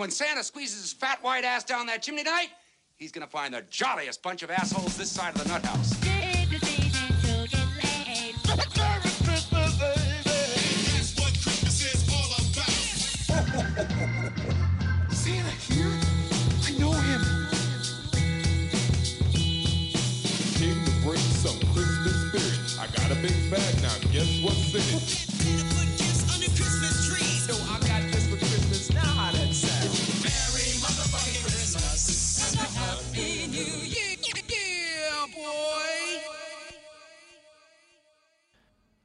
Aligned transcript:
When 0.00 0.10
Santa 0.10 0.42
squeezes 0.42 0.80
his 0.80 0.92
fat 0.94 1.22
white 1.22 1.44
ass 1.44 1.62
down 1.62 1.84
that 1.88 2.00
chimney 2.00 2.24
tonight, 2.24 2.48
he's 2.96 3.12
gonna 3.12 3.26
find 3.26 3.52
the 3.52 3.60
jolliest 3.68 4.22
bunch 4.22 4.42
of 4.42 4.50
assholes 4.50 4.96
this 4.96 5.10
side 5.10 5.34
of 5.34 5.42
the 5.42 5.48
nut 5.50 5.62
house. 5.62 5.90
Santa 15.12 15.50
here? 15.68 15.92
I 16.64 16.70
know 16.78 16.92
him. 16.92 17.20
Came 20.54 20.82
to 20.82 20.92
bring 21.02 21.18
some 21.18 21.60
Christmas 21.74 22.16
spirit. 22.30 22.80
I 22.80 22.86
got 22.96 23.10
a 23.10 23.20
big 23.20 23.50
bag 23.50 23.82
now. 23.82 23.98
Guess 24.10 24.40
what's 24.40 24.74
in 24.74 24.96
it? 24.96 25.29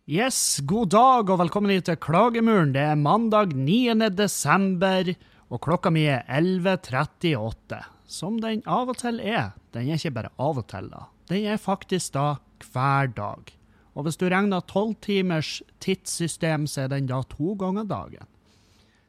Yes, 0.06 0.60
god 0.62 0.92
dag 0.94 1.32
og 1.34 1.40
velkommen 1.42 1.72
hit 1.74 1.88
til 1.88 1.96
Klagemuren. 1.98 2.76
Det 2.76 2.82
er 2.92 3.00
mandag 3.00 3.56
9. 3.58 3.90
desember, 4.14 5.08
og 5.50 5.62
klokka 5.66 5.90
mi 5.90 6.04
er 6.06 6.22
11.38. 6.30 7.80
Som 8.06 8.36
den 8.38 8.62
av 8.70 8.92
og 8.94 9.00
til 9.02 9.18
er. 9.18 9.56
Den 9.74 9.90
er 9.90 9.98
ikke 9.98 10.12
bare 10.14 10.30
av 10.38 10.60
og 10.62 10.68
til, 10.70 10.92
da. 10.94 11.08
Den 11.26 11.48
er 11.50 11.58
faktisk 11.58 12.14
da 12.14 12.26
hver 12.68 13.10
dag. 13.18 13.50
Og 13.98 14.06
hvis 14.06 14.22
du 14.22 14.28
regner 14.30 14.62
tolv 14.70 14.94
timers 15.02 15.64
tidssystem, 15.82 16.70
så 16.70 16.84
er 16.84 16.94
den 16.94 17.10
da 17.10 17.24
to 17.26 17.56
ganger 17.58 17.90
dagen. 17.90 18.30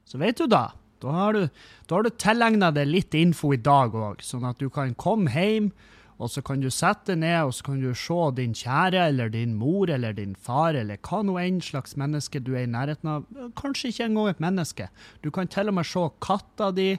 Så 0.08 0.16
vet 0.16 0.40
du 0.40 0.48
da, 0.48 0.70
da 1.04 1.12
har 1.12 1.36
du, 1.36 1.50
da 1.92 2.00
du 2.00 2.08
tilegna 2.08 2.72
deg 2.72 2.88
litt 2.88 3.20
info 3.20 3.52
i 3.52 3.60
dag 3.60 3.92
òg, 3.92 4.24
sånn 4.24 4.48
at 4.48 4.64
du 4.64 4.72
kan 4.72 4.96
komme 4.96 5.28
hjem, 5.28 5.74
og 6.16 6.30
så 6.32 6.40
kan 6.44 6.62
du 6.64 6.70
sette 6.72 7.12
deg 7.12 7.20
ned 7.20 7.48
og 7.48 7.52
så 7.52 7.66
kan 7.66 7.80
du 7.82 7.90
se 7.96 8.18
din 8.38 8.54
kjære 8.56 9.02
eller 9.10 9.32
din 9.32 9.52
mor 9.60 9.90
eller 9.92 10.16
din 10.16 10.32
far 10.34 10.76
eller 10.78 10.96
hva 11.04 11.20
nå 11.26 11.36
enn 11.42 11.60
slags 11.64 11.96
menneske 12.00 12.40
du 12.40 12.54
er 12.54 12.64
i 12.64 12.72
nærheten 12.72 13.10
av. 13.12 13.26
Kanskje 13.58 13.92
ikke 13.92 14.08
engang 14.08 14.30
et 14.32 14.42
menneske. 14.42 14.88
Du 15.20 15.30
kan 15.30 15.50
til 15.52 15.68
og 15.68 15.76
med 15.76 15.88
se 15.88 16.06
katta 16.24 16.70
di, 16.72 16.94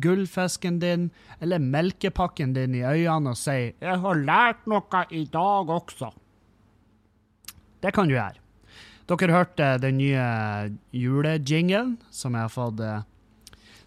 gullfisken 0.00 0.80
din 0.80 1.10
eller 1.44 1.60
melkepakken 1.60 2.56
din 2.56 2.74
i 2.74 2.82
øynene 2.82 3.34
og 3.34 3.38
si 3.38 3.74
'Jeg 3.76 4.00
har 4.00 4.14
lært 4.14 4.66
noe 4.66 5.06
i 5.10 5.24
dag 5.24 5.68
også'. 5.68 6.14
Det 7.82 7.92
kan 7.92 8.08
du 8.08 8.14
gjøre. 8.14 8.40
Dere 9.06 9.32
hørte 9.32 9.78
den 9.78 9.98
nye 9.98 10.72
julejinglen 10.92 11.98
som 12.10 12.32
jeg 12.32 12.40
har 12.40 12.48
fått 12.48 12.80
eh, 12.80 13.02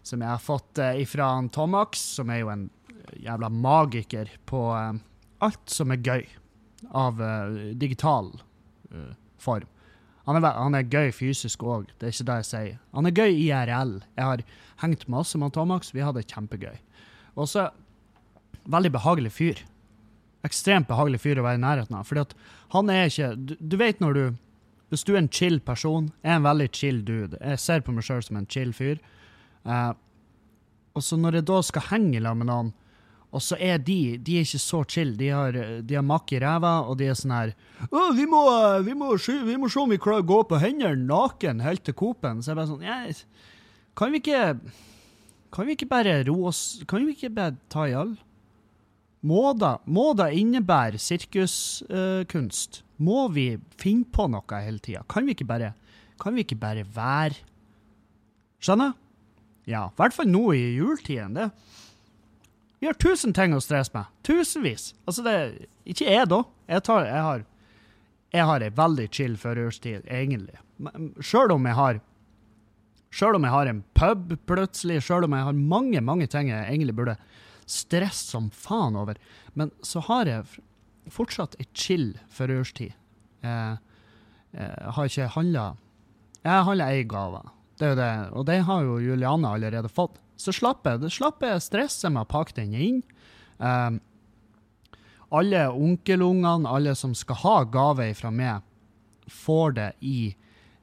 som 0.03 0.21
jeg 0.21 0.29
har 0.29 0.41
fått 0.41 0.77
eh, 0.77 1.01
ifra 1.01 1.49
Tomax, 1.51 1.99
som 1.99 2.29
er 2.29 2.39
jo 2.43 2.49
en 2.53 2.69
jævla 3.15 3.49
magiker 3.53 4.29
på 4.49 4.61
eh, 4.75 4.99
alt 5.45 5.71
som 5.71 5.93
er 5.93 6.03
gøy 6.03 6.27
av 6.95 7.21
eh, 7.21 7.73
digital 7.79 8.31
eh, 8.91 9.15
form. 9.41 9.67
Han 10.27 10.41
er, 10.41 10.49
han 10.59 10.75
er 10.75 10.89
gøy 10.91 11.13
fysisk 11.15 11.63
òg, 11.63 11.87
det 11.99 12.09
er 12.09 12.15
ikke 12.15 12.27
det 12.27 12.37
jeg 12.41 12.47
sier. 12.49 12.79
Han 12.97 13.07
er 13.07 13.15
gøy 13.15 13.31
IRL. 13.31 13.93
Jeg 14.17 14.25
har 14.27 14.41
hengt 14.83 15.05
masse 15.07 15.39
med 15.39 15.53
Tomax, 15.55 15.93
vi 15.95 16.03
hadde 16.03 16.19
det 16.19 16.33
kjempegøy. 16.33 16.75
Og 17.39 17.47
så 17.47 17.69
veldig 18.67 18.91
behagelig 18.97 19.31
fyr. 19.37 19.61
Ekstremt 20.47 20.89
behagelig 20.89 21.21
fyr 21.23 21.39
å 21.39 21.45
være 21.45 21.59
i 21.59 21.63
nærheten 21.63 21.95
av. 21.95 22.09
Fordi 22.09 22.25
at 22.25 22.35
han 22.75 22.91
er 22.91 23.07
ikke 23.07 23.29
Du, 23.39 23.55
du 23.59 23.77
vet 23.79 24.03
når 24.03 24.13
du 24.13 24.25
Hvis 24.91 25.03
du 25.03 25.13
er 25.13 25.19
en 25.19 25.31
chill 25.31 25.59
person, 25.59 26.11
er 26.23 26.37
en 26.37 26.45
veldig 26.45 26.67
chill 26.71 27.01
dude. 27.03 27.37
Jeg 27.41 27.59
ser 27.59 27.81
på 27.83 27.91
meg 27.91 28.05
sjøl 28.07 28.21
som 28.23 28.37
en 28.39 28.47
chill 28.47 28.69
fyr. 28.71 29.01
Eh, 29.67 29.93
og 30.95 31.03
så 31.03 31.17
når 31.19 31.41
jeg 31.41 31.47
da 31.49 31.57
skal 31.61 31.83
henge 31.89 32.21
sammen 32.23 32.45
med 32.45 32.47
noen, 32.47 32.69
og 33.35 33.43
så 33.43 33.57
er 33.59 33.81
de 33.83 34.17
de 34.23 34.37
er 34.39 34.45
ikke 34.45 34.61
så 34.61 34.81
chill. 34.87 35.13
De 35.19 35.27
har, 35.33 35.57
de 35.83 35.97
har 35.97 36.05
makk 36.05 36.31
i 36.31 36.39
ræva, 36.41 36.77
og 36.87 36.97
de 36.99 37.09
er 37.11 37.17
sånn 37.17 37.35
her 37.35 37.53
vi 38.15 38.25
må, 38.29 38.43
vi, 38.85 38.95
må, 38.97 39.11
vi 39.17 39.57
må 39.59 39.69
se 39.69 39.81
om 39.81 39.91
vi 39.91 39.99
klarer 40.01 40.23
å 40.23 40.29
gå 40.31 40.41
på 40.49 40.59
hendene 40.63 41.07
naken 41.09 41.61
helt 41.65 41.83
til 41.85 41.97
Coop-en. 41.97 42.39
Så 42.41 42.53
jeg 42.53 42.59
bare 42.59 42.71
sånn 42.71 42.85
«Ja, 42.87 43.01
Kan 43.97 44.13
vi 44.13 44.21
ikke 44.23 44.43
Kan 45.53 45.67
vi 45.67 45.75
ikke 45.75 45.89
bare 45.89 46.21
roe 46.27 46.49
oss 46.51 46.81
Kan 46.87 47.05
vi 47.07 47.15
ikke 47.15 47.33
bare 47.35 47.57
ta 47.71 47.87
i 47.89 47.95
all? 47.97 48.15
Må 49.27 49.51
da, 49.57 49.77
innebære 50.31 51.01
sirkuskunst? 51.01 52.83
må 52.97 53.27
vi 53.29 53.57
finne 53.77 54.07
på 54.09 54.25
noe 54.31 54.61
hele 54.63 54.79
tida? 54.81 55.03
Kan 55.09 55.27
vi 55.27 55.35
ikke 55.35 55.49
bare 55.49 55.73
Kan 56.21 56.37
vi 56.37 56.45
ikke 56.45 56.59
bare 56.61 56.85
være 56.95 57.43
Skjønner? 58.63 58.95
Ja, 59.67 59.89
i 59.91 59.99
hvert 59.99 60.15
fall 60.15 60.29
nå 60.31 60.45
i 60.55 60.61
juletiden. 60.77 61.35
Det. 61.35 61.49
Vi 62.79 62.87
har 62.89 62.97
tusen 63.01 63.33
ting 63.33 63.55
å 63.57 63.61
stresse 63.63 63.93
med. 63.95 64.09
Tusenvis. 64.27 64.91
Altså, 65.05 65.23
det 65.25 65.37
Ikke 65.89 66.05
jeg, 66.05 66.27
da. 66.29 66.43
Jeg, 66.69 66.83
tar, 66.85 67.07
jeg 67.07 67.23
har 67.25 67.45
jeg 68.35 68.43
har 68.43 68.63
ei 68.63 68.73
veldig 68.75 69.07
chill 69.13 69.35
førjulstid, 69.39 70.07
egentlig. 70.11 70.57
Sjøl 71.23 71.53
om 71.55 71.67
jeg 71.67 71.77
har 71.79 71.99
Sjøl 73.17 73.37
om 73.37 73.45
jeg 73.47 73.53
har 73.53 73.69
en 73.71 73.79
pub 73.95 74.33
plutselig, 74.45 74.99
sjøl 75.01 75.25
om 75.25 75.33
jeg 75.33 75.45
har 75.47 75.59
mange, 75.71 76.01
mange 76.03 76.25
ting 76.29 76.49
jeg 76.51 76.65
egentlig 76.67 76.93
burde 76.97 77.15
stresse 77.67 78.27
som 78.33 78.49
faen 78.51 78.97
over, 78.99 79.15
men 79.55 79.71
så 79.79 80.03
har 80.09 80.27
jeg 80.27 80.59
fortsatt 81.15 81.55
ei 81.57 81.65
chill 81.71 82.09
førjulstid. 82.35 82.91
Jeg, 83.47 83.79
jeg 84.59 84.91
har 84.97 85.09
ikke 85.09 85.29
handla 85.37 85.65
Jeg 86.43 86.67
handla 86.67 86.89
ei 86.91 87.07
gave. 87.07 87.41
Det 87.79 87.87
er 87.87 87.93
jo 87.93 87.97
det, 88.01 88.11
og 88.33 88.45
det 88.51 88.59
har 88.67 88.83
jo 88.83 88.99
Juliane 89.07 89.55
allerede 89.55 89.89
fått. 89.89 90.19
Så 90.37 90.53
slapper 90.53 90.97
jeg 90.97 91.15
slapp 91.17 91.43
jeg 91.43 91.63
stresset 91.65 92.13
med 92.13 92.25
å 92.25 92.29
pakke 92.29 92.55
den 92.59 92.75
inn. 92.77 92.99
Um, 93.57 93.99
alle 95.33 95.65
onkelungene, 95.73 96.69
alle 96.69 96.93
som 96.95 97.15
skal 97.17 97.41
ha 97.41 97.55
gave 97.73 98.11
fra 98.15 98.31
meg, 98.31 98.61
får 99.27 99.75
det 99.75 99.89
i 100.05 100.19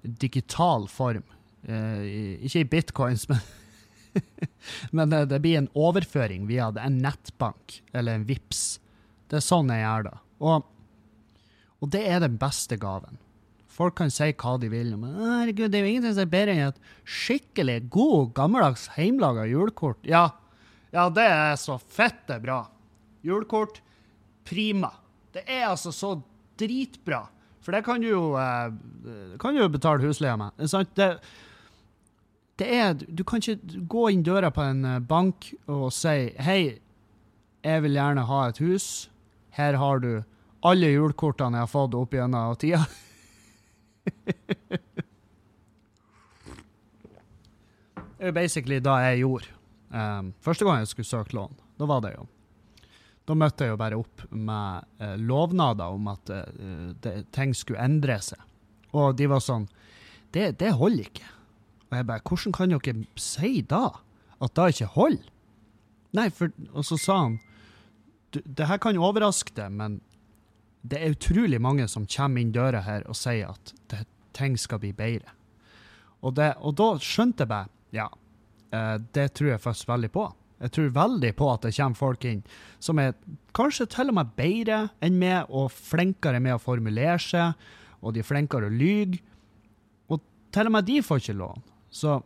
digital 0.03 0.89
form. 0.91 1.25
Uh, 1.65 2.03
ikke 2.45 2.65
i 2.65 2.69
bitcoins, 2.69 3.29
men, 3.31 3.41
men 4.91 5.15
det, 5.15 5.25
det 5.33 5.41
blir 5.45 5.63
en 5.63 5.71
overføring 5.79 6.49
via 6.51 6.69
en 6.83 7.01
nettbank 7.01 7.81
eller 7.95 8.19
en 8.19 8.29
VIPS. 8.29 8.65
Det 9.31 9.41
er 9.41 9.47
sånn 9.47 9.73
jeg 9.73 9.87
gjør 9.87 10.09
det. 10.11 10.17
Og, 10.45 10.67
og 11.81 11.95
det 11.95 12.03
er 12.11 12.21
den 12.27 12.37
beste 12.43 12.77
gaven. 12.81 13.23
Folk 13.75 13.97
kan 13.99 14.13
si 14.15 14.31
hva 14.39 14.55
de 14.63 14.69
vil, 14.71 14.93
men 15.01 15.17
herregud, 15.19 15.73
det 15.73 15.81
er 15.81 15.87
jo 15.87 15.93
ingenting 15.93 16.15
som 16.15 16.23
er 16.23 16.31
bedre 16.31 16.55
enn 16.55 16.69
et 16.69 16.77
skikkelig 17.11 17.79
god, 17.91 18.29
gammeldags, 18.37 18.87
hjemmelaga 18.95 19.49
julekort. 19.51 19.99
Ja, 20.07 20.29
ja, 20.95 21.09
det 21.11 21.25
er 21.27 21.57
så 21.59 21.81
fette 21.83 22.39
bra. 22.43 22.61
Julekort, 23.27 23.81
prima. 24.47 24.93
Det 25.35 25.43
er 25.51 25.67
altså 25.73 25.91
så 25.91 26.13
dritbra. 26.61 27.25
For 27.65 27.75
det 27.75 27.83
kan 27.87 28.03
du 28.05 28.13
jo, 28.13 28.23
eh, 28.39 29.35
kan 29.43 29.57
jo 29.59 29.67
betale 29.73 30.05
husleia 30.05 30.37
med. 30.39 30.55
Det, 30.95 31.09
det 32.61 32.69
er, 32.79 32.95
du 32.95 33.25
kan 33.27 33.43
ikke 33.43 33.87
gå 33.91 34.05
inn 34.13 34.23
døra 34.23 34.53
på 34.55 34.63
en 34.63 34.85
eh, 34.85 35.01
bank 35.03 35.51
og 35.67 35.89
si 35.97 36.29
hei, 36.39 36.77
jeg 37.65 37.83
vil 37.83 37.99
gjerne 37.99 38.29
ha 38.29 38.45
et 38.53 38.61
hus. 38.63 39.09
Her 39.57 39.81
har 39.81 40.05
du 40.05 40.13
alle 40.65 40.93
julekortene 40.93 41.59
jeg 41.59 41.67
har 41.67 41.75
fått 41.75 41.99
opp 41.99 42.15
gjennom 42.15 42.55
tida. 42.61 42.85
Det 48.25 48.31
er 48.31 48.37
basically 48.37 48.79
da 48.81 48.95
jeg 49.05 49.19
gjorde. 49.21 49.51
Um, 49.93 50.31
første 50.41 50.65
gang 50.65 50.81
jeg 50.81 50.89
skulle 50.89 51.07
søke 51.07 51.37
lån, 51.37 51.59
da 51.79 51.87
var 51.87 52.01
det 52.03 52.15
jo 52.17 52.25
Da 53.29 53.35
møtte 53.39 53.67
jeg 53.67 53.75
jo 53.75 53.79
bare 53.79 53.99
opp 54.01 54.25
med 54.33 54.89
uh, 54.99 55.13
lovnader 55.21 55.93
om 55.95 56.09
at 56.11 56.33
uh, 56.33 56.89
det, 57.05 57.13
ting 57.37 57.53
skulle 57.55 57.85
endre 57.85 58.17
seg. 58.25 58.41
Og 58.97 59.15
de 59.19 59.29
var 59.31 59.45
sånn 59.45 59.69
Det, 60.35 60.59
det 60.59 60.73
holder 60.75 61.05
ikke. 61.05 61.29
Og 61.91 61.99
jeg 61.99 62.09
bare 62.09 62.25
Hvordan 62.25 62.57
kan 62.57 62.75
dere 62.75 63.05
si 63.21 63.61
da? 63.61 63.85
At 64.43 64.57
det 64.57 64.73
ikke 64.75 64.91
holder? 64.97 65.31
Nei, 66.15 66.29
for 66.31 66.51
Og 66.73 66.87
så 66.89 66.99
sa 66.99 67.21
han 67.27 67.39
Det 68.33 68.67
her 68.67 68.81
kan 68.83 68.99
overraske 68.99 69.55
deg, 69.55 69.71
men 69.71 70.01
det 70.85 71.01
er 71.01 71.15
utrolig 71.15 71.61
mange 71.63 71.87
som 71.89 72.05
kommer 72.05 72.43
inn 72.43 72.53
døra 72.53 72.83
her 72.85 73.07
og 73.09 73.17
sier 73.17 73.55
at 73.55 73.73
det, 73.91 74.05
ting 74.37 74.59
skal 74.61 74.83
bli 74.83 74.93
bedre. 74.97 75.33
Og, 76.25 76.35
det, 76.37 76.53
og 76.61 76.77
da 76.77 76.95
skjønte 77.01 77.45
jeg 77.45 77.53
bare 77.53 77.71
Ja, 77.95 78.09
eh, 78.75 78.97
det 79.15 79.29
tror 79.39 79.55
jeg 79.55 79.63
faktisk 79.63 79.89
veldig 79.89 80.11
på. 80.13 80.25
Jeg 80.65 80.73
tror 80.75 80.93
veldig 80.97 81.31
på 81.39 81.49
at 81.53 81.67
det 81.67 81.75
kommer 81.77 81.99
folk 81.99 82.25
inn 82.29 82.43
som 82.83 83.01
er 83.01 83.15
kanskje 83.57 83.87
til 83.93 84.11
og 84.13 84.19
med 84.19 84.35
bedre 84.37 84.81
enn 85.05 85.19
meg, 85.21 85.49
og 85.49 85.73
flinkere 85.73 86.41
med 86.43 86.57
å 86.57 86.63
formulere 86.63 87.19
seg, 87.23 87.67
og 88.01 88.15
de 88.15 88.23
er 88.23 88.29
flinkere 88.29 88.69
å 88.69 88.75
lyge. 88.75 89.21
Og 90.13 90.23
til 90.55 90.69
og 90.69 90.77
med 90.77 90.89
de 90.89 91.01
får 91.05 91.23
ikke 91.23 91.39
lån. 91.41 91.65
Så 91.95 92.19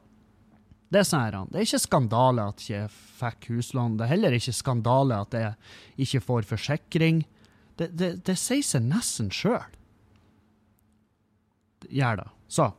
det 0.88 1.02
er 1.02 1.08
sånn 1.08 1.50
det 1.52 1.60
er 1.60 1.66
ikke 1.66 1.84
skandale 1.84 2.46
at 2.48 2.62
jeg 2.64 2.88
ikke 2.88 3.02
fikk 3.20 3.50
huslån. 3.52 3.98
Det 3.98 4.06
er 4.06 4.14
heller 4.14 4.36
ikke 4.38 4.56
skandale 4.56 5.18
at 5.26 5.36
jeg 5.36 6.06
ikke 6.06 6.24
får 6.24 6.48
forsikring. 6.48 7.26
Det, 7.78 7.92
det, 7.94 8.10
det 8.26 8.34
sier 8.38 8.64
seg 8.66 8.86
nesten 8.88 9.30
sjøl. 9.34 9.62
Gjør 11.88 12.22
det. 12.22 12.28
Så. 12.50 12.72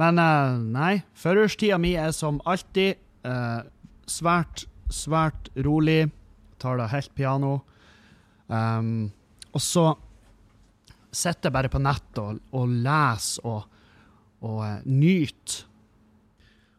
Men 0.00 0.20
uh, 0.22 0.56
nei, 0.62 1.00
førjulstida 1.18 1.78
mi 1.82 1.92
er 1.98 2.14
som 2.16 2.40
alltid 2.48 3.00
uh, 3.26 3.66
Svært, 4.08 4.62
svært 4.88 5.50
rolig. 5.66 6.08
Tar 6.56 6.78
det 6.80 6.86
helt 6.94 7.10
piano. 7.12 7.58
Um, 8.48 9.10
og 9.52 9.60
så 9.60 9.90
sitter 11.12 11.50
jeg 11.50 11.56
bare 11.58 11.70
på 11.72 11.82
nettet 11.82 12.20
og, 12.22 12.38
og 12.56 12.72
leser 12.72 13.48
og, 13.48 13.66
og 14.40 14.62
uh, 14.64 14.78
nyter. 14.88 15.66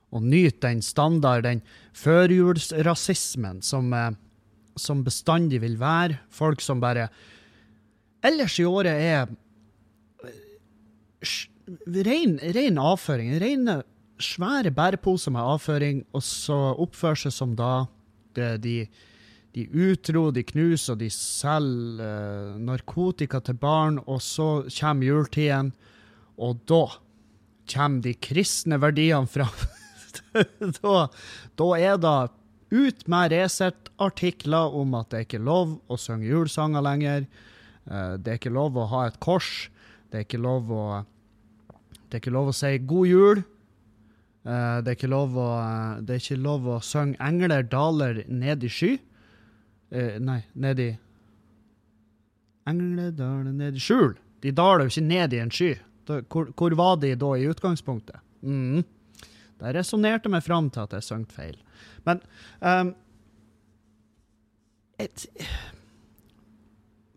Og 0.10 0.26
nyter 0.26 0.72
den 0.72 0.82
standard, 0.82 1.46
den 1.46 1.62
førjulsrasismen 1.94 3.62
som, 3.62 3.94
uh, 3.94 4.10
som 4.74 5.06
bestandig 5.06 5.62
vil 5.62 5.78
være. 5.78 6.18
Folk 6.34 6.66
som 6.66 6.82
bare 6.82 7.12
ellers 8.26 8.58
i 8.60 8.66
året 8.68 8.96
er 8.96 9.30
ren, 11.86 12.40
ren 12.56 12.82
avføring. 12.82 13.34
Rene, 13.42 13.80
svære 14.20 14.72
bæreposer 14.76 15.34
med 15.36 15.42
avføring, 15.56 16.04
og 16.14 16.24
så 16.26 16.58
oppfører 16.78 17.26
seg 17.26 17.36
som 17.36 17.56
da 17.60 17.86
de, 18.36 18.84
de 19.56 19.66
utro, 19.74 20.30
de 20.32 20.44
knuser, 20.48 20.98
de 21.00 21.10
selger 21.14 22.04
eh, 22.06 22.58
narkotika 22.64 23.42
til 23.44 23.58
barn, 23.60 24.00
og 24.06 24.22
så 24.24 24.50
kommer 24.80 25.10
juletiden, 25.10 25.74
og 26.40 26.62
da 26.70 26.86
kommer 27.70 28.04
de 28.06 28.16
kristne 28.16 28.80
verdiene 28.82 29.30
fram. 29.30 29.56
da, 30.82 31.08
da 31.60 31.70
er 31.78 32.00
det 32.02 32.18
ut 32.70 33.08
med 33.10 33.34
Resett-artikler 33.34 34.76
om 34.78 34.94
at 34.98 35.10
det 35.10 35.20
er 35.20 35.26
ikke 35.26 35.42
lov 35.42 35.80
å 35.90 35.98
synge 35.98 36.30
julesanger 36.30 36.86
lenger. 36.86 37.26
Eh, 37.90 38.16
det 38.22 38.32
er 38.32 38.40
ikke 38.40 38.54
lov 38.54 38.78
å 38.78 38.88
ha 38.92 39.06
et 39.10 39.20
kors. 39.24 39.70
Det 40.10 40.22
er 40.22 40.28
ikke 40.28 40.42
lov 40.42 40.72
å 40.74 40.84
Det 42.10 42.18
er 42.18 42.22
ikke 42.24 42.34
lov 42.34 42.48
å 42.50 42.54
si 42.58 42.78
'god 42.80 43.06
jul'. 43.06 43.44
Eh, 44.46 44.78
det, 44.82 44.88
er 44.88 44.96
ikke 44.98 45.12
lov 45.12 45.36
å, 45.38 45.50
det 46.02 46.16
er 46.16 46.22
ikke 46.24 46.42
lov 46.42 46.66
å 46.66 46.80
synge 46.82 47.18
'Engler 47.22 47.64
daler 47.70 48.24
ned 48.28 48.64
i 48.64 48.70
sky'. 48.70 48.98
Eh, 49.92 50.18
nei, 50.18 50.42
ned 50.56 50.80
i 50.80 50.90
Engler 52.66 53.12
daler 53.12 53.54
ned 53.54 53.78
i 53.78 53.80
skjul. 53.80 54.16
De 54.42 54.52
daler 54.52 54.86
jo 54.86 54.94
ikke 54.94 55.06
ned 55.06 55.34
i 55.34 55.42
en 55.44 55.52
sky. 55.52 55.76
Hvor, 56.06 56.50
hvor 56.58 56.76
var 56.76 56.98
de 56.98 57.14
da 57.14 57.34
i 57.38 57.46
utgangspunktet? 57.46 58.18
Mm. 58.42 58.84
Der 59.60 59.76
resonnerte 59.76 60.32
meg 60.32 60.44
fram 60.46 60.70
til 60.74 60.86
at 60.88 60.96
jeg 60.98 61.06
sang 61.06 61.26
feil. 61.30 61.58
Men 62.08 62.22
um, 62.62 62.94
et, 64.98 65.28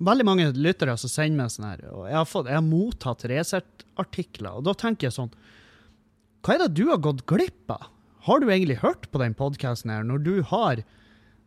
veldig 0.07 0.27
mange 0.27 0.49
lyttere 0.57 0.97
som 1.01 1.11
sender 1.11 1.45
meg 1.45 1.53
sånn 1.55 1.69
her, 1.69 1.85
og 1.93 2.07
jeg 2.09 2.19
har, 2.19 2.29
fått, 2.29 2.51
jeg 2.51 2.59
har 2.59 2.67
mottatt 2.67 3.27
Resert-artikler, 3.31 4.59
og 4.59 4.67
da 4.69 4.75
tenker 4.79 5.09
jeg 5.09 5.17
sånn 5.19 5.33
Hva 6.43 6.57
er 6.57 6.65
det 6.65 6.73
du 6.81 6.89
har 6.91 7.03
gått 7.05 7.25
glipp 7.31 7.71
av? 7.71 7.89
Har 8.27 8.43
du 8.43 8.49
egentlig 8.49 8.81
hørt 8.83 9.09
på 9.11 9.19
den 9.23 9.35
podkasten 9.39 9.91
her, 9.91 10.05
når 10.07 10.27
du 10.27 10.35
har 10.51 10.83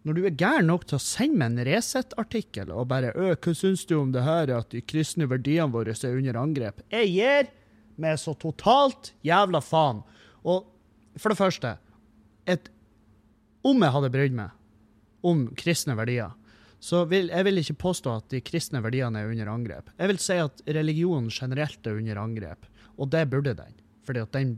når 0.05 0.13
du 0.13 0.25
er 0.27 0.35
gæren 0.37 0.67
nok 0.69 0.83
til 0.85 0.99
å 0.99 1.01
sende 1.01 1.39
meg 1.39 1.55
en 1.55 1.65
Resett-artikkel 1.65 2.69
og 2.69 2.91
bare 2.91 3.09
«Ø, 3.17 3.33
'Hva 3.33 3.53
syns 3.57 3.87
du 3.89 3.95
om 3.97 4.11
det 4.13 4.21
her, 4.21 4.51
at 4.53 4.69
de 4.69 4.83
kristne 4.85 5.25
verdiene 5.25 5.73
våre 5.73 5.95
er 5.97 6.17
under 6.19 6.37
angrep?' 6.37 6.83
Jeg 6.93 7.09
gir 7.09 7.49
meg 7.97 8.19
så 8.21 8.35
totalt 8.37 9.13
jævla 9.25 9.63
faen. 9.65 10.03
Og 10.45 10.67
for 11.17 11.33
det 11.33 11.39
første 11.39 11.77
et, 12.45 12.69
Om 13.65 13.81
jeg 13.81 13.91
hadde 13.95 14.11
brydd 14.13 14.35
meg 14.37 14.51
om 15.25 15.47
kristne 15.57 15.95
verdier, 15.97 16.35
så 16.85 17.01
vil 17.09 17.31
jeg 17.31 17.45
vil 17.47 17.57
ikke 17.63 17.77
påstå 17.81 18.11
at 18.19 18.27
de 18.33 18.41
kristne 18.45 18.81
verdiene 18.85 19.23
er 19.23 19.31
under 19.31 19.49
angrep. 19.49 19.89
Jeg 19.97 20.11
vil 20.11 20.19
si 20.21 20.37
at 20.43 20.61
religionen 20.67 21.31
generelt 21.33 21.87
er 21.89 21.97
under 21.97 22.19
angrep, 22.21 22.67
og 23.01 23.09
det 23.13 23.23
burde 23.31 23.55
den. 23.57 23.73
Fordi 24.05 24.21
at 24.21 24.35
den 24.37 24.55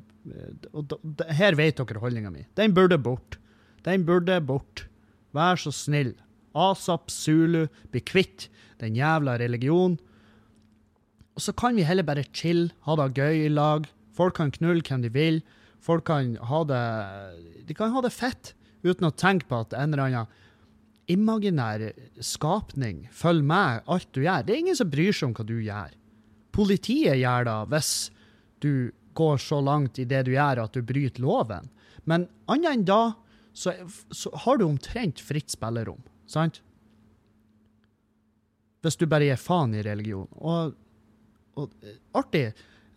og 0.76 0.90
da- 0.92 1.32
Her 1.32 1.56
vet 1.56 1.78
dere 1.80 2.02
holdninga 2.04 2.30
mi. 2.34 2.42
Den 2.60 2.74
burde 2.76 2.98
bort. 3.00 3.38
Den 3.86 4.04
burde 4.04 4.42
bort. 4.44 4.88
Vær 5.34 5.56
så 5.56 5.72
snill. 5.72 6.16
Asap 6.54 7.08
Zulu, 7.14 7.68
bli 7.92 8.02
kvitt 8.02 8.50
den 8.82 8.96
jævla 8.98 9.38
religionen. 9.40 9.98
Og 11.38 11.42
så 11.46 11.54
kan 11.56 11.76
vi 11.78 11.86
heller 11.86 12.04
bare 12.04 12.26
chill, 12.34 12.72
ha 12.82 12.96
det 12.98 13.14
gøy 13.16 13.46
i 13.46 13.50
lag. 13.54 13.86
Folk 14.18 14.36
kan 14.36 14.52
knulle 14.52 14.82
hvem 14.84 15.04
de 15.06 15.10
vil. 15.14 15.40
Folk 15.80 16.04
kan 16.10 16.36
ha 16.50 16.64
det 16.66 17.68
De 17.68 17.74
kan 17.78 17.92
ha 17.94 18.02
det 18.02 18.12
fett 18.12 18.54
uten 18.84 19.08
å 19.08 19.16
tenke 19.16 19.48
på 19.48 19.62
at 19.62 19.74
en 19.78 19.94
eller 19.94 20.04
annen 20.10 20.28
imaginær 21.08 21.86
skapning 22.24 23.06
følger 23.16 23.48
med 23.48 23.88
alt 23.88 24.10
du 24.12 24.22
gjør. 24.26 24.44
Det 24.44 24.54
er 24.54 24.62
ingen 24.66 24.80
som 24.80 24.92
bryr 24.92 25.16
seg 25.16 25.30
om 25.30 25.36
hva 25.38 25.48
du 25.48 25.58
gjør. 25.64 25.96
Politiet 26.56 27.20
gjør 27.22 27.48
det 27.48 27.58
hvis 27.72 27.92
du 28.64 28.72
går 29.18 29.42
så 29.42 29.62
langt 29.64 30.00
i 30.02 30.06
det 30.10 30.26
du 30.28 30.34
gjør 30.36 30.64
at 30.66 30.76
du 30.76 30.86
bryter 30.86 31.24
loven. 31.24 31.70
Men 32.08 32.28
annet 32.52 32.74
enn 32.74 32.88
da, 32.88 33.02
så, 33.58 33.74
så 34.14 34.32
har 34.46 34.60
du 34.60 34.68
omtrent 34.68 35.22
fritt 35.24 35.52
spillerom, 35.54 36.04
sant? 36.30 36.62
Hvis 38.86 39.00
du 39.00 39.08
bare 39.10 39.28
gir 39.28 39.40
faen 39.42 39.74
i 39.76 39.84
religion. 39.84 40.28
Og, 40.38 40.76
og 41.58 41.72
eh, 41.82 41.98
artig 42.16 42.44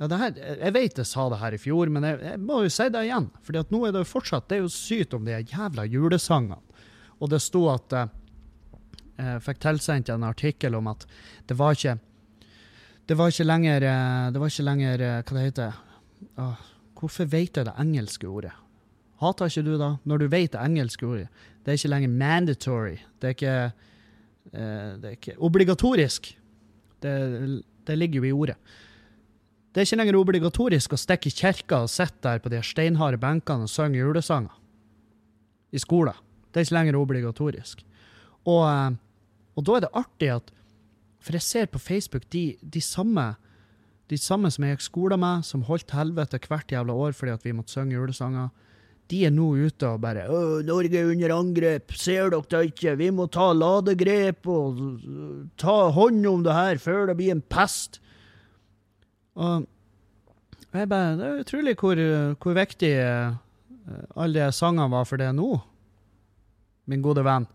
ja, 0.00 0.08
her, 0.20 0.36
Jeg 0.36 0.74
vet 0.76 1.00
jeg 1.00 1.08
sa 1.08 1.26
det 1.32 1.40
her 1.40 1.56
i 1.56 1.60
fjor, 1.60 1.90
men 1.92 2.06
jeg, 2.06 2.20
jeg 2.24 2.42
må 2.44 2.60
jo 2.64 2.72
si 2.72 2.86
det 2.92 3.02
igjen. 3.08 3.30
at 3.32 3.72
nå 3.72 3.80
er 3.86 3.94
det 3.94 4.04
jo 4.04 4.12
fortsatt 4.12 4.48
Det 4.48 4.58
er 4.58 4.62
jo 4.64 4.72
sykt 4.72 5.16
om 5.16 5.24
de 5.26 5.40
jævla 5.40 5.84
julesangene. 5.88 6.60
Og 7.20 7.30
det 7.32 7.42
sto 7.44 7.66
at 7.72 7.92
eh, 7.96 8.16
Jeg 9.20 9.44
fikk 9.44 9.60
tilsendt 9.60 10.08
en 10.12 10.24
artikkel 10.24 10.74
om 10.78 10.88
at 10.92 11.06
det 11.48 11.58
var 11.58 11.76
ikke 11.76 11.98
Det 13.08 13.16
var 13.18 13.32
ikke 13.32 13.48
lenger 13.48 13.86
eh, 13.86 14.32
Det 14.32 14.40
var 14.40 14.52
ikke 14.52 14.68
lenger 14.68 15.06
eh, 15.06 15.20
Hva 15.22 15.36
det 15.36 15.46
heter 15.50 15.78
Åh, 16.40 16.66
Hvorfor 17.00 17.28
vet 17.32 17.56
jeg 17.56 17.64
det 17.64 17.78
engelske 17.80 18.28
ordet? 18.28 18.52
Hater 19.20 19.48
ikke 19.48 19.64
du 19.64 19.74
da? 19.80 19.94
Når 20.04 20.20
du 20.20 20.26
vet 20.32 20.52
det 20.52 20.60
engelske 20.60 21.06
ordet. 21.06 21.28
Det 21.64 21.72
er 21.72 21.78
ikke 21.78 21.92
lenger 21.92 22.12
mandatory. 22.12 22.96
Det 23.20 23.28
er 23.28 23.34
ikke, 23.36 23.56
eh, 24.52 24.92
det 25.00 25.08
er 25.08 25.16
ikke 25.16 25.36
obligatorisk. 25.38 26.30
Det, 27.00 27.14
det 27.86 27.98
ligger 27.98 28.20
jo 28.20 28.28
i 28.28 28.32
ordet. 28.32 28.56
Det 29.70 29.80
er 29.80 29.86
ikke 29.86 30.00
lenger 30.00 30.18
obligatorisk 30.18 30.96
å 30.96 31.00
stikke 31.00 31.30
i 31.30 31.36
kirka 31.36 31.84
og 31.84 31.92
sitte 31.92 32.24
der 32.24 32.40
på 32.42 32.50
de 32.52 32.62
steinharde 32.64 33.20
benkene 33.20 33.68
og 33.68 33.70
synge 33.70 34.00
julesanger 34.00 34.56
i 35.70 35.78
skolen. 35.78 36.16
Det 36.50 36.60
er 36.60 36.66
ikke 36.66 36.78
lenger 36.78 36.98
obligatorisk. 36.98 37.84
Og, 38.44 38.64
eh, 38.66 38.98
og 39.56 39.66
da 39.66 39.76
er 39.76 39.86
det 39.86 39.94
artig 39.94 40.32
at 40.38 40.56
For 41.20 41.36
jeg 41.36 41.42
ser 41.44 41.66
på 41.68 41.78
Facebook 41.78 42.22
de, 42.32 42.56
de 42.64 42.80
samme 42.80 43.34
de 44.10 44.18
samme 44.18 44.50
som 44.50 44.64
jeg 44.64 44.74
gikk 44.74 44.86
skole 44.86 45.18
med, 45.20 45.44
som 45.46 45.62
holdt 45.68 45.94
helvete 45.94 46.40
hvert 46.48 46.72
jævla 46.72 46.96
år 47.04 47.14
fordi 47.14 47.34
at 47.36 47.46
vi 47.46 47.54
måtte 47.54 47.74
synge 47.76 47.94
julesanger, 47.94 48.48
de 49.10 49.24
er 49.26 49.32
nå 49.34 49.48
ute 49.58 49.88
og 49.88 50.02
bare 50.02 50.26
Å, 50.30 50.62
'Norge 50.62 50.98
er 50.98 51.10
under 51.10 51.34
angrep, 51.34 51.94
ser 51.98 52.30
dere 52.30 52.46
det 52.50 52.62
ikke? 52.70 52.94
Vi 52.98 53.10
må 53.14 53.26
ta 53.26 53.50
ladegrep 53.54 54.46
og 54.50 54.78
ta 55.58 55.76
hånd 55.94 56.26
om 56.30 56.44
det 56.46 56.54
her 56.54 56.78
før 56.82 57.10
det 57.10 57.16
blir 57.18 57.34
en 57.34 57.42
pest'. 57.42 57.98
Og 59.34 59.66
jeg 60.72 60.88
bare, 60.88 61.16
Det 61.16 61.26
er 61.26 61.40
utrolig 61.42 61.74
hvor, 61.74 61.96
hvor 62.38 62.54
viktig 62.54 62.92
uh, 63.02 63.34
alle 64.16 64.46
de 64.46 64.52
sangene 64.52 64.90
var 64.90 65.04
for 65.04 65.16
det 65.16 65.34
nå, 65.34 65.60
min 66.90 67.02
gode 67.02 67.22
venn. 67.26 67.46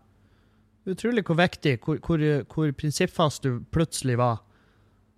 Utrolig 0.86 1.24
hvor 1.26 1.38
viktig, 1.40 1.76
hvor, 1.84 1.98
hvor, 2.06 2.22
hvor 2.52 2.72
prinsippfast 2.78 3.44
du 3.44 3.60
plutselig 3.74 4.16
var, 4.20 4.40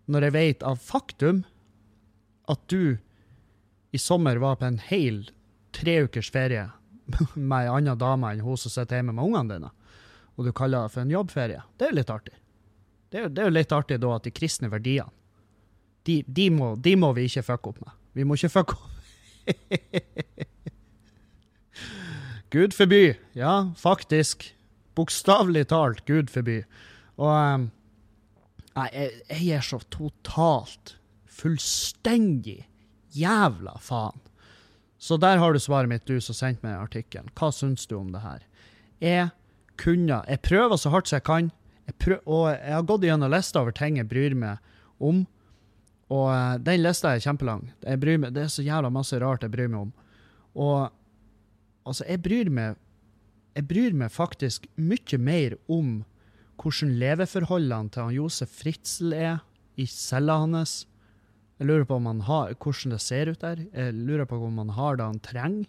når 0.08 0.28
jeg 0.28 0.34
vet 0.36 0.64
av 0.66 0.80
faktum 0.80 1.42
at 2.48 2.62
du 2.72 2.96
i 3.92 4.00
sommer 4.00 4.40
var 4.40 4.56
på 4.60 4.68
en 4.68 4.80
hel 4.80 5.26
tre 5.76 6.00
ukers 6.08 6.30
ferie 6.32 6.64
med 7.34 7.58
ei 7.60 7.72
anna 7.72 7.94
dame 7.98 8.32
enn 8.32 8.44
hun 8.44 8.58
som 8.60 8.72
sitter 8.72 9.00
hjemme 9.00 9.14
med 9.16 9.28
ungene 9.28 9.54
dine, 9.54 9.70
og 10.36 10.48
du 10.48 10.52
kaller 10.56 10.86
det 10.86 10.94
for 10.94 11.04
en 11.04 11.12
jobbferie. 11.12 11.62
Det 11.76 11.86
er 11.86 11.92
jo 11.92 12.00
litt 12.00 12.12
artig. 12.12 12.36
Det 13.08 13.20
er, 13.20 13.30
det 13.32 13.42
er 13.42 13.48
jo 13.48 13.56
litt 13.56 13.72
artig 13.72 14.00
da 14.00 14.12
at 14.16 14.26
de 14.26 14.34
kristne 14.34 14.72
verdiene, 14.72 15.12
de, 16.08 16.22
de, 16.24 16.46
må, 16.52 16.72
de 16.80 16.94
må 16.96 17.10
vi 17.16 17.26
ikke 17.28 17.44
fucke 17.44 17.74
opp 17.74 17.80
med. 17.84 17.96
Vi 18.16 18.24
må 18.24 18.36
ikke 18.38 18.52
fucke 18.52 18.76
opp 18.78 18.94
Gud 22.54 22.74
forby. 22.76 23.16
Ja, 23.36 23.72
faktisk. 23.76 24.54
Bokstavelig 24.96 25.68
talt, 25.72 26.04
Gud 26.08 26.30
forby. 26.32 26.62
Og 27.20 27.32
um, 27.32 27.68
Nei, 28.78 28.86
jeg, 28.94 29.14
jeg 29.32 29.58
er 29.58 29.64
så 29.66 29.80
totalt, 29.90 30.94
fullstendig 31.26 32.60
jævla 33.16 33.74
faen. 33.82 34.20
Så 34.98 35.16
der 35.18 35.38
har 35.38 35.54
du 35.54 35.60
svaret 35.62 35.90
mitt, 35.90 36.06
du 36.06 36.20
som 36.22 36.36
sendte 36.36 36.66
meg 36.66 36.78
artikkelen. 36.78 37.30
Hva 37.38 37.50
syns 37.54 37.86
du 37.90 37.96
om 37.98 38.12
det 38.14 38.22
her? 38.22 38.44
Jeg 39.02 39.28
kunne 39.78 40.22
Jeg 40.26 40.42
prøver 40.42 40.76
så 40.76 40.90
hardt 40.90 41.08
som 41.08 41.18
jeg 41.20 41.26
kan, 41.26 41.50
jeg 41.86 41.94
prøver, 42.02 42.22
og 42.26 42.46
jeg 42.50 42.74
har 42.74 42.86
gått 42.86 43.06
gjennom 43.06 43.30
lista 43.30 43.60
over 43.62 43.74
ting 43.74 43.96
jeg 43.96 44.08
bryr 44.10 44.34
meg 44.34 44.58
om. 44.98 45.22
Og 46.10 46.26
eh, 46.34 46.58
den 46.66 46.82
lista 46.82 47.14
er 47.14 47.22
kjempelang. 47.22 47.68
Jeg 47.84 48.00
bryr 48.02 48.18
meg, 48.18 48.34
det 48.34 48.44
er 48.44 48.52
så 48.52 48.64
jævla 48.66 48.90
masse 48.92 49.18
rart 49.22 49.46
jeg 49.46 49.54
bryr 49.54 49.70
meg 49.70 49.86
om. 49.86 49.92
Og 50.58 50.90
altså, 51.88 52.06
jeg 52.08 52.22
bryr 52.24 52.52
meg 52.52 52.76
Jeg 53.56 53.66
bryr 53.66 53.94
meg 53.96 54.12
faktisk 54.14 54.68
mye 54.76 55.18
mer 55.18 55.56
om 55.66 56.04
hvordan 56.62 56.92
leveforholdene 57.00 57.90
til 57.90 58.04
han 58.04 58.14
Josef 58.14 58.52
Fritzl 58.60 59.14
er 59.16 59.40
i 59.78 59.86
cella 59.86 60.36
hans. 60.44 60.84
Jeg 61.58 61.66
lurer 61.66 61.86
på 61.88 61.96
om 61.98 62.06
han 62.06 62.20
har, 62.26 62.54
hvordan 62.54 62.94
det 62.94 63.00
ser 63.02 63.30
ut 63.32 63.42
der. 63.42 63.64
Jeg 63.72 63.94
lurer 63.94 64.28
på 64.30 64.38
om 64.38 64.60
han 64.62 64.70
har 64.76 64.98
det 64.98 65.06
han 65.08 65.20
trenger. 65.22 65.66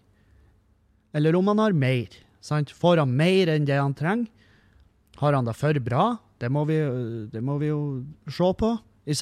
Eller 1.17 1.37
om 1.37 1.49
han 1.49 1.61
har 1.61 1.73
mer. 1.73 2.13
Sant? 2.45 2.69
Får 2.69 3.01
han 3.01 3.15
mer 3.17 3.49
enn 3.55 3.65
det 3.65 3.79
han 3.79 3.95
trenger? 3.97 4.29
Har 5.17 5.33
han 5.33 5.49
det 5.49 5.57
for 5.57 5.79
bra? 5.83 6.05
Det 6.39 6.49
må 6.53 6.63
vi, 6.69 6.77
det 7.31 7.41
må 7.43 7.57
vi 7.59 7.71
jo 7.71 7.79
se 8.29 8.51
på. 8.59 8.75
Jeg 9.09 9.17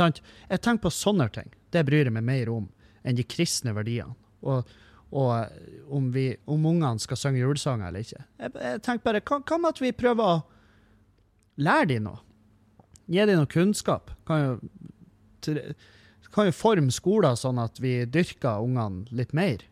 tenker 0.59 0.83
på 0.83 0.93
sånne 0.93 1.29
ting. 1.33 1.47
Det 1.71 1.85
bryr 1.87 2.09
jeg 2.09 2.15
meg 2.15 2.27
mer 2.27 2.51
om 2.53 2.67
enn 3.07 3.17
de 3.17 3.23
kristne 3.27 3.73
verdiene. 3.75 4.15
Og, 4.43 4.67
og 5.11 5.29
eh, 5.39 5.81
om, 5.93 6.09
vi, 6.11 6.29
om 6.51 6.65
ungene 6.67 6.99
skal 6.99 7.19
synge 7.19 7.39
julesanger 7.43 7.87
eller 7.89 8.03
ikke. 8.03 8.23
Jeg, 8.43 8.53
jeg 8.59 8.81
tenker 8.85 9.05
bare, 9.07 9.21
hva, 9.23 9.59
med 9.61 9.69
at 9.71 9.81
vi 9.83 9.91
prøver 9.95 10.31
å 10.33 10.39
lære 11.63 11.89
dem 11.93 12.07
noe? 12.09 12.19
Gi 13.07 13.23
dem 13.23 13.39
noe 13.39 13.47
kunnskap. 13.51 14.11
Kan 14.27 14.43
jo, 14.43 14.57
til- 15.45 15.63
kan 16.37 16.49
jo 16.49 16.53
forme 16.53 16.91
skoler 16.93 17.33
sånn 17.39 17.57
at 17.63 17.79
vi 17.81 18.01
dyrker 18.05 18.61
ungene 18.61 19.07
litt 19.15 19.31
mer. 19.33 19.63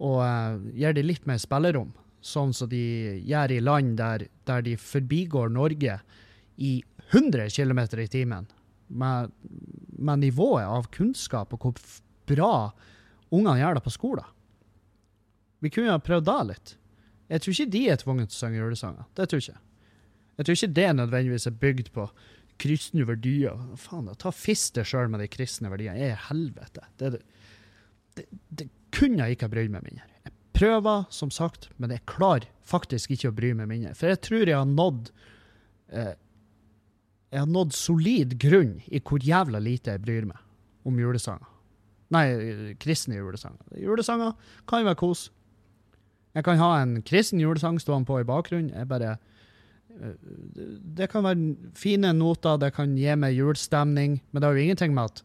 Og 0.00 0.16
uh, 0.24 0.56
gir 0.74 0.96
dem 0.96 1.06
litt 1.06 1.26
mer 1.28 1.38
spillerom, 1.38 1.92
sånn 2.24 2.54
som 2.56 2.70
de 2.72 2.80
gjør 3.28 3.52
i 3.54 3.60
land 3.62 3.98
der, 4.00 4.24
der 4.48 4.64
de 4.66 4.72
forbigår 4.80 5.52
Norge 5.52 5.98
i 6.56 6.72
100 7.12 7.50
km 7.52 7.82
i 8.00 8.08
timen. 8.10 8.48
Med, 8.88 9.30
med 10.00 10.24
nivået 10.24 10.66
av 10.66 10.88
kunnskap 10.90 11.52
og 11.54 11.68
hvor 11.68 11.84
bra 12.26 12.54
ungene 13.30 13.58
gjør 13.60 13.78
det 13.78 13.84
på 13.86 13.94
skolen. 13.94 14.36
Vi 15.60 15.70
kunne 15.72 15.94
ha 15.94 16.02
prøvd 16.02 16.26
det 16.26 16.38
litt. 16.50 16.76
Jeg 17.30 17.42
tror 17.42 17.54
ikke 17.54 17.72
de 17.74 17.82
er 17.92 18.00
tvunget 18.00 18.32
til 18.32 18.38
å 18.38 18.40
synge 18.40 18.62
julesanger. 18.62 19.08
Det 19.14 19.26
tror 19.30 19.40
jeg 19.40 19.46
ikke. 19.50 19.64
Jeg 20.40 20.46
tror 20.46 20.56
ikke 20.56 20.76
det 20.78 20.88
nødvendigvis 20.96 21.46
er 21.46 21.58
bygd 21.62 21.90
på 21.94 22.06
kristne 22.60 23.06
verdier. 23.08 23.60
Faen, 23.80 24.08
da, 24.08 24.16
ta 24.18 24.32
fisk 24.34 24.78
deg 24.78 24.88
sjøl 24.88 25.10
med 25.12 25.22
de 25.22 25.28
kristne 25.30 25.70
verdiene. 25.72 26.10
Er 26.10 26.24
helvete. 26.28 26.86
Det, 27.00 27.20
det, 28.16 28.26
det 28.48 28.68
kunne 28.96 29.22
jeg 29.22 29.36
ikke 29.36 29.48
ha 29.48 29.54
brydd 29.54 29.74
meg 29.74 29.84
mindre. 29.86 30.08
Jeg 30.24 30.34
prøver, 30.56 31.06
som 31.14 31.30
sagt, 31.32 31.68
men 31.80 31.92
jeg 31.94 32.06
klarer 32.10 32.48
faktisk 32.66 33.14
ikke 33.14 33.30
å 33.30 33.36
bry 33.36 33.52
meg 33.56 33.70
mindre. 33.70 33.94
For 33.98 34.10
jeg 34.12 34.22
tror 34.26 34.44
jeg 34.44 34.58
har 34.58 34.68
nådd 34.68 35.12
eh, 35.94 36.12
Jeg 37.30 37.44
har 37.44 37.46
nådd 37.46 37.76
solid 37.76 38.32
grunn 38.42 38.80
i 38.90 38.98
hvor 38.98 39.22
jævla 39.22 39.60
lite 39.62 39.94
jeg 39.94 40.02
bryr 40.02 40.24
meg 40.26 40.88
om 40.88 40.96
julesanger. 40.98 41.46
Nei, 42.10 42.24
kristne 42.82 43.20
julesanger. 43.20 43.62
Julesanger 43.78 44.32
kan 44.68 44.86
være 44.86 44.98
kos. 44.98 45.28
Jeg 46.34 46.46
kan 46.46 46.60
ha 46.60 46.70
en 46.82 47.00
kristen 47.06 47.40
julesang 47.42 47.80
stående 47.82 48.06
på 48.06 48.20
i 48.20 48.26
bakgrunnen. 48.26 48.70
Jeg 48.74 48.88
bare 48.88 49.16
eh, 49.90 50.14
Det 50.98 51.10
kan 51.10 51.24
være 51.24 51.54
fine 51.74 52.12
noter, 52.14 52.56
det 52.56 52.72
kan 52.74 52.96
gi 52.98 53.14
meg 53.18 53.34
julestemning, 53.34 54.20
men 54.30 54.42
det 54.42 54.46
har 54.46 54.54
jo 54.58 54.66
ingenting 54.66 54.94
med 54.94 55.10
at 55.10 55.24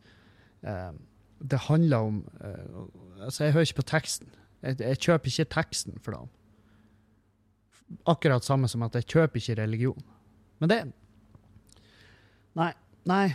uh, 0.66 0.94
det 1.42 1.60
handler 1.68 1.98
om 1.98 2.24
uh, 2.42 2.88
Altså, 3.26 3.44
jeg 3.44 3.54
hører 3.54 3.66
ikke 3.66 3.76
på 3.82 3.90
teksten. 3.90 4.28
Jeg, 4.62 4.76
jeg 4.80 5.00
kjøper 5.00 5.28
ikke 5.32 5.54
teksten 5.54 6.00
for 6.04 6.12
dem. 6.12 6.28
Akkurat 8.06 8.44
samme 8.46 8.68
som 8.68 8.84
at 8.84 8.96
jeg 8.96 9.08
kjøper 9.08 9.40
ikke 9.40 9.62
religion. 9.62 10.04
Men 10.60 10.70
det 10.70 10.80
Nei. 12.56 12.72
Nei. 13.06 13.34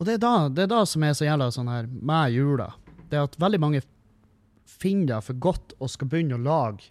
Og 0.00 0.08
det 0.08 0.16
er 0.16 0.22
da, 0.22 0.34
det 0.48 0.64
er 0.64 0.72
da 0.72 0.80
som 0.88 1.04
er 1.04 1.12
så 1.16 1.26
jævla 1.26 1.50
sånn 1.52 1.68
her 1.68 1.88
med 1.90 2.32
jula. 2.32 2.70
Det 3.10 3.18
er 3.18 3.26
at 3.28 3.36
veldig 3.40 3.60
mange 3.60 3.82
finner 4.64 5.18
det 5.18 5.26
for 5.26 5.40
godt 5.44 5.74
og 5.76 5.92
skal 5.92 6.08
begynne 6.08 6.38
å 6.38 6.44
lage 6.44 6.88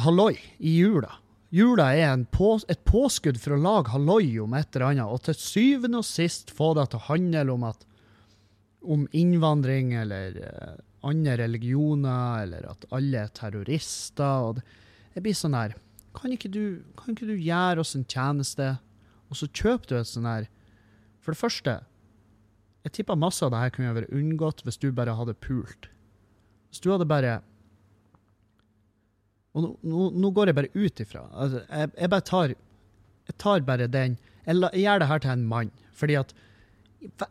halloi 0.00 0.38
i 0.58 0.78
jula. 0.78 1.10
Jula 1.52 1.90
er 1.96 2.24
på, 2.32 2.54
et 2.68 2.80
påskudd 2.88 3.40
for 3.40 3.56
å 3.56 3.60
lage 3.60 3.92
halloi 3.92 4.38
om 4.40 4.56
et 4.56 4.68
eller 4.76 4.90
annet, 4.90 5.12
og 5.12 5.22
til 5.26 5.36
syvende 5.36 6.00
og 6.00 6.08
sist 6.08 6.52
få 6.54 6.74
det 6.78 6.90
til 6.90 7.00
å 7.00 7.08
handle 7.08 7.56
om 7.56 7.68
at 7.68 7.84
om 8.88 9.06
innvandring 9.16 9.92
eller 9.98 10.36
uh, 10.38 10.76
andre 11.08 11.34
religioner, 11.40 12.44
eller 12.44 12.68
at 12.70 12.84
alle 12.94 13.24
er 13.24 13.32
terrorister. 13.34 14.44
Og 14.46 14.58
det, 14.58 14.64
jeg 15.16 15.24
blir 15.24 15.36
sånn 15.36 15.56
her 15.58 15.74
kan 16.18 16.32
ikke, 16.34 16.50
du, 16.50 16.62
kan 16.98 17.14
ikke 17.14 17.28
du 17.28 17.36
gjøre 17.36 17.82
oss 17.82 17.94
en 17.94 18.06
tjeneste, 18.08 18.76
og 19.28 19.38
så 19.38 19.48
kjøper 19.52 19.90
du 19.90 19.98
et 19.98 20.10
sånn 20.10 20.28
her 20.28 20.48
For 21.24 21.34
det 21.34 21.40
første, 21.40 21.74
jeg 22.86 22.94
tipper 22.96 23.18
masse 23.20 23.44
av 23.44 23.52
det 23.52 23.60
her 23.62 23.74
kunne 23.74 23.94
vært 23.96 24.14
unngått 24.14 24.64
hvis 24.64 24.80
du 24.80 24.90
bare 24.94 25.16
hadde 25.18 25.36
pult. 25.44 25.90
Hvis 26.70 26.82
du 26.84 26.90
hadde 26.92 27.08
bare 27.08 27.38
Og 29.56 29.62
nå, 29.64 29.68
nå, 29.88 30.08
nå 30.12 30.30
går 30.36 30.50
jeg 30.50 30.58
bare 30.58 30.74
ut 30.74 31.00
ifra. 31.00 31.22
Altså, 31.32 31.62
jeg, 31.64 31.92
jeg 31.96 32.10
bare 32.12 32.26
tar 32.28 32.52
Jeg 33.28 33.36
tar 33.40 33.64
bare 33.64 33.88
den 33.88 34.18
Jeg, 34.46 34.56
jeg 34.56 34.84
gjør 34.84 35.00
det 35.02 35.08
her 35.08 35.22
til 35.24 35.32
en 35.32 35.46
mann, 35.48 35.72
fordi 35.92 36.18
at 36.20 36.34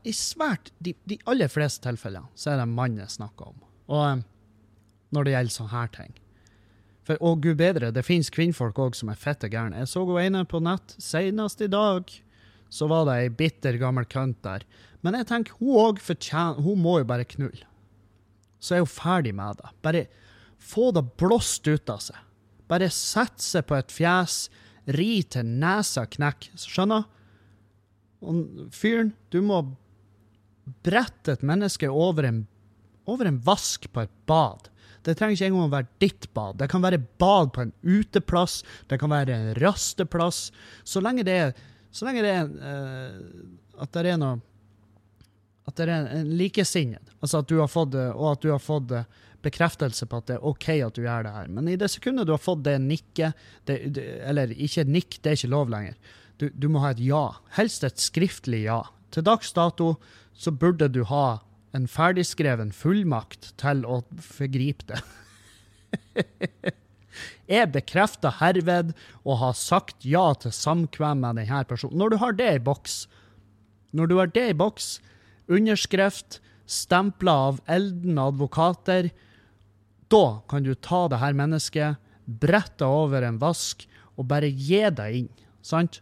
i, 0.03 0.13
svært 0.15 0.71
De, 0.79 0.93
de 1.05 1.19
aller 1.27 1.49
fleste 1.51 1.83
tilfellene 1.83 2.29
så 2.39 2.53
er 2.53 2.61
det 2.61 2.69
mann 2.71 2.97
jeg 2.97 3.13
snakker 3.13 3.51
om. 3.51 3.57
Og 3.91 4.03
eh, 4.05 4.23
når 5.15 5.27
det 5.27 5.33
gjelder 5.33 5.55
sånne 5.55 5.73
her 5.73 5.91
ting. 5.95 6.15
For 7.07 7.23
å 7.23 7.33
gud 7.39 7.59
bedre, 7.59 7.91
det 7.95 8.03
finnes 8.03 8.31
kvinnfolk 8.33 8.79
òg 8.83 8.95
som 8.99 9.11
er 9.11 9.19
fette 9.19 9.47
gærne. 9.51 9.79
Jeg 9.79 9.91
så 9.91 10.03
hun 10.07 10.19
ene 10.19 10.43
på 10.47 10.59
nett 10.63 10.95
senest 10.99 11.63
i 11.63 11.69
dag. 11.71 12.11
Så 12.69 12.89
var 12.91 13.07
det 13.07 13.17
ei 13.21 13.33
bitter 13.33 13.79
gammel 13.81 14.07
kønt 14.09 14.39
der. 14.45 14.65
Men 15.05 15.15
jeg 15.19 15.29
tenker, 15.29 15.57
hun 15.61 15.77
òg 15.79 15.99
fortjener 16.03 16.63
Hun 16.65 16.81
må 16.83 16.97
jo 16.99 17.09
bare 17.09 17.27
knulle. 17.27 17.67
Så 18.59 18.75
er 18.75 18.83
hun 18.83 18.91
ferdig 18.91 19.35
med 19.37 19.59
det. 19.61 19.73
Bare 19.85 20.07
få 20.57 20.91
det 20.91 21.05
blåst 21.19 21.67
ut 21.67 21.89
av 21.93 22.01
seg. 22.03 22.17
Bare 22.67 22.89
sette 22.91 23.43
seg 23.43 23.67
på 23.69 23.77
et 23.77 23.93
fjes, 23.93 24.47
ri 24.97 25.21
til 25.23 25.47
nesa 25.61 26.07
knekker. 26.09 26.57
Skjønner? 26.59 27.05
Og 28.25 28.71
fyren, 28.73 29.13
du 29.31 29.39
må 29.45 29.61
brette 30.83 31.37
et 31.37 31.45
menneske 31.45 31.87
over 31.87 32.25
en, 32.27 32.41
over 33.07 33.29
en 33.29 33.39
vask 33.45 33.87
på 33.93 34.03
et 34.03 34.13
bad. 34.27 34.67
Det 35.05 35.15
trenger 35.15 35.37
ikke 35.37 35.49
engang 35.51 35.69
å 35.69 35.75
være 35.75 35.91
ditt 36.03 36.27
bad. 36.35 36.57
Det 36.59 36.67
kan 36.71 36.83
være 36.83 36.99
bad 37.21 37.53
på 37.55 37.63
en 37.63 37.73
uteplass, 37.85 38.59
det 38.89 38.99
kan 38.99 39.13
være 39.13 39.35
en 39.35 39.53
rasteplass. 39.61 40.47
Så 40.83 41.03
lenge 41.03 41.23
det 41.27 41.37
er, 41.45 41.53
så 41.97 42.07
lenge 42.07 42.23
det 42.25 42.33
er 42.33 42.51
uh, 42.61 43.81
at 43.81 43.93
det 43.93 44.11
er 44.13 44.19
noe 44.21 44.39
At 45.67 45.77
det 45.77 45.87
er 45.87 46.11
en, 46.15 46.29
likesinnet. 46.39 47.15
Altså 47.19 47.41
at 47.41 47.49
du 47.49 47.57
har 47.59 47.67
fått, 47.67 47.97
og 47.97 48.27
at 48.31 48.43
du 48.45 48.51
har 48.53 48.61
fått 48.63 48.93
bekreftelse 49.43 50.07
på 50.09 50.19
at 50.21 50.29
det 50.29 50.37
er 50.37 50.45
OK 50.47 50.69
at 50.71 50.95
du 50.95 51.03
gjør 51.03 51.27
det 51.27 51.33
her. 51.35 51.49
Men 51.51 51.67
i 51.67 51.75
det 51.79 51.89
sekundet 51.91 52.27
du 52.27 52.33
har 52.33 52.41
fått 52.41 52.63
det 52.65 52.77
nikket, 52.83 53.35
det, 53.67 53.81
det, 53.97 54.05
eller 54.29 54.53
ikke 54.55 54.85
et 54.85 54.93
nikk, 54.93 55.19
det 55.21 55.33
er 55.33 55.39
ikke 55.39 55.51
lov 55.51 55.73
lenger. 55.73 55.97
Du, 56.39 56.47
du 56.53 56.69
må 56.71 56.81
ha 56.83 56.93
et 56.93 57.03
ja. 57.03 57.25
Helst 57.57 57.83
et 57.83 57.99
skriftlig 58.01 58.63
ja. 58.67 58.79
Til 59.13 59.25
dags 59.27 59.51
dato 59.55 59.95
så 60.37 60.53
burde 60.53 60.89
du 60.93 61.03
ha 61.09 61.39
en 61.75 61.87
ferdigskreven 61.91 62.71
fullmakt 62.75 63.51
til 63.61 63.83
å 63.85 64.01
forgripe 64.23 64.87
det. 64.93 65.01
Jeg 67.47 67.71
bekrefter 67.71 68.35
herved 68.41 68.91
å 69.23 69.37
ha 69.39 69.53
sagt 69.55 70.03
ja 70.05 70.25
til 70.35 70.51
samkvem 70.51 71.23
med 71.23 71.39
denne 71.39 71.63
personen. 71.69 71.97
Når 71.99 72.11
du 72.11 72.17
har 72.23 72.35
det 72.35 72.49
i 72.57 72.63
boks, 72.63 73.05
når 73.95 74.11
du 74.11 74.17
har 74.19 74.31
det 74.35 74.49
i 74.51 74.57
boks, 74.57 74.97
underskrift, 75.47 76.41
stempla 76.67 77.37
av 77.51 77.61
eldende 77.71 78.27
advokater, 78.33 79.09
da 80.11 80.25
kan 80.51 80.67
du 80.67 80.73
ta 80.75 81.05
det 81.11 81.21
her 81.23 81.35
mennesket, 81.35 82.03
brette 82.27 82.83
over 82.83 83.23
en 83.23 83.39
vask 83.39 83.85
og 84.17 84.27
bare 84.27 84.49
gi 84.51 84.83
deg 84.91 85.21
inn, 85.23 85.31
sant? 85.63 86.01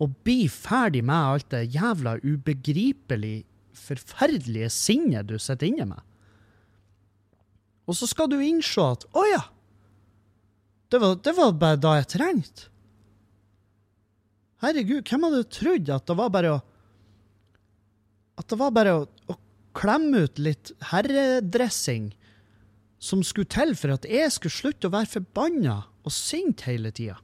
Og 0.00 0.14
bli 0.24 0.46
ferdig 0.48 1.02
med 1.04 1.16
alt 1.34 1.50
det 1.52 1.66
jævla 1.74 2.16
ubegripelig, 2.24 3.42
forferdelige 3.76 4.70
sinnet 4.72 5.28
du 5.28 5.36
sitter 5.36 5.68
inne 5.68 5.90
med. 5.92 6.00
Og 7.84 7.96
så 7.98 8.08
skal 8.08 8.30
du 8.30 8.38
innse 8.40 8.80
at 8.80 9.04
å 9.12 9.24
ja, 9.28 9.42
det 10.90 10.98
var, 10.98 11.16
det 11.22 11.34
var 11.36 11.52
bare 11.58 11.78
da 11.80 11.94
jeg 12.00 12.10
trengte. 12.16 12.66
Herregud, 14.60 15.06
hvem 15.08 15.26
hadde 15.28 15.44
trodd 15.54 15.92
at 15.94 16.08
det 16.10 16.16
var 16.18 16.32
bare 16.34 16.56
å 16.56 16.58
At 18.40 18.48
det 18.48 18.56
var 18.60 18.72
bare 18.72 18.92
å, 18.96 19.04
å 19.28 19.34
klemme 19.76 20.24
ut 20.24 20.38
litt 20.40 20.72
herredressing 20.90 22.10
som 23.00 23.22
skulle 23.24 23.48
til 23.52 23.74
for 23.76 23.94
at 23.94 24.06
jeg 24.08 24.32
skulle 24.32 24.54
slutte 24.54 24.88
å 24.88 24.94
være 24.94 25.10
forbanna 25.14 25.74
og 26.04 26.12
sint 26.12 26.64
hele 26.64 26.92
tida. 26.96 27.18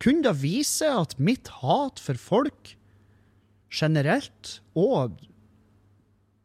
Kunne 0.00 0.24
det 0.24 0.40
vise 0.42 0.88
at 0.88 1.18
mitt 1.18 1.50
hat 1.60 2.00
for 2.02 2.18
folk 2.18 2.76
generelt, 3.70 4.60
og 4.74 5.18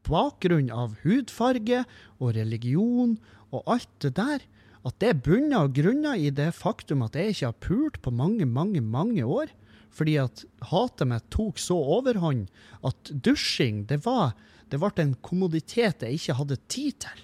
bakgrunn 0.06 0.70
av 0.70 1.00
hudfarge 1.06 1.84
og 2.20 2.36
religion 2.38 3.16
og 3.56 3.76
alt 3.76 3.92
det 4.04 4.16
der, 4.20 4.44
at 4.86 4.98
det 5.02 5.22
bunner 5.26 5.66
og 5.66 5.78
grunner 5.78 6.20
i 6.20 6.30
det 6.34 6.52
faktum 6.54 7.04
at 7.06 7.16
jeg 7.18 7.34
ikke 7.34 7.50
har 7.50 7.62
pult 7.64 8.02
på 8.06 8.14
mange, 8.14 8.46
mange, 8.46 8.82
mange 8.82 9.26
år, 9.26 9.54
fordi 9.96 10.18
at 10.22 10.44
hatet 10.70 11.08
mitt 11.10 11.30
tok 11.34 11.62
så 11.62 11.78
overhånd 11.98 12.50
at 12.86 13.14
dusjing, 13.26 13.86
det 13.90 14.04
var 14.06 14.36
det 14.70 14.82
ble 14.82 14.92
en 15.04 15.16
kommoditet 15.26 16.04
jeg 16.04 16.18
ikke 16.18 16.38
hadde 16.40 16.58
tid 16.72 17.00
til. 17.06 17.22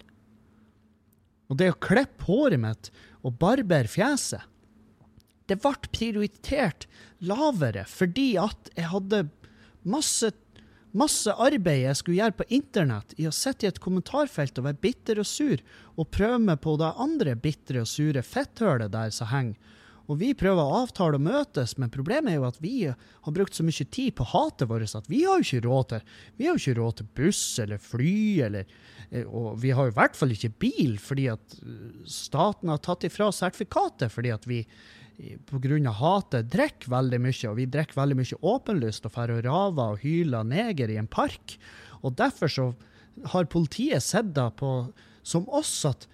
Og 1.51 1.57
det 1.59 1.71
å 1.73 1.79
klippe 1.83 2.27
håret 2.29 2.61
mitt 2.61 2.91
og 3.27 3.35
barbere 3.41 3.91
fjeset, 3.91 4.45
det 5.50 5.57
ble 5.59 5.73
prioritert 5.91 6.88
lavere 7.27 7.83
fordi 7.89 8.33
at 8.39 8.71
jeg 8.77 8.88
hadde 8.93 9.25
masse, 9.83 10.31
masse 10.98 11.33
arbeid 11.33 11.86
jeg 11.86 12.00
skulle 12.00 12.19
gjøre 12.19 12.38
på 12.41 12.48
internett 12.57 13.13
i 13.17 13.27
å 13.29 13.36
sitte 13.36 13.67
i 13.67 13.71
et 13.71 13.81
kommentarfelt 13.83 14.57
og 14.60 14.67
være 14.67 14.81
bitter 14.83 15.21
og 15.24 15.27
sur, 15.29 15.62
og 15.95 16.10
prøve 16.13 16.39
meg 16.43 16.62
på 16.63 16.77
det 16.81 16.91
andre 17.05 17.36
bitre 17.39 17.83
og 17.83 17.89
sure 17.91 18.24
fetthølet 18.25 18.91
der 18.93 19.13
som 19.15 19.31
henger. 19.31 19.77
Og 20.12 20.17
vi 20.19 20.33
prøver 20.36 20.60
å 20.60 20.81
avtale 20.81 21.15
å 21.15 21.24
møtes, 21.24 21.77
men 21.79 21.91
problemet 21.93 22.33
er 22.33 22.39
jo 22.41 22.48
at 22.50 22.57
vi 22.60 22.75
har 22.89 23.36
brukt 23.36 23.55
så 23.55 23.63
mye 23.63 23.86
tid 23.88 24.15
på 24.17 24.27
hatet 24.33 24.67
vårt 24.67 24.95
at 24.98 25.07
vi 25.07 25.21
har 25.24 25.39
jo 25.39 25.45
ikke 25.45 25.67
råd 25.67 25.91
til 25.93 26.15
Vi 26.38 26.48
har 26.48 26.57
jo 26.57 26.62
ikke 26.62 26.79
råd 26.81 26.98
til 27.00 27.12
buss 27.21 27.43
eller 27.63 27.79
fly, 27.79 28.15
eller 28.48 28.65
eh, 29.10 29.24
Og 29.24 29.62
vi 29.62 29.71
har 29.71 29.88
jo 29.88 29.93
i 29.93 30.00
hvert 30.00 30.17
fall 30.17 30.33
ikke 30.36 30.51
bil, 30.65 30.98
fordi 31.00 31.29
at 31.31 31.55
eh, 31.62 32.01
staten 32.10 32.74
har 32.74 32.81
tatt 32.83 33.05
ifra 33.07 33.29
sertifikatet 33.36 34.12
fordi 34.12 34.33
at 34.36 34.50
vi 34.50 34.65
pga. 35.50 35.92
hatet 35.98 36.50
drikker 36.51 36.92
veldig 36.92 37.20
mye, 37.22 37.50
og 37.50 37.58
vi 37.60 37.68
drikker 37.70 38.00
veldig 38.00 38.18
mye 38.20 38.40
åpenlyst 38.54 39.06
og 39.06 39.16
drar 39.16 39.34
og 39.36 39.44
raver 39.46 39.96
og 39.96 40.06
hyler 40.06 40.48
neger 40.48 40.90
i 40.90 40.98
en 41.01 41.10
park. 41.10 41.58
Og 42.01 42.16
derfor 42.18 42.48
så 42.51 42.72
har 43.34 43.51
politiet 43.51 44.04
sett 44.04 44.34
det 44.36 44.50
på 44.58 44.72
som 45.24 45.46
oss 45.50 45.74
at 45.86 46.08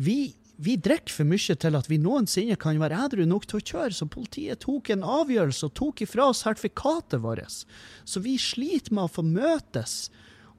vi, 0.00 0.34
vi 0.56 0.76
drikker 0.80 1.12
for 1.12 1.28
mye 1.28 1.56
til 1.60 1.76
at 1.78 1.90
vi 1.90 2.00
noensinne 2.00 2.56
kan 2.60 2.80
være 2.80 3.02
edru 3.06 3.24
nok 3.28 3.46
til 3.46 3.60
å 3.60 3.64
kjøre, 3.64 3.92
så 3.94 4.08
politiet 4.10 4.64
tok 4.64 4.90
en 4.94 5.04
avgjørelse 5.04 5.68
og 5.68 5.76
tok 5.76 6.04
ifra 6.06 6.30
oss 6.32 6.44
sertifikatet 6.46 7.22
vårt. 7.22 7.64
Så 8.04 8.22
vi 8.24 8.38
sliter 8.40 8.94
med 8.94 9.06
å 9.06 9.12
få 9.12 9.26
møtes. 9.26 10.08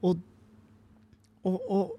Og, 0.04 0.20
og, 1.42 1.58
og, 1.66 1.96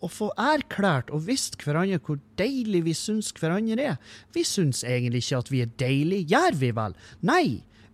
og 0.00 0.12
få 0.12 0.30
erklært 0.40 1.10
og 1.12 1.26
visst 1.28 1.58
hverandre 1.60 2.00
hvor 2.04 2.20
deilig 2.40 2.84
vi 2.88 2.94
syns 2.96 3.30
hverandre 3.36 3.92
er. 3.92 3.98
Vi 4.34 4.44
syns 4.48 4.82
egentlig 4.84 5.24
ikke 5.24 5.42
at 5.44 5.52
vi 5.52 5.62
er 5.64 5.74
deilige, 5.80 6.28
gjør 6.32 6.56
vi 6.60 6.70
vel? 6.76 6.96
Nei, 7.26 7.46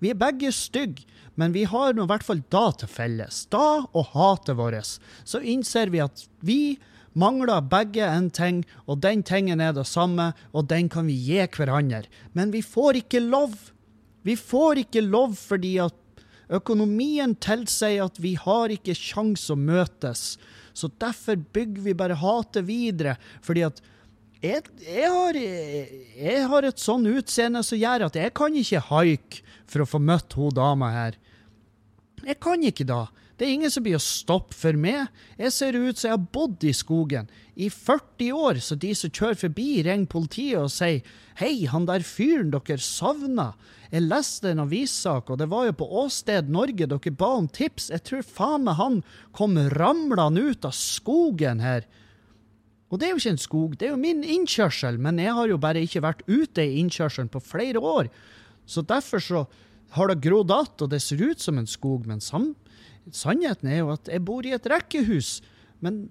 vi 0.02 0.12
er 0.12 0.20
begge 0.20 0.52
stygge, 0.54 1.06
men 1.36 1.54
vi 1.56 1.64
har 1.68 1.96
nå 1.96 2.04
i 2.04 2.10
hvert 2.10 2.26
fall 2.26 2.42
da 2.52 2.68
til 2.80 2.90
felles. 2.90 3.44
Da 3.52 3.84
og 3.86 4.12
hatet 4.12 4.58
vårt. 4.58 4.98
Så 5.24 5.40
innser 5.40 5.92
vi 5.92 6.02
at 6.04 6.26
vi 6.44 6.76
mangler 7.16 7.64
begge 7.64 8.04
en 8.04 8.28
ting, 8.30 8.62
og 8.86 9.00
den 9.04 9.24
tingen 9.26 9.60
er 9.60 9.72
det 9.76 9.86
samme, 9.88 10.32
og 10.52 10.68
den 10.68 10.90
kan 10.92 11.08
vi 11.08 11.16
gi 11.16 11.40
hverandre. 11.56 12.04
Men 12.36 12.52
vi 12.52 12.62
får 12.62 13.02
ikke 13.02 13.24
lov. 13.24 13.56
Vi 14.26 14.36
får 14.36 14.84
ikke 14.84 15.04
lov 15.06 15.36
fordi 15.38 15.76
at 15.84 15.96
økonomien 16.52 17.34
tilsier 17.42 18.04
at 18.04 18.20
vi 18.22 18.36
har 18.38 18.70
ikke 18.70 18.94
sjans 18.94 19.48
å 19.50 19.56
møtes. 19.58 20.36
Så 20.76 20.90
derfor 21.00 21.38
bygger 21.56 21.82
vi 21.88 21.94
bare 21.96 22.18
hatet 22.20 22.66
videre. 22.68 23.16
Fordi 23.44 23.64
at 23.66 23.80
jeg, 24.44 24.62
jeg, 24.84 25.08
har, 25.10 25.38
jeg 26.20 26.48
har 26.50 26.66
et 26.68 26.82
sånn 26.82 27.06
utseende 27.08 27.62
som 27.64 27.80
gjør 27.80 28.06
at 28.10 28.18
jeg 28.20 28.34
kan 28.36 28.56
ikke 28.60 28.82
haike 28.90 29.40
for 29.66 29.82
å 29.82 29.88
få 29.88 30.00
møtt 30.02 30.36
hun 30.36 30.52
dama 30.54 30.92
her. 30.92 31.16
Jeg 32.26 32.38
kan 32.42 32.62
ikke 32.68 32.86
da. 32.88 33.06
Det 33.36 33.44
er 33.44 33.52
ingen 33.52 33.72
som 33.72 33.84
blir 33.84 33.98
å 33.98 34.02
stoppe 34.02 34.56
for 34.56 34.76
meg. 34.80 35.10
Jeg 35.36 35.52
ser 35.52 35.76
ut 35.76 35.98
som 35.98 36.08
jeg 36.08 36.14
har 36.14 36.28
bodd 36.32 36.64
i 36.64 36.72
skogen 36.76 37.28
i 37.52 37.68
40 37.72 38.32
år, 38.32 38.60
så 38.64 38.76
de 38.80 38.94
som 38.96 39.12
kjører 39.12 39.40
forbi, 39.40 39.68
ringer 39.84 40.08
politiet 40.12 40.60
og 40.60 40.72
sier 40.72 41.04
Hei, 41.36 41.66
han 41.68 41.84
der 41.84 42.00
fyren 42.00 42.48
dere 42.54 42.80
savna. 42.80 43.50
Jeg 43.92 44.06
leste 44.06 44.48
en 44.50 44.62
avissak, 44.64 45.28
og 45.28 45.36
det 45.42 45.50
var 45.52 45.66
jo 45.68 45.76
på 45.82 45.88
Åsted 46.00 46.48
Norge 46.48 46.88
dere 46.88 47.12
ba 47.12 47.28
om 47.36 47.48
tips. 47.48 47.90
Jeg 47.92 48.06
tror 48.08 48.24
faen 48.24 48.64
meg 48.64 48.80
han 48.80 49.02
kom 49.36 49.58
ramlende 49.76 50.46
ut 50.48 50.64
av 50.64 50.72
skogen 50.76 51.60
her. 51.60 51.84
Og 52.88 53.00
det 53.00 53.08
er 53.08 53.12
jo 53.12 53.20
ikke 53.20 53.34
en 53.34 53.42
skog, 53.42 53.76
det 53.76 53.88
er 53.88 53.92
jo 53.92 54.00
min 54.00 54.24
innkjørsel, 54.24 54.96
men 55.02 55.20
jeg 55.20 55.34
har 55.36 55.50
jo 55.50 55.60
bare 55.60 55.82
ikke 55.84 56.04
vært 56.06 56.24
ute 56.24 56.64
i 56.64 56.78
innkjørselen 56.80 57.28
på 57.28 57.42
flere 57.42 57.82
år. 57.82 58.08
Så 58.64 58.80
derfor 58.86 59.20
så 59.20 59.44
har 59.96 60.08
det 60.08 60.22
grodd 60.22 60.50
att, 60.50 60.82
og 60.82 60.90
det 60.90 61.00
ser 61.00 61.22
ut 61.22 61.40
som 61.40 61.58
en 61.58 61.66
skog, 61.66 62.06
men 62.06 62.20
sam 62.20 62.54
sannheten 63.14 63.70
er 63.70 63.82
jo 63.82 63.92
at 63.94 64.10
jeg 64.10 64.24
bor 64.26 64.46
i 64.46 64.54
et 64.56 64.70
rekkehus. 64.70 65.40
Men 65.84 66.06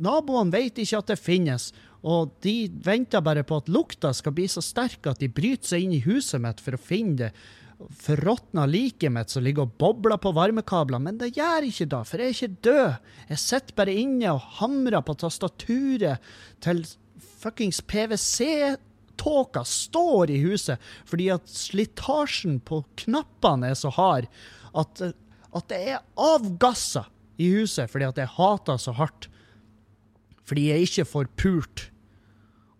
naboene 0.00 0.54
vet 0.54 0.80
ikke 0.82 1.02
at 1.02 1.12
det 1.12 1.20
finnes, 1.20 1.70
og 2.06 2.34
de 2.46 2.68
venter 2.84 3.22
bare 3.24 3.44
på 3.46 3.58
at 3.58 3.70
lukta 3.70 4.12
skal 4.14 4.34
bli 4.36 4.46
så 4.50 4.62
sterk 4.62 5.06
at 5.10 5.22
de 5.22 5.30
bryter 5.30 5.74
seg 5.74 5.86
inn 5.86 5.96
i 5.98 6.04
huset 6.04 6.42
mitt 6.42 6.62
for 6.62 6.78
å 6.78 6.82
finne 6.82 7.26
det 7.26 7.32
forråtna 7.78 8.66
liket 8.66 9.12
mitt 9.14 9.30
som 9.30 9.44
ligger 9.44 9.68
og 9.68 9.76
bobler 9.78 10.18
på 10.18 10.32
varmekabler, 10.34 10.98
men 11.02 11.18
det 11.20 11.36
gjør 11.36 11.68
ikke 11.68 11.86
det, 11.92 12.00
for 12.08 12.18
jeg 12.18 12.26
er 12.26 12.36
ikke 12.36 12.62
død. 12.66 13.12
Jeg 13.30 13.42
sitter 13.42 13.76
bare 13.78 13.94
inne 14.02 14.34
og 14.34 14.48
hamrer 14.58 15.04
på 15.06 15.14
tastaturet 15.22 16.30
til 16.64 16.82
fuckings 17.38 17.80
PwC-tåka 17.86 19.62
står 19.62 20.34
i 20.34 20.40
huset, 20.42 20.82
fordi 21.06 21.30
at 21.34 21.46
slitasjen 21.52 22.58
på 22.66 22.82
knappene 23.04 23.70
er 23.70 23.78
så 23.78 23.94
hard 23.94 24.26
at, 24.74 25.02
at 25.56 25.68
det 25.70 25.78
er 25.94 26.02
avgasser 26.18 27.08
i 27.38 27.50
huset 27.54 27.90
fordi 27.90 28.08
at 28.08 28.18
jeg 28.20 28.34
hater 28.36 28.80
så 28.80 28.94
hardt. 28.98 29.28
Fordi 30.48 30.70
jeg 30.70 30.88
ikke 30.88 31.06
får 31.08 31.30
pult. 31.38 31.88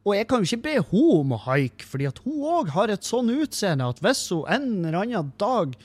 Og 0.08 0.14
jeg 0.16 0.28
kan 0.28 0.40
jo 0.40 0.48
ikke 0.48 0.64
be 0.64 0.74
hun 0.90 1.20
om 1.20 1.36
å 1.36 1.42
haike, 1.44 1.84
fordi 1.84 2.08
at 2.08 2.20
hun 2.24 2.40
òg 2.48 2.72
har 2.72 2.92
et 2.92 3.04
sånn 3.04 3.28
utseende 3.34 3.88
at 3.92 4.00
hvis 4.04 4.24
hun 4.32 4.48
en 4.48 4.68
eller 4.80 5.02
annen 5.02 5.32
dag 5.40 5.76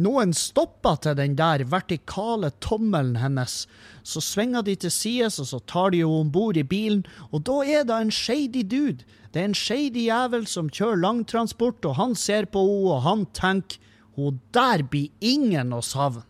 noen 0.00 0.32
stopper 0.34 0.96
til 1.04 1.14
den 1.18 1.36
der 1.38 1.62
vertikale 1.70 2.50
tommelen 2.64 3.18
hennes, 3.20 3.64
så 4.02 4.22
svinger 4.24 4.64
de 4.66 4.74
til 4.80 4.90
sides, 4.90 5.38
og 5.38 5.46
så 5.46 5.60
tar 5.70 5.92
de 5.94 6.00
henne 6.02 6.24
om 6.24 6.32
bord 6.34 6.58
i 6.58 6.64
bilen, 6.66 7.04
og 7.30 7.44
da 7.46 7.60
er 7.62 7.84
det 7.86 8.00
en 8.00 8.10
shady 8.10 8.64
dude. 8.64 9.06
Det 9.30 9.42
er 9.42 9.50
en 9.50 9.58
shady 9.58 10.08
jævel 10.08 10.48
som 10.50 10.70
kjører 10.70 11.02
langtransport, 11.04 11.84
og 11.86 11.98
han 12.00 12.14
ser 12.18 12.48
på 12.50 12.64
henne, 12.64 12.96
og 12.96 13.04
han 13.06 13.26
tenker 13.36 13.78
hun 14.16 14.40
der 14.54 14.84
blir 14.88 15.10
ingen 15.20 15.74
å 15.74 15.82
savne. 15.84 16.24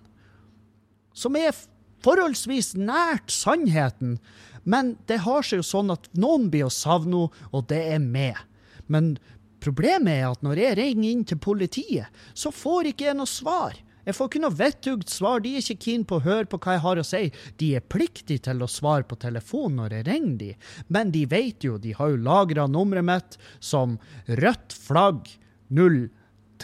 Som 1.15 1.37
er 1.39 1.55
forholdsvis 2.05 2.75
nært 2.77 3.33
sannheten, 3.33 4.19
men 4.65 4.95
det 5.09 5.23
har 5.25 5.45
seg 5.45 5.61
jo 5.61 5.69
sånn 5.69 5.93
at 5.95 6.09
noen 6.17 6.49
blir 6.53 6.69
å 6.69 6.73
savne 6.73 7.27
henne, 7.27 7.47
og 7.53 7.67
det 7.71 7.81
er 7.95 8.03
meg. 8.03 8.41
Men 8.89 9.15
problemet 9.65 10.19
er 10.19 10.31
at 10.33 10.45
når 10.45 10.61
jeg 10.61 10.79
ringer 10.81 11.11
inn 11.11 11.25
til 11.29 11.41
politiet, 11.41 12.23
så 12.35 12.53
får 12.53 12.93
ikke 12.93 13.11
jeg 13.11 13.19
noe 13.21 13.31
svar. 13.31 13.77
Jeg 14.05 14.17
får 14.19 14.29
ikke 14.29 14.41
noe 14.43 14.57
vettugt 14.59 15.13
svar, 15.13 15.41
de 15.41 15.55
er 15.55 15.63
ikke 15.63 15.87
keen 15.87 16.03
på 16.05 16.19
å 16.19 16.25
høre 16.27 16.49
på 16.49 16.59
hva 16.61 16.75
jeg 16.77 16.85
har 16.85 17.01
å 17.01 17.07
si. 17.09 17.23
De 17.61 17.71
er 17.79 17.87
pliktige 17.95 18.45
til 18.51 18.61
å 18.61 18.69
svare 18.69 19.07
på 19.09 19.17
telefon 19.21 19.79
når 19.79 19.97
jeg 19.99 20.07
ringer 20.11 20.37
de, 20.43 20.51
men 20.93 21.13
de 21.15 21.25
vet 21.31 21.65
jo, 21.65 21.79
de 21.81 21.95
har 21.97 22.13
jo 22.13 22.21
lagra 22.27 22.67
nummeret 22.69 23.09
mitt 23.09 23.39
som 23.65 23.97
rødt 24.29 24.77
flagg 24.77 25.33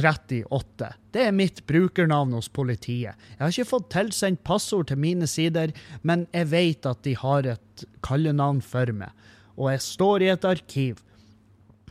038. 0.01 0.89
Det 1.13 1.27
er 1.27 1.37
mitt 1.37 1.63
brukernavn 1.69 2.33
hos 2.37 2.49
politiet. 2.53 3.19
Jeg 3.37 3.41
har 3.43 3.53
ikke 3.53 3.73
fått 3.73 3.91
tilsendt 3.95 4.43
passord 4.47 4.89
til 4.91 5.01
mine 5.01 5.29
sider, 5.31 5.75
men 6.03 6.27
jeg 6.35 6.51
vet 6.53 6.89
at 6.89 7.03
de 7.07 7.15
har 7.19 7.49
et 7.57 7.85
kallenavn 8.07 8.63
for 8.65 8.91
meg. 8.97 9.13
Og 9.61 9.73
jeg 9.75 9.85
står 9.85 10.25
i 10.25 10.33
et 10.33 10.47
arkiv. 10.49 11.01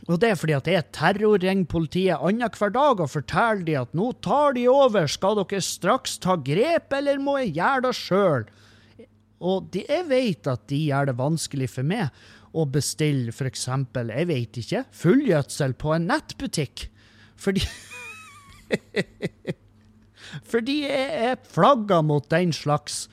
Og 0.08 0.18
det 0.18 0.32
er 0.32 0.38
fordi 0.38 0.56
at 0.56 0.68
jeg 0.70 0.88
terrorringer 0.96 1.68
politiet 1.70 2.18
annenhver 2.18 2.72
dag 2.74 3.02
og 3.04 3.12
forteller 3.12 3.66
de 3.66 3.76
at 3.78 3.92
nå 3.94 4.10
tar 4.24 4.56
de 4.56 4.66
over, 4.70 5.06
skal 5.10 5.38
dere 5.38 5.62
straks 5.62 6.16
ta 6.22 6.34
grep, 6.40 6.90
eller 6.96 7.20
må 7.22 7.36
jeg 7.42 7.54
gjøre 7.60 7.84
det 7.86 7.94
sjøl? 7.98 8.48
Og 9.40 9.70
de, 9.72 9.84
jeg 9.88 10.08
vet 10.10 10.50
at 10.50 10.66
de 10.68 10.80
gjør 10.88 11.10
det 11.10 11.18
vanskelig 11.20 11.70
for 11.72 11.86
meg 11.86 12.10
å 12.50 12.66
bestille 12.66 13.30
f.eks., 13.30 13.68
jeg 13.94 14.26
vet 14.28 14.58
ikke, 14.64 14.82
fullgjødsel 15.02 15.76
på 15.78 15.94
en 15.94 16.08
nettbutikk. 16.10 16.88
Fordi 17.40 17.62
Fordi 20.50 20.82
jeg 20.84 21.30
er 21.30 21.40
flagga 21.50 22.00
mot 22.06 22.26
den 22.30 22.52
slags. 22.54 23.08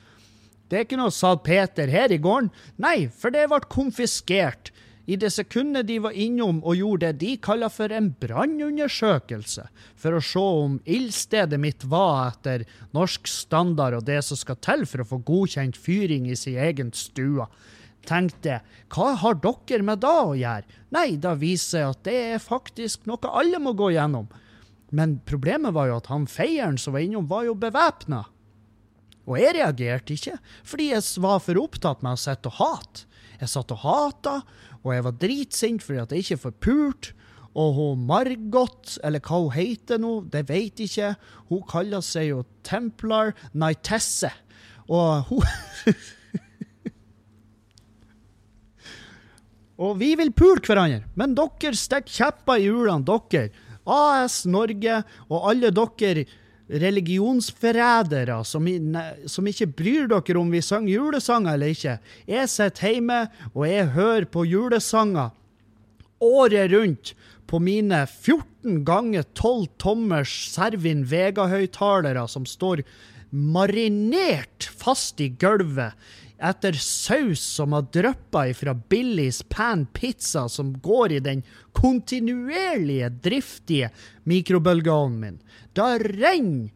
Det 0.68 0.76
er 0.76 0.84
ikke 0.84 1.00
noe 1.00 1.14
sa 1.14 1.32
Peter 1.40 1.88
her 1.90 2.12
i 2.12 2.20
gården. 2.20 2.50
Nei, 2.82 3.08
for 3.08 3.34
det 3.34 3.48
ble 3.50 3.62
konfiskert. 3.72 4.72
I 5.08 5.16
det 5.16 5.30
sekundet 5.32 5.86
de 5.88 5.96
var 6.04 6.12
innom 6.12 6.58
og 6.60 6.76
gjorde 6.76 7.08
det 7.14 7.22
de 7.22 7.36
kaller 7.40 7.72
for 7.72 7.92
en 7.96 8.10
brannundersøkelse, 8.20 9.64
for 9.96 10.18
å 10.18 10.20
se 10.20 10.42
om 10.42 10.74
ildstedet 10.84 11.56
mitt 11.62 11.86
var 11.88 12.34
etter 12.34 12.66
norsk 12.92 13.30
standard 13.32 13.96
og 13.96 14.04
det 14.04 14.20
som 14.26 14.36
skal 14.36 14.58
til 14.60 14.84
for 14.90 15.00
å 15.00 15.08
få 15.08 15.20
godkjent 15.30 15.80
fyring 15.80 16.28
i 16.28 16.36
sin 16.36 16.60
egen 16.60 16.92
stue, 16.92 17.48
tenkte 18.04 18.60
hva 18.92 19.14
har 19.22 19.40
dere 19.40 19.86
med 19.88 20.04
da 20.04 20.12
å 20.26 20.36
gjøre? 20.36 20.68
Nei, 20.92 21.16
da 21.16 21.32
viser 21.40 21.86
jeg 21.86 21.94
at 21.94 22.04
det 22.04 22.18
er 22.34 22.44
faktisk 22.44 23.08
noe 23.08 23.32
alle 23.32 23.60
må 23.64 23.72
gå 23.80 23.94
gjennom. 23.96 24.28
Men 24.90 25.18
problemet 25.28 25.74
var 25.76 25.90
jo 25.90 25.98
at 26.00 26.08
han 26.12 26.26
feieren 26.30 26.78
som 26.80 26.94
var 26.96 27.04
innom, 27.04 27.28
var 27.28 27.44
jo 27.48 27.54
bevæpna. 27.58 28.24
Og 29.28 29.36
jeg 29.36 29.58
reagerte 29.58 30.14
ikke, 30.16 30.38
fordi 30.64 30.90
jeg 30.94 31.04
var 31.20 31.42
for 31.44 31.60
opptatt 31.60 32.00
med 32.04 32.16
å 32.16 32.20
sitte 32.20 32.48
og 32.48 32.58
hate. 32.62 33.04
Jeg 33.38 33.52
satt 33.52 33.70
og 33.74 33.82
hata, 33.84 34.40
og 34.82 34.92
jeg 34.94 35.04
var 35.06 35.18
dritsint 35.20 35.84
fordi 35.84 36.00
at 36.02 36.12
jeg 36.14 36.24
ikke 36.24 36.42
får 36.46 36.54
pult. 36.64 37.10
Og 37.58 37.74
hun 37.74 38.04
Margot, 38.08 38.98
eller 39.04 39.22
hva 39.24 39.40
hun 39.42 39.54
heter 39.54 39.98
nå, 40.00 40.12
det 40.30 40.44
jeg 40.48 40.72
ikke. 40.86 41.14
Hun 41.50 41.64
kaller 41.68 42.02
seg 42.04 42.30
jo 42.30 42.44
Templar 42.66 43.34
Nightesse. 43.52 44.30
Og 44.88 45.28
hun 45.30 45.44
Og 49.78 49.94
vi 50.00 50.10
vil 50.18 50.32
pule 50.34 50.58
hverandre, 50.58 51.04
men 51.14 51.36
dere 51.38 51.76
stikker 51.78 52.10
kjepper 52.10 52.58
i 52.58 52.64
hjulene, 52.66 53.04
dere. 53.06 53.52
AS 53.88 54.44
Norge 54.48 55.02
og 55.28 55.48
alle 55.50 55.72
dere 55.74 56.26
religionsforrædere 56.68 58.42
som, 58.44 58.66
som 59.26 59.46
ikke 59.48 59.70
bryr 59.72 60.08
dere 60.10 60.36
om 60.40 60.50
vi 60.52 60.60
synger 60.64 60.92
julesanger 60.92 61.56
eller 61.56 61.72
ikke. 61.72 61.96
Jeg 62.28 62.50
sitter 62.52 62.92
hjemme, 62.92 63.20
og 63.54 63.64
jeg 63.68 63.92
hører 63.96 64.28
på 64.28 64.44
julesanger 64.44 65.32
året 66.20 66.72
rundt 66.74 67.14
på 67.48 67.60
mine 67.62 68.02
14 68.06 68.84
ganger 68.84 69.24
12 69.34 69.68
tommers 69.80 70.32
Servin 70.52 71.06
Vega-høyttalere 71.08 72.26
som 72.28 72.44
står 72.48 72.84
marinert 73.32 74.68
fast 74.80 75.20
i 75.20 75.30
gulvet 75.40 75.96
etter 76.38 76.72
saus 76.72 77.42
som 77.42 77.72
har 77.74 77.88
dryppa 77.92 78.46
ifra 78.48 78.74
Billys 78.74 79.42
Pan 79.42 79.86
Pizza 79.86 80.48
som 80.48 80.72
går 80.80 81.12
i 81.12 81.20
den 81.20 81.42
kontinuerlige, 81.72 83.08
driftige 83.08 83.90
mikrobølgeovnen 84.28 85.20
min. 85.20 85.40
Da 85.72 85.96
renner 85.98 86.70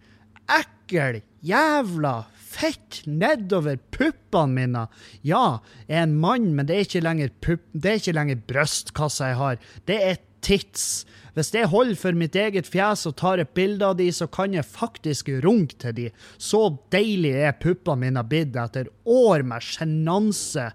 ekkel, 0.50 1.22
jævla 1.40 2.16
fett 2.52 3.02
nedover 3.06 3.78
puppene 3.94 4.52
mine. 4.56 4.86
Ja, 5.22 5.60
jeg 5.86 5.98
er 5.98 6.06
en 6.06 6.18
mann, 6.20 6.52
men 6.56 6.68
det 6.68 6.76
er 6.76 6.86
ikke 6.86 7.04
lenger, 7.04 7.32
pupp, 7.44 7.64
det 7.72 7.90
er 7.90 8.02
ikke 8.02 8.16
lenger 8.18 8.44
brystkassa 8.50 9.32
jeg 9.32 9.40
har. 9.40 9.62
Det 9.88 9.98
er 10.10 10.20
tits. 10.44 11.04
Hvis 11.32 11.52
jeg 11.54 11.70
holder 11.72 11.96
for 11.96 12.18
mitt 12.18 12.36
eget 12.36 12.68
fjes 12.68 13.06
og 13.08 13.16
tar 13.20 13.40
et 13.40 13.54
bilde 13.56 13.86
av 13.88 13.96
de, 13.96 14.10
så 14.12 14.28
kan 14.28 14.52
jeg 14.52 14.68
faktisk 14.68 15.30
runke 15.44 15.78
til 15.80 15.94
de. 15.96 16.08
Så 16.36 16.66
deilig 16.92 17.32
er 17.46 17.56
puppene 17.60 18.04
mine 18.04 18.24
blitt 18.28 18.58
etter 18.58 18.90
år 19.08 19.46
med 19.48 19.64
sjenanse 19.64 20.68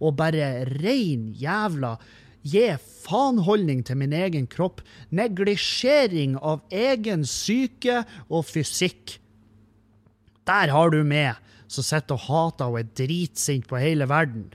og 0.00 0.16
bare 0.18 0.64
rein 0.80 1.28
jævla 1.38 1.94
gi 2.42 2.64
faenholdning 3.04 3.82
til 3.84 3.98
min 4.00 4.14
egen 4.16 4.46
kropp, 4.50 4.80
neglisjering 5.12 6.38
av 6.40 6.62
egen 6.72 7.26
syke 7.28 8.02
og 8.28 8.46
fysikk. 8.48 9.18
Der 10.48 10.72
har 10.72 10.90
du 10.90 11.02
meg, 11.04 11.36
som 11.70 11.86
sitter 11.86 12.16
og 12.16 12.26
hater 12.26 12.72
og 12.72 12.80
er 12.80 12.88
dritsint 12.98 13.68
på 13.70 13.78
hele 13.78 14.08
verden. 14.10 14.48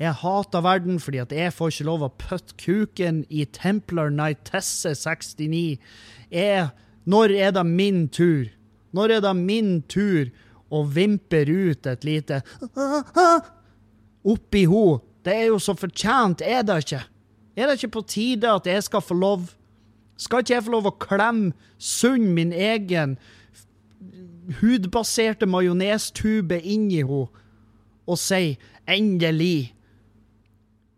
Jeg 0.00 0.16
hater 0.22 0.62
verden 0.64 0.96
fordi 1.00 1.18
at 1.20 1.32
jeg 1.36 1.52
får 1.52 1.74
ikke 1.74 1.84
lov 1.84 2.04
å 2.06 2.14
putte 2.22 2.56
kuken 2.60 3.18
i 3.28 3.44
Templar 3.52 4.08
Nightesse 4.08 4.94
69. 4.96 5.76
Jeg, 6.32 6.70
når 7.04 7.34
er 7.36 7.50
det 7.52 7.66
min 7.68 8.06
tur? 8.08 8.48
Når 8.96 9.16
er 9.18 9.24
det 9.26 9.34
min 9.36 9.82
tur 9.92 10.30
å 10.72 10.86
vimper 10.88 11.50
ut 11.50 11.88
et 11.90 12.06
lite 12.08 12.40
oppi 14.24 14.62
ho? 14.70 14.84
Det 15.20 15.34
er 15.36 15.50
jo 15.50 15.58
så 15.60 15.74
fortjent, 15.76 16.40
er 16.40 16.64
det 16.64 16.78
ikke? 16.86 17.02
Er 17.60 17.68
det 17.68 17.76
ikke 17.76 17.98
på 17.98 18.02
tide 18.08 18.54
at 18.56 18.68
jeg 18.70 18.86
skal 18.86 19.04
få 19.04 19.18
lov? 19.20 19.50
Skal 20.16 20.40
ikke 20.40 20.54
jeg 20.54 20.64
få 20.64 20.72
lov 20.78 20.88
å 20.88 20.94
klemme 21.02 21.52
sunn 21.76 22.30
min 22.32 22.54
egen 22.56 23.18
hudbaserte 24.62 25.44
majonestube 25.44 26.56
inni 26.64 27.02
henne 27.04 27.28
og 28.08 28.18
si 28.18 28.56
'endelig'? 28.88 29.76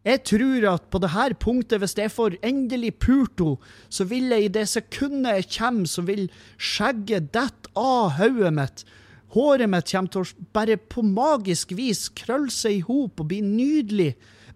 Jeg 0.03 0.25
tror 0.27 0.65
at 0.73 0.89
på 0.91 0.99
det 0.99 1.13
her 1.15 1.35
punktet, 1.39 1.79
hvis 1.79 1.95
jeg 1.95 2.11
får 2.11 2.35
endelig 2.43 2.97
pult 2.99 3.39
henne, 3.39 3.71
så 3.89 4.07
vil 4.11 4.33
jeg 4.35 4.49
i 4.49 4.51
det 4.57 4.65
sekundet 4.71 5.39
jeg 5.39 5.51
kommer, 5.59 5.87
så 5.87 6.03
vil 6.03 6.27
skjegget 6.59 7.31
dette 7.35 7.71
av 7.79 8.17
hodet 8.19 8.51
mitt. 8.57 8.85
Håret 9.33 9.71
mitt 9.71 9.89
kommer 9.89 10.13
til 10.13 10.25
å 10.27 10.47
bare 10.53 10.77
på 10.77 11.05
magisk 11.07 11.73
vis 11.79 12.09
krølle 12.19 12.53
seg 12.53 12.81
i 12.81 12.87
hop 12.89 13.23
og 13.23 13.31
bli 13.31 13.41
nydelig. 13.47 14.11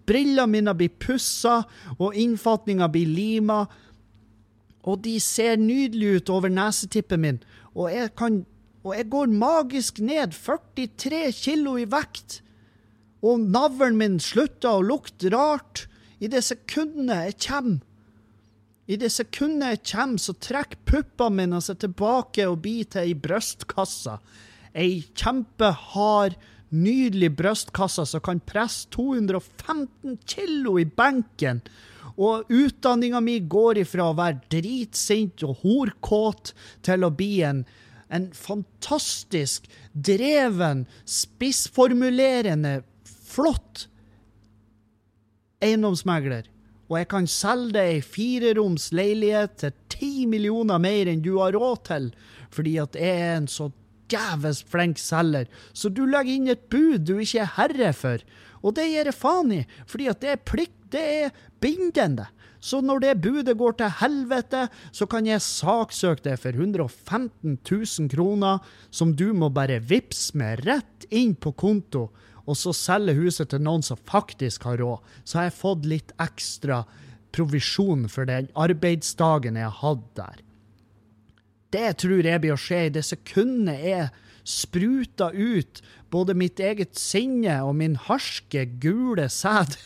Brillene 0.07 0.51
mine 0.51 0.73
blir 0.77 0.91
pussa, 0.99 1.61
og 1.97 2.15
innfatninga 2.15 2.87
blir 2.91 3.07
lima. 3.09 3.63
Og 4.87 5.01
de 5.03 5.17
ser 5.23 5.57
nydelige 5.59 6.21
ut 6.21 6.29
over 6.35 6.51
nesetippen 6.53 7.23
min. 7.23 7.41
Og 7.73 7.89
jeg 7.93 8.13
kan 8.19 8.45
Og 8.87 8.93
jeg 8.95 9.09
går 9.11 9.27
magisk 9.35 9.97
ned 9.99 10.31
43 10.31 11.31
kilo 11.35 11.73
i 11.75 11.83
vekt. 11.83 12.37
Og 13.25 13.41
navlen 13.49 13.97
min 13.97 14.19
slutter 14.21 14.77
å 14.77 14.85
lukte 14.85 15.31
rart. 15.33 15.87
I 16.19 16.29
det 16.29 16.43
sekundet 16.45 17.29
jeg 17.29 17.37
kommer. 17.47 17.83
I 18.87 18.95
det 18.95 19.09
sekundet 19.11 19.73
jeg 19.73 19.83
kommer, 19.91 20.21
så 20.21 20.33
trekker 20.39 20.79
puppene 20.87 21.41
mine 21.41 21.59
seg 21.63 21.81
tilbake 21.81 22.45
og 22.47 22.63
til 22.63 23.01
ei 23.01 23.15
brystkassa. 23.19 24.19
Ei 24.71 25.01
kjempehard, 25.17 26.37
nydelig 26.69 27.31
brystkasse 27.35 28.05
som 28.07 28.23
kan 28.23 28.39
presse 28.43 28.87
215 28.95 30.17
kilo 30.27 30.77
i 30.79 30.85
benken. 30.85 31.61
Og 32.17 32.49
utdanninga 32.49 33.21
mi 33.21 33.39
går 33.39 33.83
ifra 33.83 34.09
å 34.09 34.17
være 34.17 34.41
dritsint 34.49 35.43
og 35.45 35.61
horkåt 35.61 36.53
til 36.85 37.05
å 37.05 37.11
bli 37.13 37.41
en, 37.45 37.65
en 38.09 38.31
fantastisk 38.33 39.67
dreven, 39.93 40.85
spissformulerende, 41.05 42.81
flott 43.37 43.87
eiendomsmegler. 45.63 46.47
Og 46.87 47.01
jeg 47.01 47.09
kan 47.11 47.27
selge 47.27 47.75
deg 47.75 47.97
ei 47.97 48.03
fireroms 48.05 48.91
leilighet 48.95 49.57
til 49.63 49.75
ti 49.91 50.11
millioner 50.29 50.79
mer 50.79 51.09
enn 51.11 51.23
du 51.25 51.35
har 51.41 51.55
råd 51.57 51.83
til, 51.89 52.07
fordi 52.53 52.77
at 52.79 52.95
jeg 52.95 53.25
er 53.25 53.35
en 53.41 53.49
så 53.51 53.69
djevelsk 54.07 54.69
flink 54.71 55.01
selger. 55.01 55.49
Så 55.75 55.91
du 55.91 56.05
legger 56.07 56.37
inn 56.37 56.53
et 56.53 56.69
bud 56.71 57.03
du 57.07 57.17
ikke 57.19 57.43
er 57.43 57.55
herre 57.57 57.91
for. 57.95 58.23
Og 58.63 58.77
det 58.77 58.87
gir 58.87 59.09
jeg 59.09 59.17
faen 59.17 59.53
i, 59.59 59.61
fordi 59.89 60.07
at 60.11 60.23
det 60.23 60.33
er 60.33 60.45
plikt, 60.47 60.79
det 60.95 61.03
er 61.27 61.35
bindende. 61.59 62.29
Så 62.63 62.79
når 62.81 63.03
det 63.03 63.17
budet 63.21 63.57
går 63.59 63.75
til 63.77 63.91
helvete, 63.99 64.63
så 64.95 65.05
kan 65.09 65.27
jeg 65.27 65.43
saksøke 65.43 66.23
deg 66.25 66.39
for 66.41 66.55
115 66.55 67.59
000 67.59 68.09
kroner, 68.11 68.63
som 68.89 69.11
du 69.13 69.29
må 69.35 69.51
bare 69.53 69.77
vippse 69.83 70.37
med 70.39 70.63
rett 70.65 71.05
inn 71.13 71.35
på 71.35 71.53
konto, 71.53 72.07
og 72.47 72.55
så 72.55 72.73
selger 72.75 73.17
huset 73.19 73.51
til 73.51 73.63
noen 73.63 73.83
som 73.83 73.99
faktisk 74.07 74.63
har 74.69 74.79
råd. 74.81 75.03
Så 75.27 75.39
har 75.39 75.49
jeg 75.49 75.59
fått 75.59 75.87
litt 75.89 76.13
ekstra 76.23 76.83
provisjon 77.35 78.07
for 78.11 78.29
den 78.29 78.47
arbeidsdagen 78.57 79.59
jeg 79.59 79.67
har 79.67 79.81
hatt 79.81 80.07
der. 80.17 80.37
Det 81.75 81.89
tror 81.99 82.23
jeg 82.23 82.41
blir 82.41 82.55
å 82.55 82.61
skje 82.61 82.85
i 82.87 82.93
det 82.95 83.03
sekundet 83.03 83.83
jeg 83.83 84.07
spruter 84.47 85.35
ut 85.35 85.81
både 86.13 86.33
mitt 86.39 86.59
eget 86.63 86.95
sinne 86.95 87.59
og 87.67 87.75
min 87.81 87.97
harske, 88.07 88.63
gule 88.79 89.27
sæd. 89.31 89.75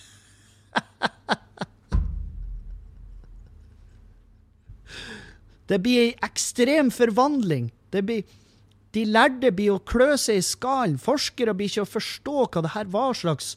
Det 5.71 5.77
blir 5.79 6.01
ei 6.03 6.15
ekstrem 6.25 6.89
forvandling. 6.91 7.69
Det 7.95 8.01
blir, 8.03 8.25
de 8.95 9.05
lærde 9.07 9.51
blir 9.55 9.77
å 9.77 9.83
klø 9.87 10.15
seg 10.19 10.41
i 10.41 10.45
skallen. 10.45 10.97
Forskere 10.99 11.55
blir 11.55 11.71
ikke 11.71 11.85
å 11.85 11.93
forstå 11.93 12.47
hva 12.47 12.63
det 12.65 12.73
her 12.75 12.89
var 12.91 13.15
slags 13.15 13.53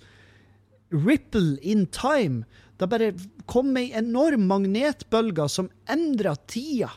ripple 0.95 1.59
in 1.63 1.87
time. 1.91 2.45
Det 2.79 2.89
bare 2.91 3.13
kom 3.51 3.75
ei 3.79 3.91
enorm 3.97 4.47
magnetbølge 4.51 5.49
som 5.51 5.71
endra 5.91 6.35
tida, 6.51 6.93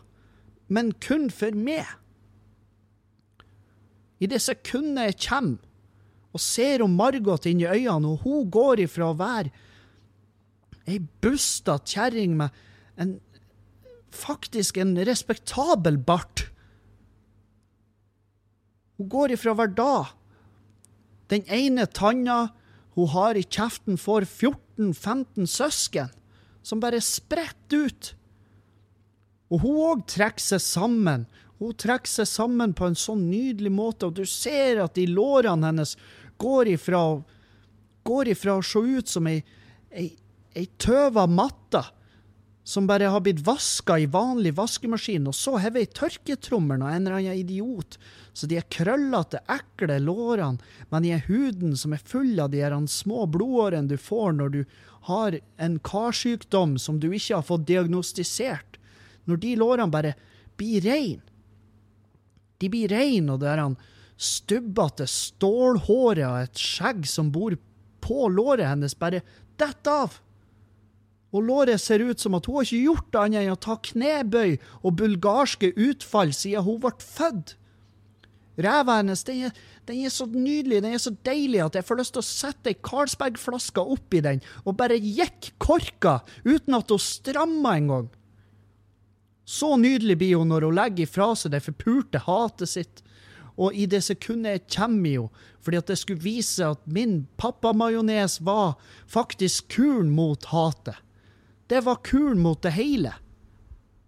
men 0.69 0.93
kun 1.02 1.30
for 1.34 1.56
meg. 1.58 1.86
I 4.21 4.30
det 4.30 4.41
sekundet 4.41 5.12
jeg 5.12 5.21
kommer 5.28 5.63
og 6.36 6.43
ser 6.43 6.84
om 6.86 6.93
Margot 6.97 7.47
inn 7.50 7.63
i 7.63 7.69
øynene, 7.69 8.13
og 8.13 8.26
hun 8.26 8.50
går 8.54 8.84
ifra 8.86 9.12
å 9.12 9.17
være 9.17 9.54
ei 10.88 11.00
bustete 11.21 11.95
kjerring 11.95 12.36
med 12.39 12.54
en 13.02 13.17
faktisk 14.13 14.78
en 14.82 14.95
respektabel 15.08 15.97
bart. 15.97 16.47
Hun 18.98 19.10
går 19.10 19.36
ifra 19.36 19.54
hver 19.58 19.74
dag. 19.78 20.14
Den 21.30 21.44
ene 21.52 21.86
tanna 21.86 22.48
hun 22.98 23.12
har 23.14 23.38
i 23.38 23.44
kjeften, 23.46 23.98
får 23.98 24.26
14-15 24.26 25.46
søsken 25.46 26.14
som 26.66 26.82
bare 26.82 27.02
spretter 27.04 27.88
ut. 27.88 28.14
Og 29.54 29.62
hun 29.62 29.82
òg 29.86 30.06
trekker 30.10 30.44
seg 30.44 30.64
sammen. 30.64 31.28
Hun 31.62 31.76
trekker 31.78 32.10
seg 32.10 32.30
sammen 32.30 32.74
på 32.78 32.90
en 32.90 32.98
sånn 32.98 33.28
nydelig 33.30 33.72
måte, 33.74 34.10
og 34.10 34.18
du 34.18 34.26
ser 34.26 34.82
at 34.84 34.98
de 34.98 35.06
lårene 35.10 35.70
hennes 35.70 35.94
går 36.42 36.74
ifra, 36.74 37.04
går 38.06 38.34
ifra 38.34 38.58
å 38.58 38.66
se 38.66 38.82
ut 38.82 39.14
som 39.14 39.30
ei, 39.30 39.40
ei, 39.94 40.10
ei 40.58 40.68
tøva 40.82 41.28
matte 41.30 41.86
som 42.67 42.88
bare 42.88 43.08
har 43.08 43.21
blitt 43.23 43.39
vaska 43.47 43.95
i 43.99 44.06
vanlig 44.12 44.51
vaskemaskin, 44.58 45.30
og 45.30 45.36
så 45.36 45.53
hever 45.63 45.86
ei 45.86 45.88
tørketrommel 45.88 46.82
av 46.84 46.89
en 46.91 47.06
eller 47.06 47.15
annen 47.21 47.39
idiot. 47.39 47.95
Så 48.36 48.49
de 48.51 48.58
er 48.60 48.67
krøllete, 48.67 49.39
ekle 49.47 49.95
lårene, 50.03 50.60
men 50.91 51.06
de 51.06 51.13
er 51.15 51.23
huden 51.30 51.77
som 51.80 51.95
er 51.95 52.03
full 52.03 52.36
av 52.43 52.51
de 52.51 52.60
her 52.65 52.75
små 52.91 53.23
blodårene 53.32 53.88
du 53.88 53.95
får 53.95 54.36
når 54.36 54.51
du 54.58 54.60
har 55.08 55.39
en 55.63 55.80
karsykdom 55.80 56.75
som 56.75 56.99
du 56.99 57.08
ikke 57.08 57.38
har 57.38 57.47
fått 57.47 57.63
diagnostisert. 57.71 58.75
Når 59.32 59.41
de 59.47 59.56
lårene 59.63 59.95
bare 59.95 60.13
blir 60.60 60.84
rein. 60.84 61.23
De 62.60 62.67
blir 62.67 62.91
rein, 62.91 63.32
og 63.32 63.39
det 63.45 63.53
er 63.53 63.63
han 63.63 63.80
stubbete 64.19 65.08
stålhåret 65.08 66.27
og 66.27 66.43
et 66.43 66.67
skjegg 66.67 67.08
som 67.08 67.32
bor 67.32 67.56
på 68.03 68.27
låret 68.27 68.67
hennes, 68.67 68.99
bare 68.99 69.23
detter 69.56 70.03
av. 70.03 70.23
Og 71.36 71.44
låret 71.44 71.82
ser 71.84 72.04
ut 72.08 72.20
som 72.22 72.38
at 72.38 72.48
hun 72.48 72.60
har 72.60 72.68
ikke 72.68 72.86
gjort 72.88 73.18
annet 73.20 73.44
enn 73.44 73.56
å 73.56 73.60
ta 73.60 73.76
knebøy 73.84 74.58
og 74.82 74.96
bulgarske 75.00 75.74
utfall 75.76 76.32
siden 76.36 76.63
hun 76.63 76.80
ble 76.84 76.94
født. 77.04 77.58
Ræva 78.58 78.96
hennes 78.98 79.22
den 79.28 79.44
er, 79.48 79.58
den 79.86 80.00
er 80.02 80.13
så 80.13 80.26
nydelig, 80.26 80.80
den 80.82 80.96
er 80.96 81.02
så 81.02 81.12
deilig 81.28 81.60
at 81.62 81.76
jeg 81.78 81.86
får 81.86 82.00
lyst 82.00 82.16
til 82.16 82.24
å 82.24 82.26
sette 82.26 82.72
ei 82.72 82.80
Carlsberg-flaske 82.82 83.84
oppi 83.84 84.22
den 84.26 84.42
og 84.63 84.80
bare 84.80 84.98
jekke 84.98 85.54
korka 85.62 86.20
uten 86.48 86.80
at 86.80 86.90
hun 86.90 87.04
strammer 87.04 87.78
engang. 87.78 88.08
Så 89.48 89.76
nydelig 89.80 90.18
blir 90.20 90.42
hun 90.42 90.50
når 90.52 90.66
hun 90.68 90.80
legger 90.80 91.06
ifra 91.06 91.30
seg 91.38 91.54
det 91.54 91.62
forpurte 91.68 92.24
hatet 92.26 92.72
sitt. 92.72 93.04
Og 93.58 93.74
i 93.74 93.86
det 93.90 94.04
sekundet 94.06 94.58
jeg 94.58 94.66
kommer 94.76 95.13
henne, 95.13 95.46
fordi 95.66 95.80
at 95.80 95.90
det 95.90 95.98
skulle 96.00 96.24
vise 96.24 96.66
at 96.66 96.82
min 96.86 97.26
pappamajones 97.42 98.40
var 98.46 98.76
faktisk 99.12 99.70
kuren 99.74 100.12
mot 100.16 100.46
hatet. 100.52 100.98
Det 101.67 101.82
var 101.84 102.03
kuren 102.03 102.39
mot 102.39 102.62
det 102.63 102.75
hele. 102.75 103.13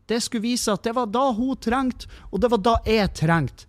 Det 0.09 0.21
skulle 0.23 0.47
vise 0.47 0.73
at 0.73 0.83
det 0.87 0.95
var 0.97 1.09
da 1.11 1.27
hun 1.35 1.57
trengte, 1.61 2.07
og 2.31 2.41
det 2.41 2.49
var 2.49 2.63
da 2.65 2.75
jeg 2.87 3.11
trengte. 3.19 3.67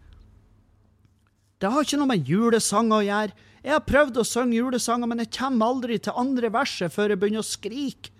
Det 1.61 1.69
har 1.69 1.85
ikke 1.85 1.99
noe 2.01 2.09
med 2.09 2.29
julesanger 2.29 2.97
å 2.97 3.05
gjøre. 3.05 3.49
Jeg 3.61 3.75
har 3.75 3.85
prøvd 3.85 4.23
å 4.23 4.25
synge 4.25 4.57
julesanger, 4.57 5.11
men 5.11 5.21
jeg 5.21 5.35
kommer 5.37 5.75
aldri 5.75 5.99
til 6.01 6.17
andre 6.17 6.49
verset 6.55 6.95
før 6.95 7.13
jeg 7.13 7.21
begynner 7.21 7.45
å 7.45 7.51
skrike. 7.51 8.15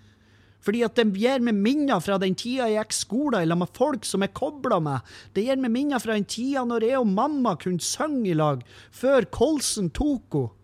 Fordi 0.61 0.83
at 0.85 0.93
det 0.99 1.07
gir 1.17 1.41
meg 1.41 1.57
minner 1.57 1.97
fra 2.05 2.19
den 2.21 2.35
tida 2.37 2.67
jeg 2.69 2.77
gikk 2.77 2.93
skole 2.93 3.39
lag 3.49 3.57
med 3.57 3.73
folk 3.73 4.05
som 4.05 4.21
jeg 4.21 4.35
kobla 4.37 4.77
med. 4.83 5.07
Det 5.33 5.47
gir 5.47 5.57
meg 5.57 5.73
minner 5.73 6.01
fra 6.03 6.13
den 6.13 6.27
tida 6.29 6.61
når 6.69 6.85
jeg 6.85 6.99
og 6.99 7.09
mamma 7.09 7.55
kunne 7.57 7.81
synge 7.81 8.29
i 8.29 8.37
lag, 8.37 8.61
før 8.93 9.25
kolsen 9.33 9.89
tok 9.89 10.37
henne. 10.37 10.57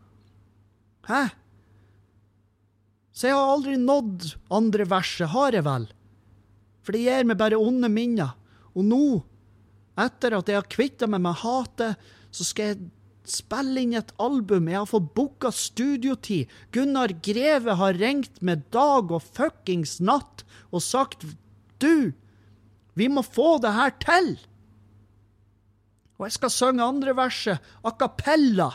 Hæ? 1.07 1.23
Så 3.17 3.32
jeg 3.32 3.38
har 3.38 3.49
aldri 3.49 3.80
nådd 3.82 4.27
andre 4.53 4.86
verset, 4.86 5.32
har 5.34 5.56
jeg 5.58 5.65
vel? 5.65 5.88
For 6.86 6.93
det 6.93 7.08
gir 7.08 7.25
meg 7.25 7.39
bare 7.39 7.58
onde 7.58 7.89
minner. 7.89 8.36
Og 8.77 8.86
nå, 8.86 9.06
etter 9.97 10.36
at 10.38 10.51
jeg 10.51 10.60
har 10.60 10.69
kvitta 10.69 11.10
meg 11.10 11.23
med 11.25 11.39
hatet, 11.41 11.97
så 12.30 12.45
skal 12.45 12.69
jeg 12.69 12.91
spille 13.27 13.82
inn 13.82 13.95
et 13.97 14.13
album. 14.21 14.69
Jeg 14.69 14.84
har 14.84 14.91
fått 14.91 15.10
booka 15.17 15.49
studiotid. 15.49 16.51
Gunnar 16.71 17.15
Greve 17.25 17.80
har 17.80 17.97
ringt 17.97 18.38
med 18.45 18.67
dag 18.75 19.10
og 19.10 19.25
fuckings 19.25 19.97
natt 19.97 20.45
og 20.69 20.86
sagt 20.86 21.25
Du, 21.82 22.13
vi 22.93 23.10
må 23.10 23.25
få 23.25 23.58
det 23.65 23.73
her 23.73 23.97
til! 24.03 24.36
Og 26.17 26.25
jeg 26.25 26.38
skal 26.38 26.53
synge 26.53 26.86
andre 26.86 27.17
verset 27.17 27.65
a 27.86 27.91
cappella. 27.93 28.71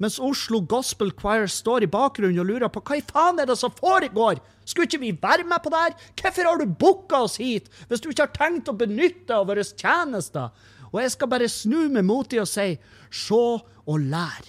Mens 0.00 0.16
Oslo 0.16 0.62
Gospel 0.64 1.10
Choir 1.12 1.44
står 1.52 1.84
i 1.84 1.90
bakgrunnen 1.92 2.40
og 2.40 2.48
lurer 2.48 2.70
på 2.72 2.80
hva 2.80 2.96
i 2.96 3.04
faen 3.04 3.40
er 3.42 3.50
det 3.50 3.58
som 3.60 3.72
foregår? 3.76 4.40
Skulle 4.64 4.88
ikke 4.88 5.02
vi 5.02 5.10
være 5.12 5.44
med 5.44 5.60
på 5.60 5.72
det 5.72 5.82
her? 5.82 5.96
Hvorfor 6.22 6.48
har 6.48 6.60
du 6.60 6.76
booka 6.80 7.20
oss 7.26 7.36
hit 7.40 7.68
hvis 7.90 8.00
du 8.00 8.08
ikke 8.08 8.24
har 8.24 8.38
tenkt 8.38 8.70
å 8.72 8.76
benytte 8.80 9.36
av 9.36 9.50
våre 9.50 9.66
tjenester? 9.66 10.48
Og 10.88 11.02
jeg 11.02 11.12
skal 11.12 11.30
bare 11.30 11.50
snu 11.52 11.84
meg 11.92 12.08
mot 12.08 12.30
dem 12.32 12.46
og 12.46 12.48
si 12.48 12.72
se 13.12 13.42
og 13.90 14.08
lær. 14.08 14.48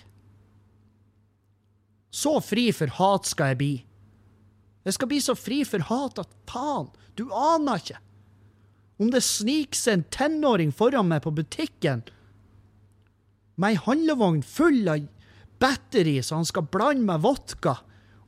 Så 2.12 2.38
fri 2.44 2.70
for 2.76 2.92
hat 3.00 3.28
skal 3.28 3.52
jeg 3.52 3.60
bli. 3.60 3.74
Jeg 4.88 4.96
skal 4.96 5.12
bli 5.12 5.20
så 5.24 5.36
fri 5.38 5.62
for 5.68 5.84
hat 5.92 6.20
at 6.24 6.32
faen, 6.50 6.90
du 7.20 7.28
aner 7.36 7.84
ikke. 7.84 8.00
Om 9.02 9.12
det 9.12 9.24
sniker 9.26 9.78
seg 9.78 9.98
en 9.98 10.10
tenåring 10.14 10.72
foran 10.76 11.10
meg 11.12 11.24
på 11.26 11.34
butikken 11.36 12.04
med 13.60 13.76
ei 13.76 13.82
handlevogn 13.84 14.44
full 14.46 14.88
av 14.90 15.04
batteri 15.62 16.18
så 16.26 16.40
han 16.40 16.48
skal 16.48 16.68
blande 16.72 17.06
med 17.06 17.24
vodka, 17.24 17.78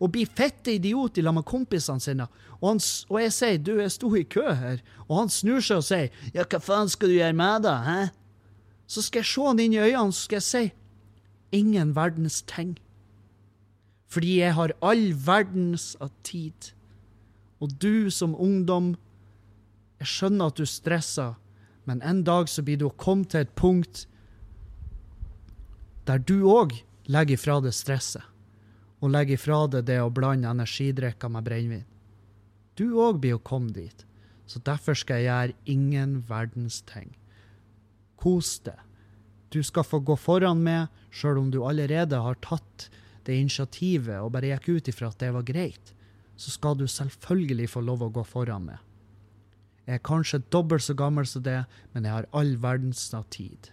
og 0.03 0.11
bli 0.11 0.25
fette 0.27 0.73
idiot 0.75 1.17
i 1.17 1.23
med 1.23 1.45
kompisene 1.47 2.01
sine, 2.01 2.27
og, 2.59 2.65
han, 2.67 2.79
og 3.09 3.21
jeg 3.21 3.33
sier 3.33 3.57
'du, 3.57 3.79
jeg 3.79 3.91
sto 3.91 4.15
i 4.15 4.23
kø 4.23 4.43
her', 4.51 4.83
og 5.07 5.17
han 5.19 5.29
snur 5.29 5.61
seg 5.61 5.77
og 5.77 5.83
sier 5.83 6.09
'ja, 6.33 6.43
hva 6.43 6.59
faen 6.59 6.89
skal 6.89 7.09
du 7.09 7.13
gjøre 7.13 7.33
med 7.33 7.63
det', 7.63 7.83
hæ? 7.83 8.07
Så 8.87 9.01
skal 9.01 9.19
jeg 9.19 9.25
se 9.25 9.41
han 9.41 9.59
inn 9.59 9.73
i 9.73 9.79
øynene, 9.79 10.11
så 10.11 10.21
skal 10.23 10.35
jeg 10.35 10.43
si 10.43 10.73
'ingen 11.51 11.95
verdens 11.95 12.43
ting'. 12.43 12.75
Fordi 14.07 14.39
jeg 14.39 14.53
har 14.53 14.71
all 14.81 15.13
verdens 15.25 15.95
av 16.01 16.11
tid. 16.23 16.73
Og 17.59 17.81
du 17.81 18.09
som 18.09 18.35
ungdom, 18.35 18.95
jeg 19.99 20.07
skjønner 20.07 20.45
at 20.45 20.57
du 20.57 20.65
stresser, 20.65 21.33
men 21.85 22.01
en 22.01 22.23
dag 22.23 22.49
så 22.49 22.61
blir 22.61 22.77
du 22.77 22.85
å 22.85 22.97
komme 22.97 23.25
til 23.25 23.39
et 23.39 23.55
punkt 23.55 24.07
der 26.07 26.17
du 26.17 26.43
òg 26.43 26.83
legger 27.05 27.37
ifra 27.37 27.59
deg 27.63 27.75
stresset, 27.75 28.23
og 29.03 29.11
legg 29.11 29.33
ifra 29.35 29.65
deg 29.67 29.87
det 29.89 29.99
å 29.99 30.11
blande 30.13 30.51
energidrikker 30.51 31.31
med 31.31 31.43
brennevin. 31.47 31.85
Du 32.79 32.95
òg 33.03 33.19
blir 33.21 33.37
å 33.37 33.43
komme 33.43 33.73
dit. 33.75 34.05
Så 34.45 34.59
derfor 34.65 34.97
skal 34.97 35.21
jeg 35.21 35.29
gjøre 35.29 35.71
ingen 35.71 36.15
verdens 36.27 36.81
ting. 36.87 37.13
Kos 38.19 38.57
deg. 38.65 38.79
Du 39.53 39.61
skal 39.63 39.85
få 39.85 39.99
gå 40.01 40.15
foran 40.17 40.63
meg, 40.65 40.89
sjøl 41.13 41.39
om 41.39 41.51
du 41.53 41.61
allerede 41.63 42.17
har 42.25 42.39
tatt 42.41 42.87
det 43.27 43.37
initiativet 43.39 44.17
og 44.19 44.33
bare 44.33 44.49
gikk 44.49 44.69
ut 44.73 44.89
ifra 44.89 45.11
at 45.11 45.19
det 45.21 45.29
var 45.35 45.45
greit. 45.47 45.93
Så 46.35 46.55
skal 46.55 46.75
du 46.79 46.87
selvfølgelig 46.89 47.69
få 47.75 47.83
lov 47.85 48.03
å 48.03 48.11
gå 48.13 48.23
foran 48.25 48.65
meg. 48.71 48.81
Jeg 49.85 49.99
er 49.99 50.05
kanskje 50.07 50.41
dobbelt 50.51 50.85
så 50.85 50.95
gammel 50.97 51.27
som 51.27 51.43
det, 51.45 51.59
men 51.93 52.07
jeg 52.07 52.15
har 52.15 52.29
all 52.33 52.55
verdens 52.57 53.03
tid. 53.29 53.69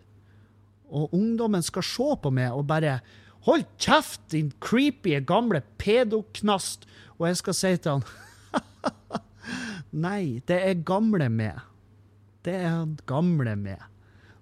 Og 0.90 1.14
ungdommen 1.14 1.62
skal 1.62 1.86
se 1.86 2.08
på 2.22 2.32
meg 2.34 2.54
og 2.54 2.66
bare 2.70 3.00
Hold 3.46 3.64
kjeft, 3.80 4.20
din 4.28 4.50
creepy 4.60 5.14
gamle 5.24 5.62
pedoknast! 5.80 6.84
Og 7.16 7.30
jeg 7.30 7.38
skal 7.40 7.56
si 7.56 7.70
til 7.80 7.94
han 7.94 8.04
Nei, 10.04 10.42
det 10.44 10.58
er 10.60 10.82
gamle 10.86 11.30
meg. 11.32 11.62
Det 12.44 12.52
er 12.52 12.68
han 12.68 12.98
gamle 13.08 13.56
meg. 13.56 13.80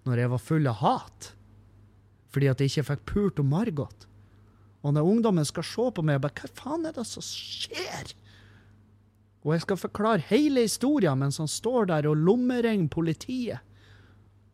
Når 0.02 0.22
jeg 0.22 0.32
var 0.32 0.42
full 0.42 0.66
av 0.66 0.80
hat. 0.82 1.30
Fordi 2.34 2.50
at 2.50 2.60
jeg 2.60 2.72
ikke 2.72 2.88
fikk 2.90 3.04
pult 3.08 3.40
om 3.42 3.50
Margot. 3.54 4.08
Og 4.82 4.94
når 4.94 5.08
ungdommen 5.10 5.46
skal 5.46 5.66
se 5.66 5.86
på 5.94 6.04
meg 6.06 6.18
og 6.18 6.26
bare 6.26 6.42
Hva 6.42 6.50
faen 6.58 6.86
er 6.90 6.94
det 6.98 7.06
som 7.08 7.24
skjer? 7.24 8.12
Og 9.46 9.54
jeg 9.54 9.64
skal 9.64 9.80
forklare 9.80 10.26
hele 10.28 10.66
historien 10.66 11.18
mens 11.18 11.38
han 11.40 11.50
står 11.50 11.88
der 11.90 12.10
og 12.10 12.18
lommeringer 12.18 12.90
politiet. 12.92 13.62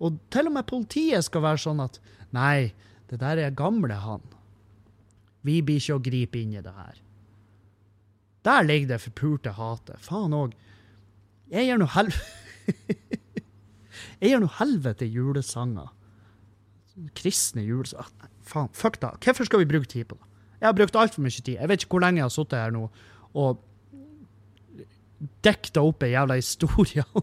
Og 0.02 0.18
til 0.34 0.50
og 0.50 0.56
med 0.56 0.68
politiet 0.68 1.26
skal 1.26 1.44
være 1.44 1.62
sånn 1.66 1.82
at 1.84 2.00
Nei, 2.34 2.74
det 3.10 3.20
der 3.22 3.38
er 3.38 3.54
gamle 3.54 3.94
han. 4.02 4.22
Vi 5.46 5.60
blir 5.62 5.78
ikke 5.78 5.98
å 5.98 6.02
gripe 6.02 6.40
inn 6.40 6.56
i 6.56 6.62
det 6.64 6.72
her. 6.74 6.96
Der 8.44 8.66
ligger 8.66 8.94
det 8.94 9.04
forpulte 9.04 9.52
hatet. 9.54 10.00
Faen 10.02 10.34
òg. 10.34 10.56
Jeg 11.52 11.68
gir 11.68 11.80
nå 11.80 11.90
hel... 11.94 12.10
Jeg 14.20 14.32
gir 14.32 14.42
nå 14.42 14.48
helvete 14.58 15.06
julesanger. 15.06 15.92
Kristne 17.14 17.62
julesanger. 17.62 18.10
Nei, 18.22 18.30
Faen, 18.44 18.70
fuck 18.76 18.98
da. 19.02 19.14
Hvorfor 19.22 19.48
skal 19.48 19.62
vi 19.62 19.70
bruke 19.70 19.88
tid 19.90 20.08
på 20.10 20.18
det? 20.18 20.30
Jeg 20.60 20.68
har 20.68 20.76
brukt 20.76 20.96
altfor 20.96 21.24
mye 21.24 21.38
tid. 21.38 21.56
Jeg 21.58 21.70
vet 21.70 21.84
ikke 21.84 21.96
hvor 21.96 22.04
lenge 22.04 22.20
jeg 22.20 22.24
har 22.24 22.32
sittet 22.32 22.60
her 22.60 22.74
nå 22.74 22.86
og 23.34 23.62
dekta 25.44 25.82
opp 25.84 26.04
ei 26.06 26.14
jævla 26.14 26.36
historie 26.38 27.04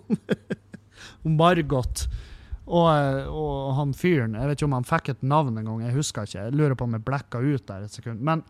om 1.25 1.38
Margot. 1.39 2.03
Og, 2.71 2.88
eh, 2.88 3.27
og 3.27 3.73
han 3.75 3.91
fyren, 3.97 4.38
jeg 4.39 4.47
vet 4.47 4.60
ikke 4.60 4.69
om 4.69 4.77
han 4.77 4.88
fikk 4.88 5.12
et 5.12 5.23
navn 5.27 5.57
en 5.60 5.67
gang, 5.67 5.84
jeg 5.84 5.95
husker 5.97 6.27
ikke. 6.27 6.45
Jeg 6.45 6.55
lurer 6.55 6.77
på 6.79 6.88
om 6.88 6.95
jeg 6.95 7.03
blekka 7.07 7.41
ut 7.43 7.65
der 7.67 7.88
et 7.88 7.95
sekund. 7.95 8.23
Men 8.23 8.45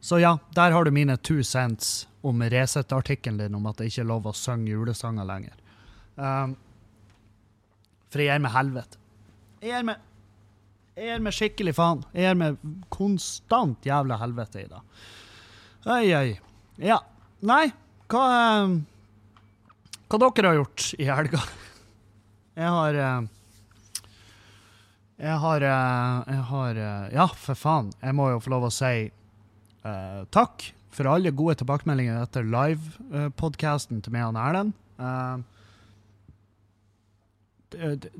Så 0.00 0.20
ja, 0.22 0.38
der 0.54 0.70
har 0.70 0.84
du 0.84 0.90
mine 0.94 1.16
two 1.16 1.42
cents 1.42 2.06
om 2.22 2.42
Resett-artikkelen 2.42 3.38
din 3.38 3.54
om 3.54 3.66
at 3.66 3.80
det 3.80 3.90
ikke 3.90 4.04
er 4.04 4.08
lov 4.08 4.28
å 4.30 4.32
synge 4.32 4.70
julesanger 4.70 5.26
lenger. 5.26 5.56
Um, 6.16 6.54
for 8.08 8.22
jeg 8.22 8.30
gir 8.30 8.44
meg 8.44 8.54
helvete. 8.54 9.00
Jeg 9.60 9.72
gir 9.74 9.88
meg 9.90 10.04
Jeg 10.98 11.10
gir 11.12 11.20
meg 11.22 11.34
skikkelig 11.36 11.74
faen. 11.76 12.00
Jeg 12.14 12.24
gir 12.26 12.38
meg 12.40 12.62
konstant 12.94 13.84
jævla 13.86 14.16
helvete 14.18 14.62
i 14.64 14.70
det. 14.70 14.80
Oi, 15.86 16.06
oi. 16.16 16.30
Ja. 16.82 16.96
Nei, 17.46 17.68
hva 18.10 18.22
eh, 18.38 18.72
Hva 20.08 20.18
dere 20.22 20.48
har 20.52 20.56
gjort 20.62 20.84
i 20.98 21.04
helga? 21.08 21.40
Jeg 22.58 22.70
har 22.74 22.96
eh, 22.98 23.26
Jeg 25.20 25.36
har 25.44 25.66
eh, 25.68 26.32
Jeg 26.32 26.44
har 26.52 26.80
eh, 26.86 27.04
Ja, 27.14 27.26
for 27.36 27.58
faen. 27.58 27.90
Jeg 28.02 28.16
må 28.16 28.30
jo 28.32 28.40
få 28.42 28.52
lov 28.54 28.68
å 28.68 28.72
si 28.72 28.94
uh, 29.84 30.24
takk 30.34 30.70
for 30.94 31.06
alle 31.12 31.30
gode 31.36 31.58
tilbakemeldinger 31.60 32.22
etter 32.24 32.46
live-podkasten 32.48 34.00
til 34.02 34.14
meg 34.16 34.24
og 34.30 34.38
Erlend. 34.42 34.72
Det- 37.70 38.10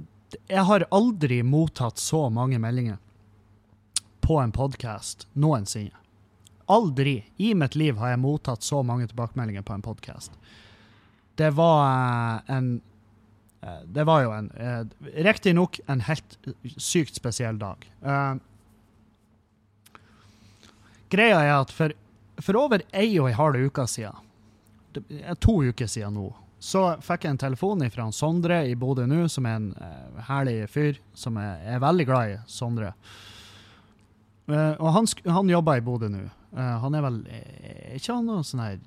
jeg 0.52 0.62
har 0.68 0.84
aldri 0.92 1.40
mottatt 1.42 1.96
så 1.98 2.26
mange 2.30 2.58
meldinger 2.60 2.98
på 4.20 4.36
en 4.42 4.52
podkast 4.52 5.24
noensinne. 5.34 5.96
Aldri 6.68 7.22
i 7.40 7.54
mitt 7.56 7.74
liv 7.80 7.96
har 7.96 8.12
jeg 8.12 8.20
mottatt 8.20 8.62
så 8.62 8.82
mange 8.84 9.08
tilbakemeldinger 9.08 9.64
på 9.64 9.72
en 9.74 9.82
podkast. 9.82 10.30
Det 11.38 11.52
var 11.54 11.84
eh, 11.86 12.56
en 12.56 12.70
eh, 13.62 13.80
Det 13.86 14.04
var 14.08 14.24
jo 14.24 14.34
en 14.34 14.50
uh, 14.58 15.12
Riktignok 15.14 15.80
en 15.86 16.02
helt 16.08 16.38
sykt 16.76 17.18
spesiell 17.18 17.58
dag. 17.60 17.86
Eh, 18.02 18.34
greia 21.14 21.40
er 21.44 21.54
at 21.60 21.72
for, 21.72 21.94
for 22.42 22.58
over 22.60 22.84
ei 22.92 23.14
og 23.20 23.30
ei 23.30 23.38
halv 23.38 23.70
uke 23.70 23.86
siden, 23.88 24.26
to 25.40 25.60
uker 25.70 25.88
siden 25.88 26.16
nå, 26.18 26.28
så 26.58 26.82
fikk 27.04 27.24
jeg 27.24 27.36
en 27.36 27.40
telefon 27.40 27.84
fra 27.94 28.08
Sondre 28.14 28.64
i 28.66 28.74
Bodø 28.78 29.06
nå, 29.06 29.26
som 29.30 29.46
er 29.46 29.58
en 29.60 29.68
eh, 29.78 30.22
herlig 30.26 30.56
fyr, 30.72 30.98
som 31.14 31.38
er, 31.38 31.60
er 31.74 31.82
veldig 31.82 32.06
glad 32.08 32.32
i 32.32 32.38
Sondre. 32.50 32.92
Eh, 34.50 34.74
og 34.74 34.90
han, 34.96 35.06
han 35.28 35.52
jobber 35.54 35.78
i 35.78 35.84
Bodø 35.86 36.10
nå. 36.10 36.24
Eh, 36.56 36.74
han 36.82 36.96
er 36.98 37.04
vel 37.04 37.20
Er 37.28 37.94
ikke 37.98 38.16
han 38.16 38.26
noe 38.26 38.46
sånn 38.46 38.64
her 38.64 38.80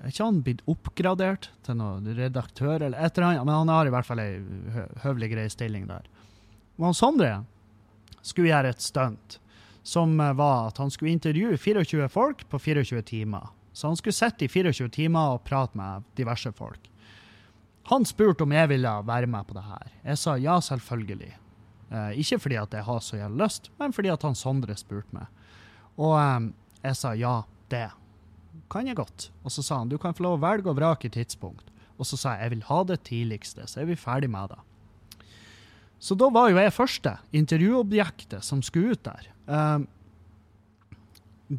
Er 0.00 0.12
ikke 0.12 0.24
han 0.24 0.40
blitt 0.44 0.62
oppgradert 0.70 1.50
til 1.66 1.76
noen 1.76 2.08
redaktør 2.16 2.78
eller 2.80 2.96
et 2.96 3.18
eller 3.18 3.28
annet? 3.28 3.44
Men 3.44 3.58
han 3.58 3.72
har 3.74 3.88
i 3.88 3.92
hvert 3.92 4.08
fall 4.08 4.22
ei 4.22 4.40
hø 4.74 4.86
høvelig 5.04 5.28
grei 5.34 5.46
stilling 5.52 5.84
der. 5.90 6.06
Og 6.80 6.88
han 6.88 6.96
Sondre 6.96 7.32
skulle 8.22 8.48
gjøre 8.48 8.72
et 8.72 8.84
stunt 8.84 9.36
som 9.82 10.14
eh, 10.20 10.32
var 10.36 10.70
at 10.70 10.80
han 10.80 10.92
skulle 10.92 11.12
intervjue 11.12 11.58
24 11.60 12.08
folk 12.12 12.46
på 12.48 12.58
24 12.58 13.02
timer. 13.02 13.50
Så 13.72 13.90
han 13.90 13.96
skulle 13.96 14.16
sitte 14.16 14.44
i 14.44 14.48
24 14.48 14.88
timer 14.92 15.36
og 15.36 15.44
prate 15.44 15.76
med 15.78 16.08
diverse 16.18 16.52
folk. 16.52 16.88
Han 17.90 18.04
spurte 18.08 18.44
om 18.44 18.52
jeg 18.54 18.68
ville 18.70 18.90
være 19.06 19.28
med 19.30 19.46
på 19.48 19.56
det 19.56 19.66
her. 19.66 19.92
Jeg 20.04 20.20
sa 20.20 20.36
ja, 20.40 20.58
selvfølgelig. 20.64 21.32
Eh, 21.90 22.10
ikke 22.22 22.38
fordi 22.38 22.58
at 22.60 22.74
jeg 22.76 22.86
har 22.86 23.00
så 23.04 23.20
jævlig 23.20 23.44
lyst, 23.44 23.70
men 23.78 23.92
fordi 23.92 24.12
at 24.12 24.22
han 24.22 24.38
Sondre 24.38 24.76
spurte 24.78 25.16
meg. 25.16 25.28
Og 26.00 26.16
eh, 26.16 26.52
jeg 26.88 26.96
sa 26.96 27.14
ja, 27.18 27.40
det 27.70 27.88
kan 28.70 28.88
jeg 28.88 28.98
godt. 28.98 29.28
Og 29.44 29.54
så 29.54 29.64
sa 29.66 29.80
han 29.82 29.90
du 29.90 29.98
kan 30.00 30.14
få 30.16 30.26
lov 30.26 30.38
å 30.38 30.44
velge 30.44 30.70
og 30.70 30.78
vrake 30.78 31.10
tidspunkt. 31.12 31.70
Og 32.00 32.08
så 32.08 32.16
sa 32.16 32.34
jeg 32.34 32.46
jeg 32.46 32.54
vil 32.56 32.66
ha 32.70 32.82
det 32.88 33.00
tidligste, 33.08 33.66
så 33.68 33.82
er 33.82 33.90
vi 33.90 33.98
ferdig 33.98 34.30
med 34.32 34.54
det. 34.54 34.60
Så 36.00 36.16
da 36.16 36.30
var 36.32 36.48
jo 36.48 36.56
jeg 36.56 36.72
første 36.72 37.18
intervjuobjektet 37.36 38.44
som 38.44 38.62
skulle 38.64 38.96
ut 38.96 39.02
der. 39.04 39.26
Um, 39.44 39.84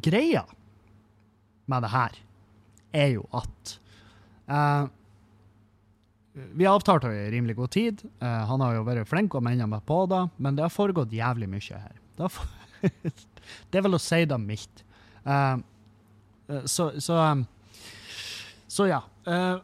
greia 0.02 0.42
med 1.70 1.86
det 1.86 1.92
her 1.92 2.18
er 3.04 3.12
jo 3.14 3.28
at 3.38 3.76
uh, 4.50 4.90
vi 6.32 6.66
avtalte 6.66 7.12
jo 7.12 7.22
i 7.22 7.30
rimelig 7.30 7.54
god 7.60 7.74
tid. 7.76 8.02
Uh, 8.18 8.42
han 8.50 8.64
har 8.64 8.80
jo 8.80 8.86
vært 8.88 9.10
flink 9.10 9.36
og 9.38 9.44
minnet 9.46 9.70
meg 9.70 9.84
på 9.86 10.02
det, 10.10 10.24
men 10.42 10.58
det 10.58 10.66
har 10.66 10.74
foregått 10.74 11.14
jævlig 11.14 11.46
mye 11.52 11.82
her. 11.84 12.00
Det, 12.18 12.32
for... 12.34 12.50
det 13.70 13.78
er 13.78 13.86
vel 13.86 13.94
å 13.94 14.02
si 14.02 14.24
det 14.26 14.40
mildt. 14.42 14.82
Uh, 15.22 15.62
så, 16.64 17.00
så, 17.00 17.18
eh, 17.18 17.36
så 18.66 18.86
ja. 18.90 19.02
Eh, 19.26 19.54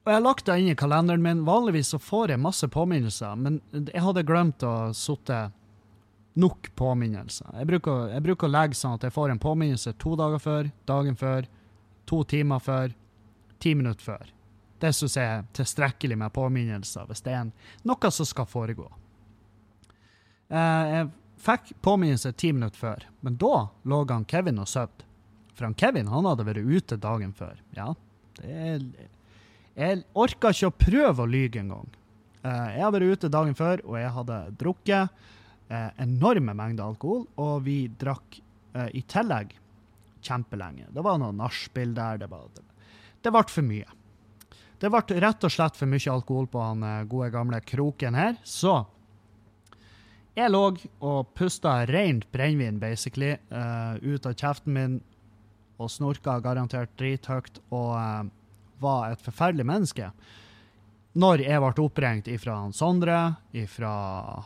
og 0.00 0.08
jeg 0.08 0.16
har 0.16 0.24
lagt 0.24 0.46
det 0.48 0.56
inn 0.58 0.72
i 0.72 0.78
kalenderen 0.78 1.22
min. 1.22 1.44
Vanligvis 1.44 1.92
så 1.92 1.98
får 2.00 2.32
jeg 2.32 2.40
masse 2.40 2.68
påminnelser, 2.72 3.36
men 3.36 3.60
jeg 3.72 4.00
hadde 4.00 4.24
glemt 4.26 4.64
å 4.64 4.74
sitte 4.96 5.50
nok 6.40 6.70
påminnelser. 6.74 7.50
Jeg 7.58 7.68
bruker, 7.68 8.08
jeg 8.14 8.24
bruker 8.24 8.48
å 8.48 8.54
legge 8.54 8.78
sånn 8.78 8.96
at 8.96 9.04
jeg 9.04 9.14
får 9.14 9.34
en 9.34 9.42
påminnelse 9.42 9.92
to 10.00 10.14
dager 10.18 10.40
før, 10.40 10.70
dagen 10.88 11.18
før, 11.20 11.48
to 12.08 12.22
timer 12.24 12.62
før, 12.64 12.94
ti 13.60 13.74
minutter 13.76 14.06
før. 14.06 14.32
Det 14.80 14.94
syns 14.96 15.18
jeg 15.18 15.28
er 15.28 15.44
tilstrekkelig 15.58 16.16
med 16.16 16.32
påminnelser 16.32 17.08
hvis 17.10 17.20
det 17.26 17.36
er 17.36 17.50
noe 17.86 18.10
som 18.14 18.28
skal 18.28 18.48
foregå. 18.48 18.88
Eh, 20.48 20.94
jeg 20.94 21.10
fikk 21.44 21.74
påminnelse 21.84 22.32
ti 22.40 22.54
minutter 22.56 22.80
før, 22.80 23.06
men 23.20 23.36
da 23.40 23.68
lå 23.84 24.00
han 24.08 24.24
Kevin 24.24 24.62
og 24.62 24.70
sov. 24.70 25.04
For 25.60 25.68
han 25.68 25.76
Kevin 25.76 26.08
han 26.08 26.24
hadde 26.24 26.46
vært 26.48 26.64
ute 26.64 26.96
dagen 26.96 27.34
før. 27.36 27.58
Ja, 27.76 27.90
det 28.40 28.52
er, 28.56 28.84
jeg 29.76 29.98
orka 30.16 30.54
ikke 30.54 30.70
å 30.70 30.78
prøve 30.86 31.26
å 31.26 31.28
lyge 31.28 31.60
engang. 31.60 31.90
Uh, 32.40 32.70
jeg 32.72 32.80
hadde 32.80 32.94
vært 32.96 33.18
ute 33.20 33.28
dagen 33.34 33.58
før, 33.58 33.82
og 33.84 33.98
jeg 34.00 34.12
hadde 34.14 34.38
drukket 34.62 35.18
uh, 35.68 35.90
enorme 36.00 36.54
mengder 36.56 36.88
alkohol, 36.88 37.26
og 37.36 37.66
vi 37.68 37.82
drakk 38.00 38.40
uh, 38.72 38.88
i 38.96 39.04
tillegg 39.04 39.52
kjempelenge. 40.24 40.88
Det 40.96 41.04
var 41.04 41.20
noe 41.20 41.36
nachspiel 41.36 41.92
der. 41.92 42.22
Det, 42.24 42.30
var, 42.32 42.48
det, 43.20 43.34
ble 43.36 43.44
for 43.52 43.68
mye. 43.68 43.92
Det 44.80 44.88
ble 44.88 45.20
rett 45.20 45.44
og 45.44 45.52
slett 45.52 45.76
for 45.76 45.92
mye 45.92 46.08
alkohol 46.08 46.48
på 46.48 46.64
eh, 46.72 47.04
gode 47.04 47.28
gamle 47.34 47.60
kroken 47.68 48.16
her, 48.16 48.40
så 48.48 48.78
jeg 50.38 50.48
lå 50.54 50.62
og 51.04 51.32
pusta 51.36 51.82
rent 51.90 52.24
brennevin, 52.32 52.78
basically, 52.80 53.34
uh, 53.52 53.98
ut 54.00 54.24
av 54.24 54.36
kjeften 54.38 54.72
min 54.72 55.00
og 55.80 55.90
snorka 55.92 56.36
garantert 56.44 56.92
drithøyt 57.00 57.58
og 57.72 57.96
uh, 57.96 58.28
var 58.80 59.12
et 59.14 59.24
forferdelig 59.24 59.66
menneske. 59.68 60.10
Når 61.20 61.42
jeg 61.42 61.58
ble 61.58 61.82
oppringt 61.82 62.28
ifra 62.30 62.54
han 62.60 62.74
Sondre, 62.76 63.18
ifra 63.56 63.90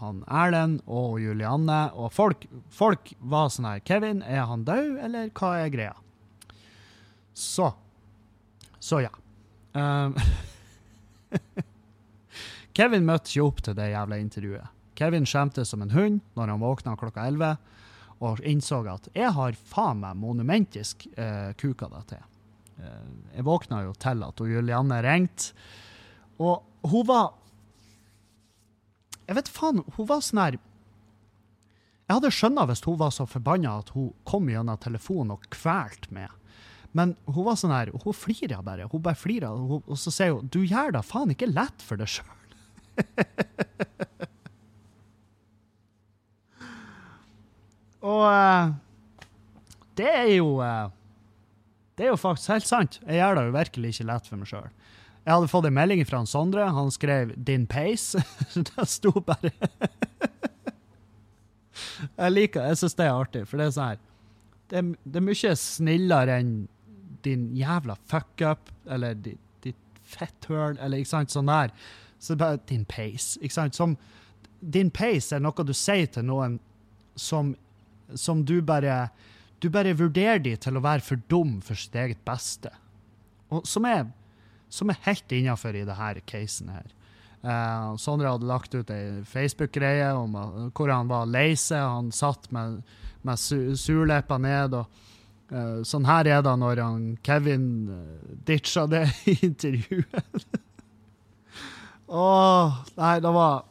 han 0.01 0.23
Erlend 0.25 0.79
og 0.89 1.19
Julianne, 1.21 1.91
og 1.93 2.09
folk, 2.15 2.47
folk 2.73 3.13
var 3.21 3.51
sånn 3.53 3.69
her 3.69 3.83
Kevin, 3.85 4.23
er 4.25 4.47
han 4.49 4.65
død, 4.65 4.95
eller 5.05 5.29
hva 5.37 5.51
er 5.61 5.75
greia? 5.75 5.93
Så 7.35 7.75
Så 8.81 9.03
ja. 9.05 9.11
Um, 9.75 10.15
Kevin 12.77 13.05
møtte 13.07 13.33
ikke 13.33 13.45
opp 13.45 13.61
til 13.65 13.77
det 13.77 13.91
jævla 13.91 14.19
intervjuet. 14.23 14.73
Kevin 14.95 15.27
skjemte 15.27 15.65
som 15.67 15.83
en 15.83 15.93
hund 15.93 16.21
når 16.39 16.53
han 16.55 16.63
våkna 16.63 16.97
klokka 16.97 17.27
11 17.27 17.57
og 18.23 18.43
innså 18.47 18.83
at 18.91 19.09
jeg 19.15 19.33
har 19.37 19.57
faen 19.71 20.03
meg 20.03 20.19
monumentisk 20.21 21.07
eh, 21.17 21.51
kuka 21.59 21.89
det 21.93 22.03
til. 22.13 22.27
Eh, 22.83 23.09
jeg 23.37 23.47
våkna 23.47 23.83
jo 23.87 23.95
til 24.01 24.23
at 24.27 24.45
Julianne 24.55 25.01
ringte, 25.07 25.53
og 26.43 26.63
hun 26.91 27.09
var 27.09 27.35
Jeg 29.25 29.37
vet 29.39 29.49
faen, 29.49 29.79
hun 29.97 30.09
var 30.09 30.21
sånn 30.21 30.41
her 30.43 30.57
Jeg 30.59 32.11
hadde 32.11 32.31
skjønna 32.35 32.67
hvis 32.69 32.83
hun 32.85 32.99
var 33.01 33.13
så 33.15 33.25
forbanna 33.25 33.79
at 33.81 33.95
hun 33.95 34.11
kom 34.29 34.51
gjennom 34.51 34.77
telefonen 34.83 35.39
og 35.39 35.47
kvelte 35.55 36.13
meg. 36.13 36.29
Men 36.93 37.15
hun 37.25 37.47
var 37.47 37.57
sånn 37.57 37.73
her, 37.73 37.91
hun 38.05 38.15
flira 38.15 38.61
bare. 38.63 38.87
Hun 38.91 39.03
bare 39.03 39.19
flira, 39.19 39.51
og, 39.51 39.89
så 39.99 40.13
sier 40.13 40.37
hun 40.37 40.51
du 40.53 40.61
gjør 40.63 40.93
det 40.95 41.03
faen 41.09 41.33
ikke 41.33 41.49
lett 41.51 41.83
for 41.83 41.99
deg 41.99 42.11
sjøl. 42.13 42.29
og 48.05 48.23
uh, 48.29 48.75
det 49.99 50.11
er 50.11 50.31
jo 50.35 50.59
uh, 50.61 50.93
Det 51.97 52.07
er 52.07 52.13
jo 52.13 52.21
faktisk 52.21 52.53
helt 52.53 52.69
sant. 52.69 53.01
Jeg 53.07 53.21
gjør 53.21 53.39
det 53.39 53.45
jo 53.47 53.59
virkelig 53.59 53.93
ikke 53.95 54.09
lett 54.11 54.29
for 54.29 54.41
meg 54.41 54.51
sjøl. 54.51 54.73
Jeg 55.25 55.33
hadde 55.33 55.49
fått 55.49 55.69
en 55.71 55.77
melding 55.77 56.03
fra 56.05 56.21
han 56.21 56.29
Sondre. 56.29 56.67
Han 56.77 56.91
skrev 56.93 57.33
'din 57.37 57.67
pace'. 57.71 58.21
det 58.69 58.89
sto 58.91 59.13
bare 59.25 59.53
Jeg 62.19 62.33
liker 62.33 62.67
Jeg 62.69 62.77
syns 62.83 62.99
det 62.99 63.07
er 63.07 63.15
artig, 63.15 63.47
for 63.49 63.59
det 63.59 63.67
er 63.67 63.79
sånn 63.79 63.95
her 63.95 64.03
det 64.71 64.83
det 65.05 65.21
er 65.21 65.25
mye 65.25 65.57
snillere 65.57 66.39
enn 66.41 66.53
din 67.25 67.49
jævla 67.57 67.97
fuck-up, 68.11 68.71
eller 68.91 69.15
ditt, 69.15 69.41
ditt 69.65 70.01
fetthøl, 70.03 70.77
eller 70.79 71.01
ikke 71.01 71.13
sant, 71.13 71.33
sånn 71.33 71.49
der. 71.49 71.73
Så 72.19 72.35
det 72.35 72.37
er 72.37 72.43
bare 72.43 72.63
din 72.69 72.85
pace, 72.89 73.39
ikke 73.41 73.55
sant. 73.55 73.77
Som, 73.77 73.97
din 74.61 74.91
pace 74.91 75.35
er 75.35 75.43
noe 75.45 75.65
du 75.65 75.73
sier 75.77 76.09
til 76.13 76.27
noen 76.29 76.59
som, 77.17 77.55
som 78.15 78.45
du 78.45 78.61
bare 78.63 79.11
Du 79.63 79.71
bare 79.73 79.95
vurderer 79.97 80.39
de 80.45 80.57
til 80.61 80.77
å 80.77 80.83
være 80.85 81.01
for 81.01 81.17
dum 81.33 81.61
for 81.65 81.75
sitt 81.79 81.95
eget 81.97 82.19
beste. 82.27 82.69
Og 83.51 83.65
som 83.67 83.85
er, 83.89 84.11
som 84.69 84.91
er 84.93 84.99
helt 85.07 85.33
innafor 85.33 85.73
i 85.79 85.85
denne 85.89 86.21
casen 86.29 86.69
her. 86.69 86.91
Uh, 87.45 87.95
Sondre 87.97 88.29
hadde 88.29 88.45
lagt 88.49 88.75
ut 88.75 88.91
ei 88.93 89.23
Facebook-greie 89.25 90.11
om 90.17 90.37
at- 90.37 90.73
hvor 90.77 90.93
han 90.93 91.09
var 91.09 91.25
lei 91.27 91.55
seg. 91.57 91.81
Han 91.81 92.11
satt 92.13 92.51
med, 92.53 92.83
med 93.23 93.39
su 93.41 93.75
surleppa 93.77 94.37
ned. 94.39 94.75
og 94.75 94.87
uh, 95.53 95.81
Sånn 95.85 96.05
her 96.09 96.27
er 96.27 96.43
det 96.45 96.55
når 96.61 96.83
han 96.85 97.19
Kevin 97.25 97.67
ditcha 98.45 98.85
det 98.87 99.07
i 99.33 99.39
intervjuet. 99.49 100.45
Åh, 102.09 102.83
nei, 102.99 103.15
det 103.21 103.33
var 103.33 103.65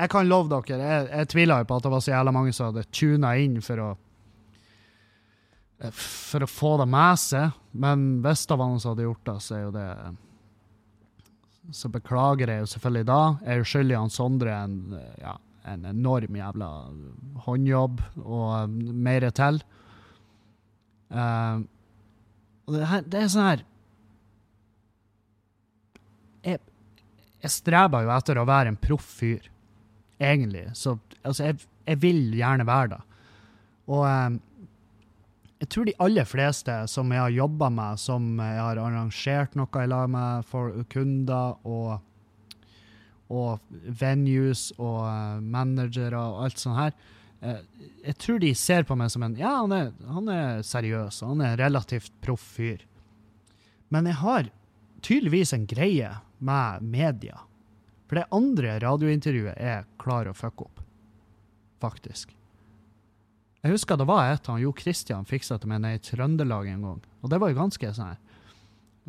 Jeg 0.00 0.10
kan 0.12 0.28
love 0.28 0.48
dere, 0.48 0.80
jeg, 0.80 1.08
jeg 1.10 1.28
tviler 1.34 1.60
jo 1.60 1.68
på 1.68 1.76
at 1.76 1.84
det 1.84 1.92
var 1.92 2.04
så 2.04 2.14
jævla 2.14 2.32
mange 2.32 2.54
som 2.56 2.70
hadde 2.70 2.86
tuna 2.94 3.34
inn 3.36 3.58
for 3.64 3.82
å 3.84 3.90
eh, 5.82 5.92
for 5.92 6.46
å 6.46 6.48
få 6.48 6.72
det 6.80 6.88
med 6.88 7.20
seg, 7.20 7.56
men 7.84 8.08
hvis 8.24 8.46
det 8.48 8.56
var 8.56 8.70
noen 8.70 8.82
som 8.82 8.94
hadde 8.94 9.08
gjort 9.08 9.26
det, 9.28 9.38
så 9.44 9.56
er 9.58 9.62
jo 9.66 9.72
det 9.76 9.88
så 11.76 11.90
beklager 11.92 12.50
jeg 12.50 12.64
jo 12.64 12.70
selvfølgelig 12.72 13.06
da. 13.06 13.20
Jeg 13.44 13.52
er 13.52 13.60
jo 13.60 13.68
skyldig 13.72 13.98
han 13.98 14.12
Sondre 14.12 14.54
en, 14.56 14.78
ja, 15.20 15.34
en 15.70 15.84
enorm 15.90 16.38
jævla 16.40 16.70
håndjobb 17.46 18.00
og 18.24 18.48
um, 18.64 18.78
mer 19.04 19.28
til. 19.36 19.60
Uh, 21.10 21.62
det, 22.70 22.86
her, 22.86 23.06
det 23.06 23.18
er 23.18 23.30
sånn 23.32 23.48
her 23.48 23.62
jeg, 26.46 26.60
jeg 27.42 27.50
streber 27.50 28.04
jo 28.06 28.12
etter 28.14 28.38
å 28.38 28.44
være 28.46 28.70
en 28.70 28.78
proff 28.78 29.08
fyr, 29.18 29.48
egentlig. 30.20 30.68
Så 30.78 30.98
altså, 31.22 31.50
jeg, 31.50 31.58
jeg 31.86 32.02
vil 32.02 32.22
gjerne 32.36 32.66
være 32.68 32.92
det. 32.94 33.00
Og 33.90 34.04
um, 34.06 34.38
jeg 35.60 35.68
tror 35.68 35.88
de 35.88 35.96
aller 36.00 36.28
fleste 36.28 36.74
som 36.88 37.10
jeg 37.12 37.20
har 37.20 37.34
jobba 37.34 37.68
med, 37.74 38.00
som 38.00 38.28
jeg 38.40 38.60
har 38.62 38.80
arrangert 38.80 39.56
noe 39.58 39.82
i 39.82 39.88
lag 39.90 40.06
med 40.08 40.46
for 40.48 40.72
kunder 40.92 41.58
og, 41.68 41.98
og 43.28 43.74
venues 44.00 44.70
og 44.78 45.02
eh, 45.04 45.42
managere 45.44 46.16
og 46.16 46.46
alt 46.46 46.62
sånt 46.62 46.80
her, 46.80 46.96
eh, 47.44 47.60
jeg 48.06 48.16
tror 48.24 48.40
de 48.40 48.54
ser 48.56 48.88
på 48.88 48.96
meg 48.96 49.12
som 49.12 49.26
en 49.26 49.36
Ja, 49.36 49.58
han 49.60 49.76
er, 49.76 49.92
han 50.08 50.32
er 50.32 50.64
seriøs, 50.64 51.20
og 51.20 51.34
han 51.34 51.44
er 51.44 51.52
en 51.52 51.62
relativt 51.66 52.16
proff 52.24 52.46
fyr. 52.56 52.80
Men 53.92 54.08
jeg 54.08 54.16
har 54.22 54.48
tydeligvis 55.04 55.52
en 55.52 55.68
greie 55.68 56.14
med 56.40 56.88
media. 56.88 57.44
For 58.10 58.18
det 58.18 58.26
andre 58.34 58.72
radiointervjuet 58.82 59.54
er 59.54 59.84
klar 60.02 60.26
å 60.26 60.34
fucke 60.34 60.64
opp. 60.66 60.80
Faktisk. 61.78 62.32
Jeg 63.62 63.70
husker 63.76 63.94
det 64.00 64.08
var 64.08 64.32
et 64.32 64.48
han 64.50 64.58
Jo 64.58 64.72
Christian 64.74 65.28
fiksa 65.28 65.60
til 65.60 65.70
meg 65.70 65.84
nede 65.84 66.00
i 66.00 66.02
Trøndelag 66.02 66.66
en 66.72 66.82
gang. 66.88 67.00
Og 67.22 67.30
det 67.30 67.38
var 67.38 67.52
jo 67.52 67.60
ganske 67.60 67.92
sånn 67.94 68.10
her 68.10 68.18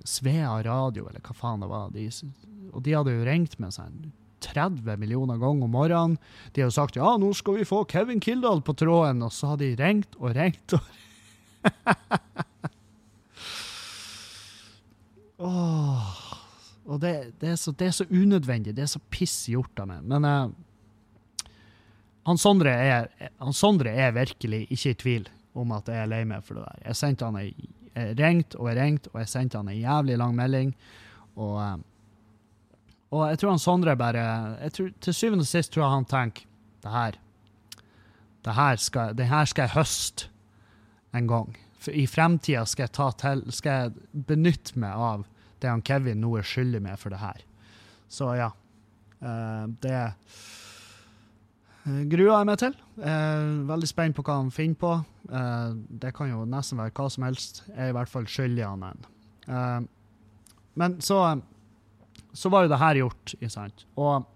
Svea 0.07 0.53
radio, 0.65 1.07
eller 1.09 1.21
hva 1.25 1.33
faen 1.35 1.65
det 1.65 1.69
var. 1.71 1.89
De, 1.93 2.05
og 2.69 2.79
de 2.85 2.93
hadde 2.93 3.15
jo 3.17 3.25
ringt 3.25 3.57
meg 3.61 3.73
sånn 3.73 4.13
30 4.45 4.97
millioner 5.01 5.41
ganger 5.41 5.65
om 5.65 5.73
morgenen. 5.73 6.17
De 6.53 6.61
hadde 6.61 6.77
sagt 6.77 6.97
ja, 7.01 7.17
nå 7.17 7.33
skal 7.37 7.57
vi 7.57 7.65
få 7.67 7.81
Kevin 7.89 8.21
Kildahl 8.21 8.61
på 8.65 8.77
tråden, 8.77 9.25
og 9.25 9.33
så 9.33 9.47
hadde 9.55 9.65
de 9.65 9.81
ringt 9.81 10.13
og 10.21 10.29
ringt 10.37 10.77
og 10.77 10.81
Åh. 15.41 16.20
Og 16.91 16.99
det, 16.99 17.13
det, 17.39 17.53
er 17.53 17.59
så, 17.59 17.71
det 17.71 17.87
er 17.87 17.95
så 17.95 18.07
unødvendig. 18.09 18.75
Det 18.75 18.83
er 18.83 18.91
så 18.91 19.01
piss 19.13 19.45
gjort 19.51 19.79
av 19.79 19.87
meg. 19.93 20.01
Men 20.11 20.27
uh, 20.27 21.51
han, 22.27 22.41
Sondre 22.41 22.73
er, 22.75 23.07
han 23.39 23.55
Sondre 23.55 23.93
er 23.95 24.15
virkelig 24.17 24.65
ikke 24.69 24.91
i 24.91 24.99
tvil 25.05 25.29
om 25.57 25.71
at 25.75 25.87
jeg 25.91 26.03
er 26.03 26.11
lei 26.11 26.23
meg 26.27 26.43
for 26.45 26.59
det 26.59 26.65
der. 26.67 26.83
Jeg 26.89 26.99
sendte 26.99 27.27
han 27.27 27.39
ei, 27.39 27.53
ringt 28.19 28.55
og 28.55 28.69
jeg 28.69 28.79
ringte, 28.79 29.11
og 29.13 29.19
jeg 29.23 29.31
sendte 29.31 29.59
han 29.59 29.71
ei 29.71 29.81
jævlig 29.81 30.19
lang 30.19 30.35
melding. 30.35 30.75
Og, 31.37 31.55
uh, 31.57 31.73
og 33.11 33.25
jeg 33.31 33.41
tror 33.41 33.55
han 33.55 33.63
Sondre 33.63 33.97
bare 33.99 34.69
tror, 34.75 34.93
Til 35.03 35.15
syvende 35.15 35.47
og 35.47 35.51
sist 35.51 35.73
tror 35.73 35.85
jeg 35.85 35.95
han 35.95 36.09
tenker 36.11 36.47
det 36.81 36.91
her 36.91 37.19
det 38.41 38.55
her 38.57 38.75
skal, 38.81 39.17
det 39.17 39.27
her 39.29 39.45
skal 39.45 39.67
jeg 39.67 39.75
høste 39.75 40.29
en 41.13 41.27
gang. 41.29 41.51
For 41.81 41.93
I 41.93 42.07
fremtida 42.09 42.63
skal 42.65 42.89
skal 43.53 43.71
jeg 43.71 44.25
benytte 44.27 44.79
meg 44.79 44.97
av 44.97 45.25
det 45.61 45.69
han 45.69 45.83
Kevin 45.85 46.21
nå 46.23 46.33
er 46.39 46.47
skyldig 46.47 46.81
med 46.83 46.99
for 46.99 47.13
det 47.13 47.21
her. 47.21 47.45
Så 48.11 48.33
ja. 48.35 48.49
eh, 49.21 49.63
det 49.83 49.99
gruer 52.11 52.33
jeg 52.33 52.49
meg 52.49 52.59
til. 52.61 52.75
Eh, 53.01 53.45
veldig 53.69 53.89
spent 53.89 54.17
på 54.17 54.25
hva 54.25 54.39
han 54.41 54.51
finner 54.53 54.81
på. 54.81 54.91
Eh, 55.29 55.69
det 56.03 56.13
kan 56.17 56.31
jo 56.31 56.43
nesten 56.49 56.81
være 56.81 56.93
hva 56.97 57.07
som 57.13 57.25
helst. 57.27 57.63
Jeg 57.69 57.87
er 57.87 57.93
i 57.93 57.97
hvert 57.97 58.11
fall 58.11 58.27
skyldig 58.29 58.67
han 58.67 58.85
en. 58.89 59.07
Men 60.79 60.99
så, 61.03 61.17
så 62.33 62.49
var 62.51 62.63
jo 62.63 62.71
det 62.71 62.79
her 62.79 62.99
gjort, 63.01 63.33
ikke 63.35 63.51
sant. 63.51 63.85
Og 63.99 64.27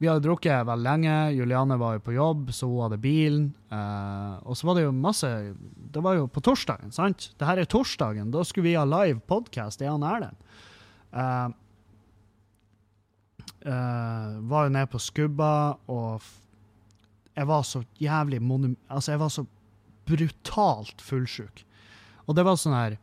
vi 0.00 0.08
hadde 0.08 0.24
drukket 0.24 0.64
veldig 0.64 0.86
lenge. 0.86 1.14
Juliane 1.36 1.76
var 1.76 1.98
jo 1.98 2.02
på 2.06 2.14
jobb, 2.14 2.52
så 2.56 2.64
hun 2.70 2.86
hadde 2.86 2.96
bilen. 3.02 3.50
Eh, 3.68 4.36
og 4.48 4.56
så 4.56 4.68
var 4.70 4.78
det 4.78 4.86
jo 4.86 4.94
masse 4.96 5.28
Det 5.92 6.00
var 6.00 6.16
jo 6.16 6.28
på 6.32 6.40
torsdagen, 6.40 6.92
sant? 6.94 7.26
Det 7.36 7.44
her 7.44 7.60
er 7.60 7.68
torsdagen. 7.68 8.30
Da 8.32 8.40
skulle 8.48 8.70
vi 8.70 8.78
ha 8.78 8.86
live 8.88 9.20
podcast, 9.28 9.82
jeg 9.84 9.92
og 9.92 10.06
Erlend. 10.08 10.38
Eh, 11.12 11.48
eh, 13.68 14.38
var 14.48 14.68
jo 14.70 14.72
nede 14.72 14.88
på 14.88 15.02
Skubba, 15.04 15.76
og 15.92 16.24
jeg 17.36 17.50
var 17.52 17.66
så 17.68 17.82
jævlig 18.00 18.40
monum... 18.40 18.78
Altså, 18.88 19.12
jeg 19.12 19.20
var 19.20 19.34
så 19.36 19.44
brutalt 20.08 21.04
fullsjuk. 21.04 21.60
Og 22.24 22.38
det 22.38 22.46
var 22.48 22.56
sånn 22.56 22.78
her 22.78 22.96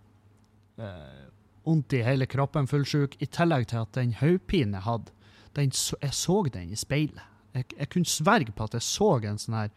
eh, 0.82 1.24
Vondt 1.68 1.94
i 1.94 2.02
hele 2.02 2.26
kroppen, 2.32 2.66
fullsjuk, 2.66 3.20
i 3.22 3.28
tillegg 3.28 3.70
til 3.70 3.84
at 3.84 3.94
den 3.94 4.14
hodepinen 4.18 4.80
jeg 4.80 4.88
hadde 4.88 5.17
den, 5.58 5.74
jeg 5.74 6.14
så 6.14 6.38
den 6.54 6.72
i 6.72 6.80
speilet. 6.80 7.24
Jeg, 7.56 7.68
jeg 7.74 7.90
kunne 7.94 8.10
sverge 8.10 8.54
på 8.54 8.68
at 8.68 8.78
jeg 8.78 8.86
så 8.86 9.16
en 9.26 9.40
sånn 9.42 9.56
her 9.58 9.72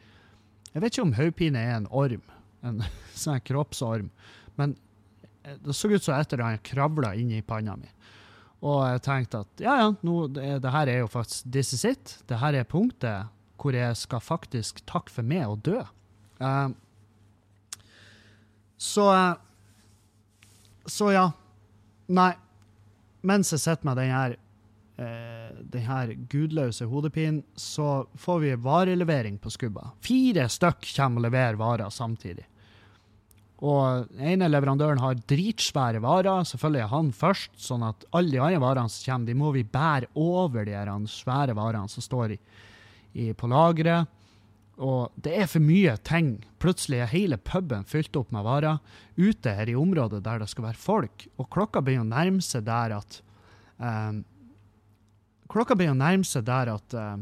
Jeg 0.74 0.82
vet 0.82 0.92
ikke 0.92 1.06
om 1.06 1.16
hodepine 1.16 1.58
er 1.58 1.78
en 1.78 1.88
orm, 1.90 2.22
en 2.62 2.82
sånn 3.18 3.38
her 3.38 3.44
kroppsorm, 3.48 4.10
men 4.60 4.76
eh, 5.42 5.56
det 5.64 5.74
så 5.74 5.90
ut 5.90 6.04
som 6.04 6.14
et 6.14 6.34
eller 6.34 6.46
annet 6.46 6.66
kravla 6.66 7.14
inn 7.18 7.32
i 7.34 7.42
panna 7.42 7.74
mi. 7.80 7.88
Og 8.60 8.82
jeg 8.84 9.02
tenkte 9.06 9.40
at 9.46 9.64
ja, 9.64 9.74
ja, 9.80 9.88
nå, 10.04 10.16
det, 10.36 10.46
det 10.62 10.72
her 10.74 10.90
er 10.92 11.00
jo 11.00 11.08
faktisk 11.10 11.48
This 11.48 11.72
is 11.72 11.86
it. 11.88 12.18
Det 12.28 12.38
her 12.42 12.58
er 12.58 12.68
punktet 12.68 13.30
hvor 13.60 13.76
jeg 13.76 13.96
skal 13.96 14.22
faktisk 14.24 14.82
takke 14.88 15.12
for 15.12 15.26
meg 15.26 15.46
og 15.48 15.62
dø. 15.64 15.80
Uh, 16.40 16.72
så 18.80 19.06
eh, 19.12 19.34
Så 20.88 21.10
ja. 21.12 21.26
Nei. 22.08 22.32
Mens 23.20 23.52
jeg 23.52 23.60
sitter 23.60 23.84
med 23.84 24.00
den 24.00 24.12
her 24.14 24.36
eh, 25.00 25.50
denne 25.72 26.16
gudløse 26.30 26.86
hodepinen, 26.90 27.42
så 27.56 28.04
får 28.20 28.40
vi 28.44 28.54
varelevering 28.60 29.38
på 29.40 29.52
skubba. 29.52 29.92
Fire 30.04 30.48
stykk 30.52 30.88
kommer 30.96 31.22
og 31.22 31.28
leverer 31.28 31.60
varer 31.60 31.94
samtidig. 31.94 32.46
Og 33.60 34.06
den 34.08 34.24
ene 34.34 34.48
leverandøren 34.48 35.02
har 35.02 35.18
dritsvære 35.28 36.00
varer. 36.00 36.46
Selvfølgelig 36.48 36.80
er 36.80 36.94
han 36.94 37.10
først, 37.12 37.52
sånn 37.60 37.84
at 37.84 38.06
alle 38.16 38.32
de 38.32 38.40
andre 38.40 38.62
varene 38.62 38.92
som 38.92 39.04
kommer, 39.10 39.28
de 39.28 39.36
må 39.36 39.52
vi 39.52 39.66
bære 39.68 40.08
over 40.16 40.64
de 40.64 40.96
svære 41.12 41.56
varene 41.58 41.92
som 41.92 42.04
står 42.04 42.36
i, 42.36 42.40
i, 43.12 43.26
på 43.36 43.50
lageret. 43.52 44.08
Og 44.80 45.12
det 45.20 45.34
er 45.36 45.48
for 45.50 45.60
mye 45.60 45.92
ting. 46.08 46.38
Plutselig 46.60 47.02
er 47.02 47.12
hele 47.12 47.36
puben 47.36 47.84
fylt 47.84 48.16
opp 48.16 48.30
med 48.32 48.46
varer 48.46 48.80
ute 49.20 49.52
her 49.52 49.68
i 49.68 49.76
området 49.76 50.22
der 50.24 50.40
det 50.40 50.48
skal 50.48 50.70
være 50.70 50.80
folk. 50.80 51.26
Og 51.36 51.50
klokka 51.52 51.84
begynner 51.84 52.08
å 52.08 52.14
nærme 52.14 52.44
seg 52.44 52.64
der 52.64 52.96
at 52.96 53.20
um, 53.76 54.22
Klokka 55.50 55.76
begynner 55.76 55.98
å 55.98 56.02
nærme 56.04 56.26
seg 56.26 56.46
der 56.46 56.70
at, 56.72 56.94
uh, 56.94 57.16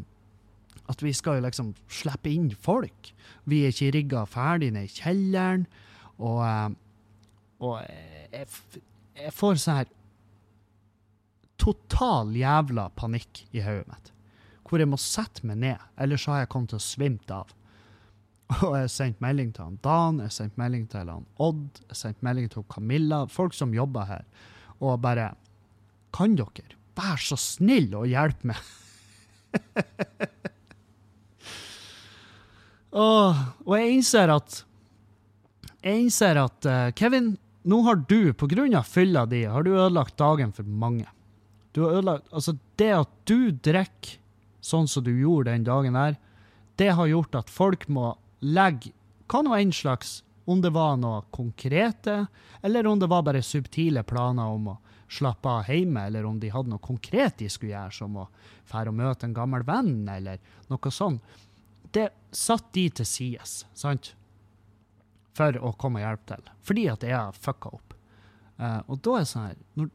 at 0.92 1.04
vi 1.04 1.14
skal 1.16 1.38
jo 1.38 1.46
liksom 1.46 1.72
slippe 1.92 2.32
inn 2.32 2.50
folk. 2.52 3.12
Vi 3.48 3.62
er 3.64 3.72
ikke 3.72 3.94
rigga 3.96 4.24
ferdig 4.28 4.72
nede 4.74 4.90
i 4.90 4.98
kjelleren. 4.98 5.64
Og, 6.18 6.42
uh, 6.44 6.68
og 7.64 7.80
jeg, 8.34 8.46
jeg 9.16 9.34
får 9.36 9.62
sånn 9.62 9.80
her 9.80 9.94
total 11.58 12.36
jævla 12.38 12.86
panikk 12.96 13.42
i 13.50 13.64
hodet 13.64 13.88
mitt 13.90 14.14
hvor 14.68 14.82
jeg 14.82 14.90
må 14.90 14.98
sette 15.00 15.46
meg 15.48 15.62
ned, 15.62 15.84
ellers 15.96 16.26
har 16.28 16.42
jeg 16.42 16.50
kommet 16.52 16.74
til 16.74 16.80
å 16.80 16.84
svimt 16.84 17.30
av. 17.32 17.52
Og 18.66 18.74
jeg 18.76 18.84
har 18.86 18.92
sendt 18.92 19.22
melding 19.24 19.50
til 19.56 19.64
han 19.66 19.78
Dan, 19.84 20.20
jeg 20.22 20.30
har 20.30 20.34
sendt 20.38 20.58
melding 20.60 20.86
til 20.88 21.10
han 21.12 21.26
Odd, 21.44 21.80
jeg 21.82 21.90
har 21.92 22.00
sendt 22.00 22.22
melding 22.24 22.48
til 22.52 22.64
Camilla, 22.72 23.22
folk 23.28 23.56
som 23.56 23.74
jobber 23.76 24.08
her, 24.08 24.22
og 24.80 25.02
bare 25.04 25.30
Kan 26.16 26.36
dere 26.38 26.77
være 26.98 27.20
så 27.30 27.38
snill 27.40 27.94
og 27.96 28.08
hjelpe 28.10 28.50
meg? 28.50 28.60
Åh, 32.98 33.42
og 33.64 33.74
jeg 33.76 33.92
innser 33.98 34.32
at 34.32 34.64
Jeg 35.84 36.02
innser 36.02 36.40
at 36.40 36.66
uh, 36.68 36.90
Kevin, 36.96 37.36
nå 37.68 37.82
har 37.86 38.00
du, 38.08 38.32
av 38.32 38.86
fylla 38.88 39.26
di, 39.28 39.44
har 39.44 39.62
du 39.62 39.70
ødelagt 39.76 40.16
dagen 40.18 40.52
for 40.52 40.64
mange. 40.64 41.06
Du 41.72 41.84
har 41.84 42.00
ødelagt 42.00 42.32
Altså, 42.32 42.56
det 42.76 42.92
at 42.96 43.12
du 43.28 43.50
drikker 43.52 44.18
sånn 44.60 44.88
som 44.88 45.04
du 45.04 45.12
gjorde 45.14 45.52
den 45.52 45.64
dagen 45.64 45.94
der, 45.96 46.16
det 46.78 46.92
har 46.94 47.06
gjort 47.06 47.34
at 47.34 47.50
folk 47.50 47.88
må 47.88 48.16
legge 48.40 48.92
hva 49.28 49.42
nå 49.44 49.54
enn 49.56 49.72
slags, 49.74 50.22
om 50.48 50.62
det 50.64 50.72
var 50.72 50.96
noe 50.96 51.22
konkrete, 51.34 52.26
eller 52.64 52.86
om 52.88 52.98
det 53.00 53.08
var 53.10 53.24
bare 53.26 53.44
subtile 53.44 54.02
planer 54.08 54.48
om 54.48 54.70
å 54.72 54.76
slappe 55.08 55.48
av 55.48 55.68
hjemme, 55.68 56.06
eller 56.06 56.26
om 56.28 56.38
de 56.40 56.50
hadde 56.52 56.72
noe 56.72 56.84
konkret 56.84 57.38
de 57.40 57.48
skulle 57.50 57.72
gjøre, 57.72 57.94
som 57.96 58.16
å 58.20 58.28
fære 58.68 58.92
og 58.92 58.98
møte 58.98 59.28
en 59.28 59.36
gammel 59.36 59.64
venn, 59.66 60.08
eller 60.12 60.40
noe 60.68 60.92
sånt. 60.92 61.36
Det 61.94 62.10
satt 62.36 62.68
de 62.76 62.84
til 63.00 63.08
sides, 63.08 63.62
sant? 63.72 64.12
For 65.38 65.56
å 65.64 65.72
komme 65.80 66.02
og 66.02 66.04
hjelpe 66.04 66.34
til. 66.34 66.50
Fordi 66.68 66.86
at 66.92 67.06
jeg 67.06 67.16
har 67.16 67.36
fucka 67.36 67.72
opp. 67.78 67.94
Uh, 68.58 68.80
og 68.90 69.00
da 69.06 69.14
er 69.14 69.22
det 69.22 69.30
sånn 69.30 69.44
her 69.46 69.58
når, 69.78 69.90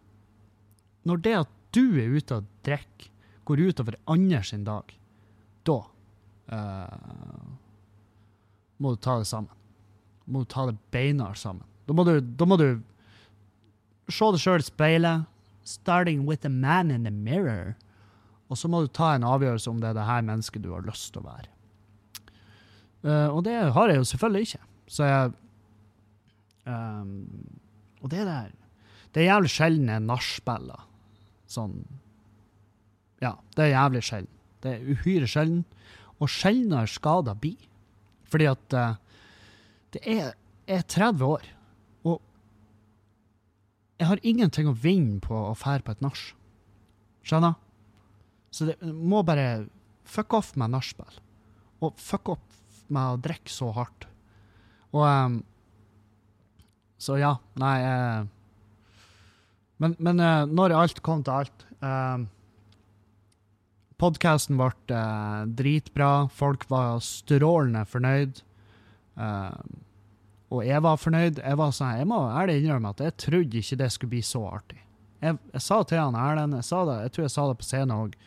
når 1.09 1.23
det 1.25 1.33
at 1.41 1.55
du 1.75 1.81
er 1.99 2.13
ute 2.15 2.37
og 2.39 2.51
drikker, 2.63 3.09
går 3.43 3.59
utover 3.59 3.97
andre 4.07 4.39
sin 4.47 4.63
dag, 4.63 4.93
da 5.67 5.75
uh, 6.47 7.49
må 8.79 8.93
du 8.93 9.01
ta 9.03 9.17
det 9.19 9.27
sammen. 9.27 9.51
Må 10.31 10.45
du 10.45 10.49
ta 10.53 10.63
det 10.69 10.77
beinhardt 10.95 11.41
sammen. 11.41 11.67
Da 11.83 11.95
må 11.95 12.05
du, 12.07 12.15
da 12.23 12.47
må 12.47 12.55
du 12.59 12.67
se 14.13 14.29
deg 14.33 14.43
sjøl 14.43 14.63
i 14.63 14.67
speilet. 14.67 15.29
Starting 15.63 16.25
with 16.27 16.45
a 16.45 16.51
man 16.51 16.91
in 16.91 17.07
the 17.07 17.11
mirror. 17.11 17.75
Og 18.51 18.59
så 18.59 18.69
må 18.69 18.83
du 18.83 18.91
ta 18.91 19.13
en 19.15 19.25
avgjørelse 19.25 19.71
om 19.71 19.79
det 19.81 19.89
er 19.89 19.97
det 19.97 20.07
her 20.07 20.25
mennesket 20.27 20.63
du 20.63 20.73
har 20.75 20.85
lyst 20.85 21.13
til 21.13 21.23
å 21.23 21.29
være. 21.31 21.49
Uh, 23.03 23.29
og 23.33 23.41
det 23.47 23.55
har 23.75 23.91
jeg 23.91 23.99
jo 23.99 24.09
selvfølgelig 24.11 24.47
ikke. 24.47 24.65
Så 24.93 25.07
jeg 25.07 25.31
um, 26.67 27.13
Og 28.03 28.11
det 28.11 28.25
der 28.27 28.51
Det 29.13 29.21
er 29.21 29.33
jævlig 29.33 29.51
sjelden 29.51 29.89
jeg 29.91 30.05
nachspieler. 30.05 30.85
Sånn 31.49 31.81
Ja, 33.23 33.37
det 33.55 33.65
er 33.65 33.75
jævlig 33.75 34.03
sjelden. 34.03 34.31
Det 34.63 34.71
er 34.71 34.93
uhyre 34.93 35.27
sjelden. 35.27 35.63
Og 36.19 36.31
sjeldnere 36.31 36.87
skader 36.87 37.35
blir. 37.39 37.59
Fordi 38.31 38.47
at 38.51 38.77
uh, 38.77 38.95
det 39.93 40.01
er, 40.09 40.33
er 40.67 40.81
30 40.89 41.25
år, 41.25 41.43
jeg 44.01 44.09
har 44.09 44.21
ingenting 44.25 44.69
å 44.69 44.75
vinne 44.77 45.19
på 45.23 45.35
å 45.51 45.55
fære 45.57 45.85
på 45.85 45.93
et 45.95 46.03
nach. 46.03 46.23
Skjønner? 47.23 47.55
Så 48.53 48.67
det 48.69 48.77
må 48.83 49.23
bare 49.25 49.65
fuck 50.03 50.35
off 50.37 50.53
med 50.59 50.73
nachspiel. 50.73 51.19
Og 51.83 51.97
fuck 52.01 52.33
off 52.35 52.61
med 52.93 53.15
å 53.15 53.21
drikke 53.21 53.51
så 53.51 53.71
hardt. 53.75 54.07
Og 54.93 55.07
um, 55.07 55.41
Så 57.01 57.17
ja, 57.17 57.33
nei 57.59 57.77
eh, 57.81 58.25
Men, 59.81 59.95
men 59.97 60.19
eh, 60.21 60.43
når 60.45 60.75
alt 60.77 61.01
kom 61.03 61.23
til 61.25 61.41
alt 61.41 61.65
uh, 61.81 62.21
Podkasten 64.03 64.59
ble 64.59 64.69
eh, 64.91 65.43
dritbra. 65.47 66.27
Folk 66.27 66.65
var 66.71 66.99
strålende 67.05 67.85
fornøyd. 67.87 68.41
Eh, 69.15 69.59
og 70.53 70.61
jeg 70.67 70.83
var 70.85 70.99
fornøyd. 71.01 71.41
Jeg 71.41 71.57
var 71.57 71.71
sånn, 71.73 71.95
jeg 71.97 72.07
må 72.09 72.19
ærlig 72.29 72.59
innrømme 72.61 72.91
at 72.93 73.01
jeg 73.01 73.15
trodde 73.25 73.59
ikke 73.59 73.79
det 73.79 73.89
skulle 73.93 74.13
bli 74.13 74.21
så 74.25 74.43
artig. 74.51 74.81
Jeg, 75.23 75.39
jeg 75.55 75.63
sa 75.65 75.79
til 75.87 76.01
han 76.01 76.17
Erlend, 76.19 76.57
jeg, 76.59 76.67
sa 76.67 76.83
det, 76.85 76.97
jeg 77.05 77.13
tror 77.15 77.25
jeg 77.25 77.33
sa 77.33 77.45
det 77.49 77.57
på 77.57 77.67
scenen 77.67 77.95
òg, 77.95 78.17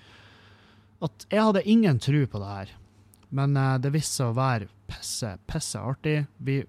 at 1.06 1.26
jeg 1.30 1.44
hadde 1.44 1.62
ingen 1.68 2.00
tro 2.02 2.22
på 2.32 2.40
det 2.42 2.50
her. 2.50 2.72
Men 3.36 3.58
uh, 3.58 3.76
det 3.82 3.92
viste 3.94 4.22
seg 4.22 4.32
å 4.32 4.38
være 4.38 4.70
pisse, 4.90 5.32
pisse 5.50 5.82
artig. 5.82 6.16
Vi, 6.42 6.60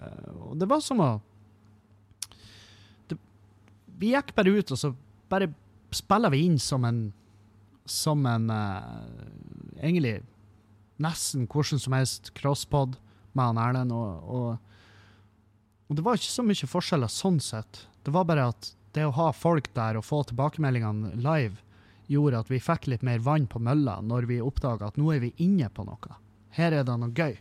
uh, 0.00 0.52
det 0.58 0.70
var 0.70 0.82
som 0.82 1.02
å 1.04 1.10
det, 3.10 3.18
Vi 4.00 4.14
gikk 4.14 4.32
bare 4.38 4.56
ut, 4.56 4.72
og 4.72 4.80
så 4.80 4.94
bare 5.30 5.52
spiller 5.94 6.32
vi 6.34 6.46
inn 6.46 6.58
som 6.62 6.84
en 6.86 7.00
Som 7.86 8.26
en 8.26 8.50
uh, 8.50 9.04
Egentlig 9.78 10.20
nesten 11.02 11.44
hvordan 11.50 11.78
som 11.78 11.92
helst 11.92 12.30
crosspod 12.34 12.96
med 13.36 13.52
han 13.52 13.60
Erlend. 13.60 13.94
Og, 13.94 14.32
og, 14.38 14.56
og 15.86 15.98
det 15.98 16.04
var 16.06 16.18
ikke 16.18 16.32
så 16.32 16.44
mye 16.46 16.72
forskjeller 16.72 17.12
sånn 17.12 17.38
sett. 17.44 17.84
Det 18.06 18.14
var 18.14 18.26
bare 18.28 18.50
at 18.54 18.72
det 18.96 19.04
å 19.04 19.14
ha 19.18 19.30
folk 19.36 19.68
der 19.76 19.98
og 19.98 20.06
få 20.08 20.22
tilbakemeldingene 20.30 21.18
live 21.20 21.60
gjorde 22.10 22.44
at 22.44 22.50
vi 22.52 22.62
fikk 22.62 22.86
litt 22.88 23.04
mer 23.04 23.20
vann 23.24 23.48
på 23.50 23.60
mølla 23.62 23.98
når 24.04 24.28
vi 24.30 24.38
oppdaga 24.42 24.88
at 24.88 25.00
nå 25.00 25.10
er 25.12 25.24
vi 25.24 25.34
inne 25.42 25.68
på 25.74 25.84
noe. 25.86 26.18
Her 26.56 26.72
er 26.72 26.86
det 26.86 26.96
noe 26.96 27.12
gøy. 27.12 27.36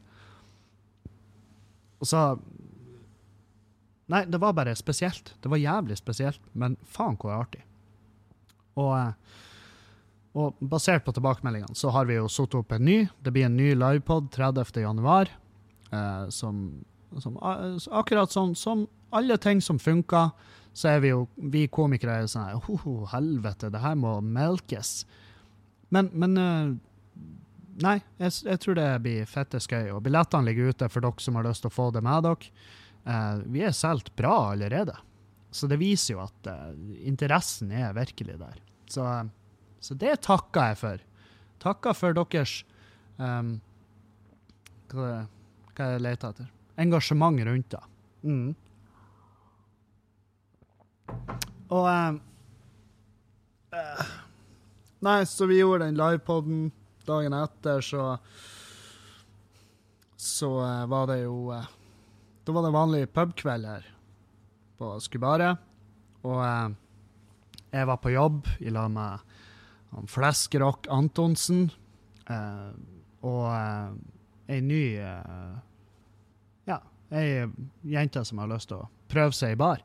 Og 2.01 2.11
så 2.11 2.27
Nei, 4.05 4.19
det 4.29 4.37
var 4.37 4.53
bare 4.53 4.75
spesielt. 4.77 5.31
Det 5.41 5.49
var 5.49 5.57
jævlig 5.57 5.95
spesielt, 5.97 6.41
men 6.53 6.75
faen 6.85 7.15
hvor 7.17 7.31
artig. 7.33 7.63
Og, 8.77 9.15
og 10.37 10.59
basert 10.61 11.07
på 11.07 11.15
tilbakemeldingene 11.15 11.73
så 11.73 11.89
har 11.95 12.05
vi 12.05 12.19
jo 12.19 12.27
satt 12.29 12.53
opp 12.59 12.75
en 12.75 12.85
ny. 12.85 12.99
Det 13.17 13.33
blir 13.33 13.47
en 13.47 13.57
ny 13.57 13.71
livepod 13.73 14.29
30. 14.35 14.93
Eh, 15.95 16.27
som, 16.35 16.61
som 17.23 17.37
akkurat 17.41 18.33
sånn 18.33 18.55
som 18.59 18.85
alle 19.15 19.37
ting 19.41 19.61
som 19.63 19.79
funker, 19.79 20.33
så 20.75 20.89
er 20.91 21.03
vi 21.05 21.13
jo 21.13 21.21
vi 21.53 21.65
komikere 21.71 22.19
er 22.19 22.27
sånn 22.27 22.49
her 22.49 22.71
oh, 22.73 23.05
helvete, 23.13 23.71
det 23.71 23.79
her 23.83 23.95
må 23.99 24.17
melkes. 24.21 25.05
Men, 25.95 26.11
men 26.13 26.41
eh, 26.41 26.75
Nei, 27.83 27.97
jeg, 28.23 28.31
jeg 28.47 28.59
tror 28.63 28.77
det 28.77 28.85
blir 29.03 29.25
fette 29.27 29.59
skøy. 29.59 29.89
Og 29.91 29.99
billettene 30.05 30.47
ligger 30.47 30.71
ute 30.71 30.87
for 30.87 31.03
dere 31.03 31.19
som 31.23 31.35
har 31.35 31.43
lyst 31.43 31.65
til 31.65 31.67
å 31.67 31.75
få 31.75 31.89
det 31.91 32.01
med 32.05 32.23
dere. 32.23 32.51
Eh, 33.03 33.41
vi 33.51 33.65
er 33.67 33.75
solgt 33.75 34.13
bra 34.15 34.53
allerede. 34.53 34.95
Så 35.51 35.67
det 35.71 35.81
viser 35.81 36.15
jo 36.15 36.21
at 36.23 36.47
eh, 36.51 36.69
interessen 37.11 37.73
er 37.75 37.91
virkelig 37.97 38.37
der. 38.39 38.61
Så, 38.91 39.03
eh, 39.03 39.27
så 39.83 39.97
det 39.99 40.13
takker 40.23 40.71
jeg 40.71 40.79
for. 40.85 41.03
Takker 41.65 41.97
for 41.99 42.15
deres 42.15 42.55
um, 43.19 43.57
hva, 44.93 45.09
er- 45.11 45.27
hva 45.75 45.91
jeg 45.93 46.03
leter 46.05 46.33
etter? 46.33 46.51
Engasjement 46.81 47.41
rundt 47.47 47.71
det. 47.71 47.83
Mm. 48.25 48.55
Og 51.75 51.87
eh, 51.89 52.15
eh, 53.77 54.13
Nei, 55.05 55.19
så 55.29 55.45
vi 55.49 55.59
gjorde 55.59 55.85
den 55.85 55.99
livepoden. 55.99 56.71
Dagen 57.05 57.35
etter 57.37 57.83
så 57.85 58.15
Så 60.17 60.49
eh, 60.63 60.85
var 60.89 61.05
det 61.11 61.19
jo 61.21 61.51
eh, 61.53 61.67
Da 62.45 62.55
var 62.55 62.65
det 62.65 62.73
vanlig 62.73 63.03
pubkveld 63.13 63.69
her 63.69 63.85
på 64.79 64.95
Skubaret. 64.99 65.61
Og 66.25 66.41
eh, 66.41 66.73
jeg 67.75 67.87
var 67.87 68.01
på 68.01 68.13
jobb 68.15 68.47
i 68.59 68.73
lag 68.73 68.89
med 68.91 70.07
Fleskerock 70.11 70.89
Antonsen. 70.91 71.69
Eh, 72.27 72.71
og 73.25 73.45
ei 74.51 74.61
ny 74.61 74.83
uh, 75.01 75.55
Ja, 76.69 76.79
ei 77.11 77.45
jente 77.89 78.25
som 78.25 78.41
har 78.41 78.51
lyst 78.51 78.69
til 78.71 78.83
å 78.83 78.89
prøve 79.11 79.35
seg 79.37 79.55
i 79.55 79.59
bar. 79.59 79.83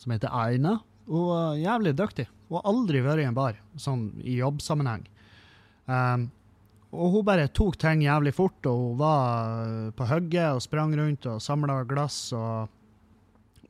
Som 0.00 0.14
heter 0.14 0.32
Aina. 0.32 0.78
Hun 1.10 1.30
er 1.36 1.62
jævlig 1.62 1.94
dyktig. 1.98 2.26
Hun 2.48 2.58
har 2.58 2.68
aldri 2.70 3.00
vært 3.04 3.22
i 3.22 3.28
en 3.28 3.36
bar, 3.36 3.58
sånn 3.78 4.10
i 4.22 4.38
jobbsammenheng. 4.40 5.04
Um, 5.90 6.28
og 6.90 7.14
hun 7.14 7.26
bare 7.26 7.50
tok 7.54 7.76
ting 7.78 8.02
jævlig 8.02 8.32
fort, 8.34 8.66
og 8.66 8.78
hun 8.82 8.96
var 8.98 9.62
eh, 9.62 9.90
på 9.94 10.06
hugget 10.10 10.56
og 10.56 10.64
sprang 10.64 10.94
rundt 10.98 11.28
og 11.30 11.42
samla 11.42 11.84
glass 11.86 12.32
og 12.34 12.70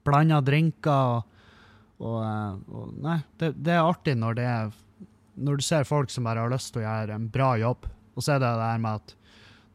blanda 0.07 0.41
drinker. 0.45 1.19
Og, 1.19 1.43
og, 2.01 2.17
eh, 2.25 2.55
og 2.73 2.95
Nei, 3.05 3.19
det, 3.43 3.53
det 3.61 3.77
er 3.77 3.85
artig 3.85 4.17
når 4.17 4.39
det 4.39 4.47
er 4.49 4.79
Når 5.41 5.61
du 5.61 5.65
ser 5.65 5.89
folk 5.89 6.11
som 6.13 6.27
bare 6.27 6.43
har 6.43 6.53
lyst 6.53 6.73
til 6.73 6.83
å 6.83 6.85
gjøre 6.85 7.17
en 7.17 7.29
bra 7.33 7.55
jobb. 7.61 7.87
Og 8.17 8.25
så 8.25 8.35
er 8.35 8.43
det 8.43 8.49
det 8.57 8.71
her 8.73 8.81
med 8.83 9.01
at 9.01 9.15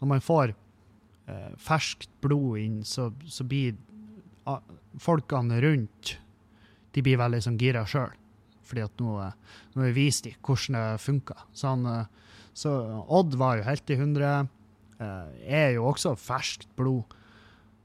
når 0.01 0.11
man 0.11 0.23
får 0.23 0.53
eh, 0.53 1.51
ferskt 1.61 2.09
blod 2.23 2.59
inn, 2.61 2.81
så, 2.87 3.09
så 3.27 3.45
blir 3.47 3.75
ah, 4.49 4.61
folkene 5.01 5.61
rundt 5.63 6.17
de 6.95 7.03
blir 7.03 7.19
veldig 7.19 7.41
sånn 7.43 7.57
gira 7.59 7.83
sjøl. 7.89 8.13
Fordi 8.65 8.83
at 8.85 9.01
nå, 9.01 9.15
eh, 9.21 9.33
nå 9.73 9.83
har 9.83 9.91
vi 9.91 10.05
vist 10.07 10.25
dem 10.27 10.37
hvordan 10.41 10.77
det 10.79 11.01
funker. 11.03 11.41
Så, 11.53 11.73
han, 11.73 11.85
eh, 11.85 12.45
så 12.55 12.75
Odd 13.19 13.35
var 13.39 13.59
jo 13.59 13.67
helt 13.67 13.91
i 13.93 13.99
hundre. 13.99 14.35
Eh, 14.99 15.25
Jeg 15.43 15.59
er 15.69 15.73
jo 15.77 15.89
også 15.91 16.15
ferskt 16.19 16.69
blod. 16.79 17.03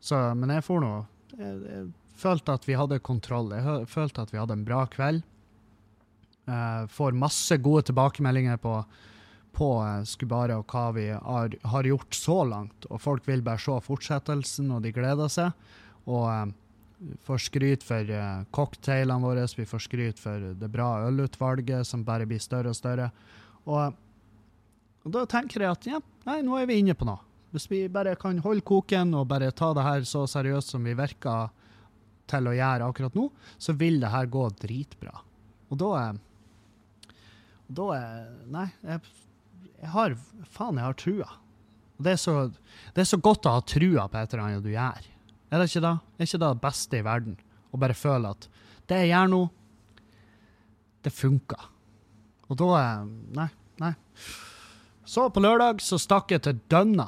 Så, 0.00 0.16
men 0.38 0.54
jeg 0.54 0.64
for 0.64 0.80
nå 0.80 0.92
jeg, 1.36 1.56
jeg 1.66 1.88
følte 2.20 2.54
at 2.56 2.64
vi 2.68 2.76
hadde 2.78 3.00
kontroll. 3.04 3.50
Jeg 3.56 3.88
følte 3.90 4.22
at 4.24 4.32
vi 4.32 4.38
hadde 4.40 4.56
en 4.58 4.64
bra 4.66 4.84
kveld. 4.92 5.22
Eh, 6.50 6.86
får 6.90 7.16
masse 7.18 7.56
gode 7.62 7.86
tilbakemeldinger 7.90 8.58
på, 8.62 8.78
på 9.56 9.70
eh, 9.84 10.02
Skubare 10.08 10.58
og 10.60 10.70
hva 10.70 10.88
vi 10.96 11.08
har, 11.12 11.54
har 11.72 11.88
gjort 11.88 12.16
så 12.16 12.40
langt. 12.48 12.88
Og 12.90 13.00
folk 13.02 13.28
vil 13.28 13.44
bare 13.46 13.60
se 13.62 13.76
fortsettelsen, 13.84 14.70
og 14.74 14.84
de 14.84 14.92
gleder 14.94 15.30
seg. 15.32 15.70
Og 16.06 16.26
eh, 16.32 17.14
får 17.26 17.42
skryt 17.46 17.86
for 17.86 18.12
eh, 18.16 18.44
cocktailene 18.56 19.24
våre, 19.24 19.46
vi 19.56 19.68
får 19.68 19.86
skryt 19.86 20.22
for 20.22 20.52
det 20.60 20.70
bra 20.72 20.92
ølutvalget, 21.08 21.88
som 21.88 22.04
bare 22.06 22.28
blir 22.28 22.42
større 22.42 22.74
og 22.74 22.78
større. 22.78 23.10
Og, 23.66 23.98
og 25.04 25.16
da 25.16 25.26
tenker 25.28 25.64
jeg 25.64 25.78
at 25.78 25.90
ja, 25.94 26.00
nei, 26.28 26.40
nå 26.46 26.58
er 26.60 26.68
vi 26.70 26.80
inne 26.82 26.96
på 26.98 27.08
noe. 27.08 27.22
Hvis 27.50 27.66
vi 27.66 27.82
bare 27.90 28.14
kan 28.14 28.38
holde 28.44 28.62
koken 28.62 29.16
og 29.18 29.26
bare 29.30 29.50
ta 29.50 29.72
det 29.74 29.82
her 29.82 30.04
så 30.06 30.22
seriøst 30.30 30.76
som 30.76 30.84
vi 30.86 30.94
virker 30.94 31.48
til 32.30 32.46
å 32.46 32.54
gjøre 32.54 32.86
akkurat 32.86 33.16
nå, 33.18 33.24
så 33.58 33.74
vil 33.74 33.98
det 34.02 34.12
her 34.12 34.28
gå 34.30 34.44
dritbra. 34.60 35.16
Og 35.70 35.80
da 35.80 35.94
og 37.70 37.76
da 37.78 37.86
Nei, 38.50 38.66
jeg, 38.82 39.00
jeg 39.80 39.92
har 39.94 40.16
Faen, 40.50 40.78
jeg 40.80 40.86
har 40.86 40.98
trua. 40.98 41.28
Det 42.00 42.14
er, 42.14 42.18
så, 42.20 42.34
det 42.94 43.02
er 43.02 43.08
så 43.08 43.18
godt 43.20 43.46
å 43.46 43.54
ha 43.58 43.62
trua 43.64 44.06
på 44.08 44.18
et 44.18 44.32
eller 44.32 44.44
annet 44.46 44.64
du 44.64 44.70
gjør. 44.72 45.08
Er 45.50 45.60
det 45.60 45.68
ikke 45.68 45.82
det? 45.84 45.94
Er 46.16 46.28
ikke 46.28 46.40
det 46.40 46.48
det 46.48 46.62
beste 46.64 46.98
i 47.00 47.04
verden? 47.06 47.36
Å 47.70 47.80
bare 47.80 47.96
føle 47.96 48.32
at 48.32 48.48
det 48.90 49.02
jeg 49.02 49.12
gjør 49.12 49.30
nå, 49.30 49.40
det 51.04 51.12
funker. 51.14 51.68
Og 52.50 52.58
da 52.60 52.70
er 52.80 53.04
Nei, 53.36 53.48
nei. 53.80 53.92
Så 55.06 55.26
på 55.32 55.42
lørdag 55.42 55.82
så 55.82 55.98
stakk 56.00 56.32
jeg 56.34 56.44
til 56.46 56.58
Dønna, 56.70 57.06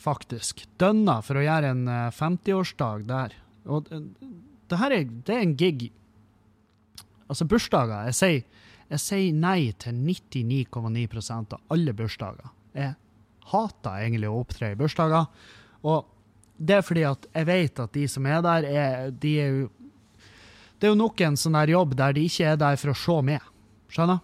faktisk. 0.00 0.64
Dønna 0.80 1.20
for 1.22 1.38
å 1.38 1.44
gjøre 1.44 1.72
en 1.74 1.82
eh, 1.90 2.14
50-årsdag 2.14 3.04
der. 3.10 3.36
Og 3.70 3.86
det, 3.88 4.00
det 4.70 4.78
her 4.80 4.94
er, 4.96 5.10
det 5.26 5.36
er 5.36 5.44
en 5.44 5.58
gig 5.58 5.90
Altså, 7.30 7.46
bursdager 7.48 8.08
Jeg 8.08 8.16
sier, 8.18 8.64
jeg 8.92 9.00
sier 9.00 9.36
nei 9.36 9.72
til 9.80 9.96
99,9% 9.96 11.54
av 11.56 11.72
alle 11.72 11.94
bursdager. 11.96 12.50
Jeg 12.76 12.94
hater 13.52 14.02
egentlig 14.02 14.28
å 14.28 14.40
opptre 14.42 14.72
i 14.72 14.78
bursdager. 14.78 15.28
Og 15.88 16.10
det 16.60 16.76
er 16.76 16.84
fordi 16.84 17.06
at 17.08 17.24
jeg 17.32 17.48
vet 17.48 17.80
at 17.82 17.94
de 17.96 18.04
som 18.10 18.28
er 18.28 18.42
der, 18.44 18.66
er, 18.68 19.08
de 19.10 19.32
er 19.40 19.56
jo 19.56 19.70
Det 20.82 20.88
er 20.88 20.90
jo 20.90 20.98
nok 20.98 21.20
en 21.22 21.36
sånn 21.38 21.54
der 21.54 21.70
jobb 21.70 21.92
der 21.94 22.12
de 22.16 22.24
ikke 22.26 22.46
er 22.52 22.56
der 22.58 22.76
for 22.76 22.90
å 22.90 22.98
se 22.98 23.14
med. 23.22 23.42
Skjønner? 23.94 24.18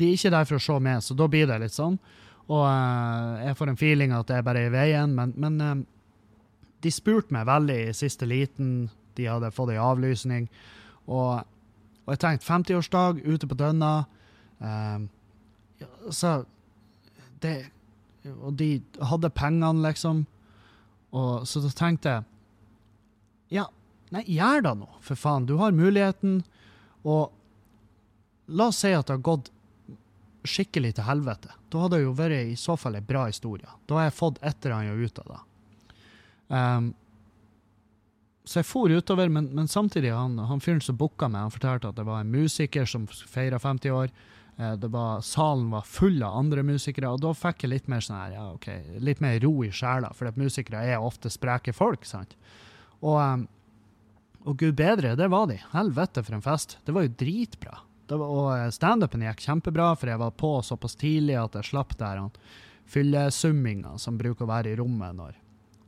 De 0.00 0.06
er 0.08 0.16
ikke 0.16 0.32
der 0.32 0.46
for 0.48 0.56
å 0.56 0.62
se 0.64 0.76
med, 0.80 1.04
så 1.04 1.14
da 1.14 1.26
blir 1.28 1.50
det 1.50 1.58
litt 1.60 1.74
sånn. 1.76 1.98
Og 2.48 2.62
eh, 2.64 3.42
jeg 3.44 3.58
får 3.58 3.70
en 3.70 3.78
feeling 3.78 4.14
at 4.16 4.30
det 4.30 4.38
er 4.38 4.46
bare 4.46 4.64
i 4.64 4.72
veien, 4.72 5.12
men, 5.14 5.34
men 5.36 5.60
eh, 5.60 5.82
de 6.80 6.94
spurte 6.96 7.36
meg 7.36 7.44
veldig 7.44 7.76
i 7.90 7.94
siste 7.96 8.24
liten. 8.26 8.88
De 9.20 9.28
hadde 9.28 9.52
fått 9.52 9.74
ei 9.74 9.78
avlysning. 9.84 10.48
Og, 11.12 11.44
og 12.02 12.14
jeg 12.14 12.22
tenkte 12.22 12.48
50-årsdag 12.48 13.22
ute 13.22 13.48
på 13.48 13.58
Dønna. 13.58 13.92
ja, 14.62 15.88
så 16.10 16.44
det 17.42 17.70
Og 18.24 18.52
de 18.54 18.82
hadde 19.02 19.30
pengene, 19.30 19.82
liksom. 19.82 20.26
Og, 21.12 21.46
så 21.46 21.60
da 21.60 21.70
tenkte 21.74 22.08
jeg 22.08 22.24
Ja, 23.58 23.66
nei, 24.14 24.22
gjør 24.26 24.62
det 24.62 24.74
nå, 24.78 24.88
for 25.02 25.18
faen. 25.18 25.46
Du 25.46 25.56
har 25.60 25.74
muligheten. 25.74 26.42
Og 27.04 27.32
la 28.46 28.70
oss 28.70 28.80
si 28.82 28.92
at 28.94 29.06
det 29.06 29.18
har 29.18 29.26
gått 29.26 29.50
skikkelig 30.48 30.94
til 30.96 31.06
helvete. 31.06 31.52
Da 31.70 31.84
hadde 31.84 31.98
det 31.98 32.06
jo 32.06 32.14
vært 32.18 32.52
i 32.52 32.56
så 32.58 32.76
fall 32.80 32.96
en 32.98 33.06
bra 33.06 33.26
historie. 33.28 33.68
Da 33.86 33.98
har 33.98 34.08
jeg 34.08 34.18
fått 34.18 34.40
et 34.42 34.64
eller 34.64 34.78
annet 34.78 35.10
ut 35.10 35.20
av 35.22 35.32
det. 35.32 35.42
Um, 36.52 36.88
så 38.44 38.58
jeg 38.58 38.66
for 38.66 38.90
utover, 38.90 39.30
men, 39.30 39.48
men 39.54 39.68
samtidig, 39.70 40.10
han, 40.10 40.34
han 40.38 40.60
fyren 40.60 40.82
som 40.82 40.98
booka 40.98 41.28
meg, 41.30 41.46
han 41.46 41.54
fortalte 41.54 41.92
at 41.92 41.98
det 41.98 42.06
var 42.08 42.22
en 42.22 42.32
musiker 42.32 42.88
som 42.88 43.06
feira 43.06 43.60
50 43.62 43.94
år. 43.94 44.10
Eh, 44.56 44.72
det 44.82 44.90
var, 44.90 45.20
salen 45.22 45.70
var 45.70 45.86
full 45.86 46.22
av 46.26 46.40
andre 46.40 46.64
musikere, 46.66 47.12
og 47.12 47.22
da 47.22 47.32
fikk 47.38 47.64
jeg 47.64 47.72
litt 47.72 47.90
mer 47.92 48.02
sånn 48.02 48.18
her, 48.18 48.34
ja, 48.34 48.48
ok, 48.56 48.68
litt 49.04 49.22
mer 49.22 49.38
ro 49.44 49.54
i 49.62 49.70
sjela, 49.70 50.10
for 50.18 50.30
at 50.30 50.40
musikere 50.40 50.82
er 50.90 50.98
ofte 50.98 51.30
spreke 51.30 51.74
folk, 51.76 52.04
sant? 52.08 52.34
Og, 53.00 53.20
eh, 53.20 53.46
og 54.42 54.58
gud 54.58 54.74
bedre, 54.74 55.14
det 55.14 55.30
var 55.30 55.46
de. 55.46 55.60
Helvete 55.70 56.24
for 56.26 56.34
en 56.34 56.42
fest. 56.42 56.76
Det 56.82 56.94
var 56.96 57.06
jo 57.06 57.14
dritbra. 57.14 57.78
Det 58.10 58.18
var, 58.18 58.34
og 58.34 58.50
eh, 58.56 58.68
standupen 58.74 59.22
gikk 59.22 59.46
kjempebra, 59.46 59.92
for 59.94 60.10
jeg 60.10 60.22
var 60.24 60.34
på 60.34 60.56
såpass 60.66 60.98
tidlig 60.98 61.38
at 61.38 61.54
jeg 61.60 61.70
slapp 61.70 61.94
der 62.00 62.24
han 62.24 62.34
fyllesumminga 62.92 63.96
som 64.02 64.18
bruker 64.18 64.44
å 64.44 64.50
være 64.50 64.72
i 64.72 64.78
rommet 64.78 65.16
når, 65.16 65.36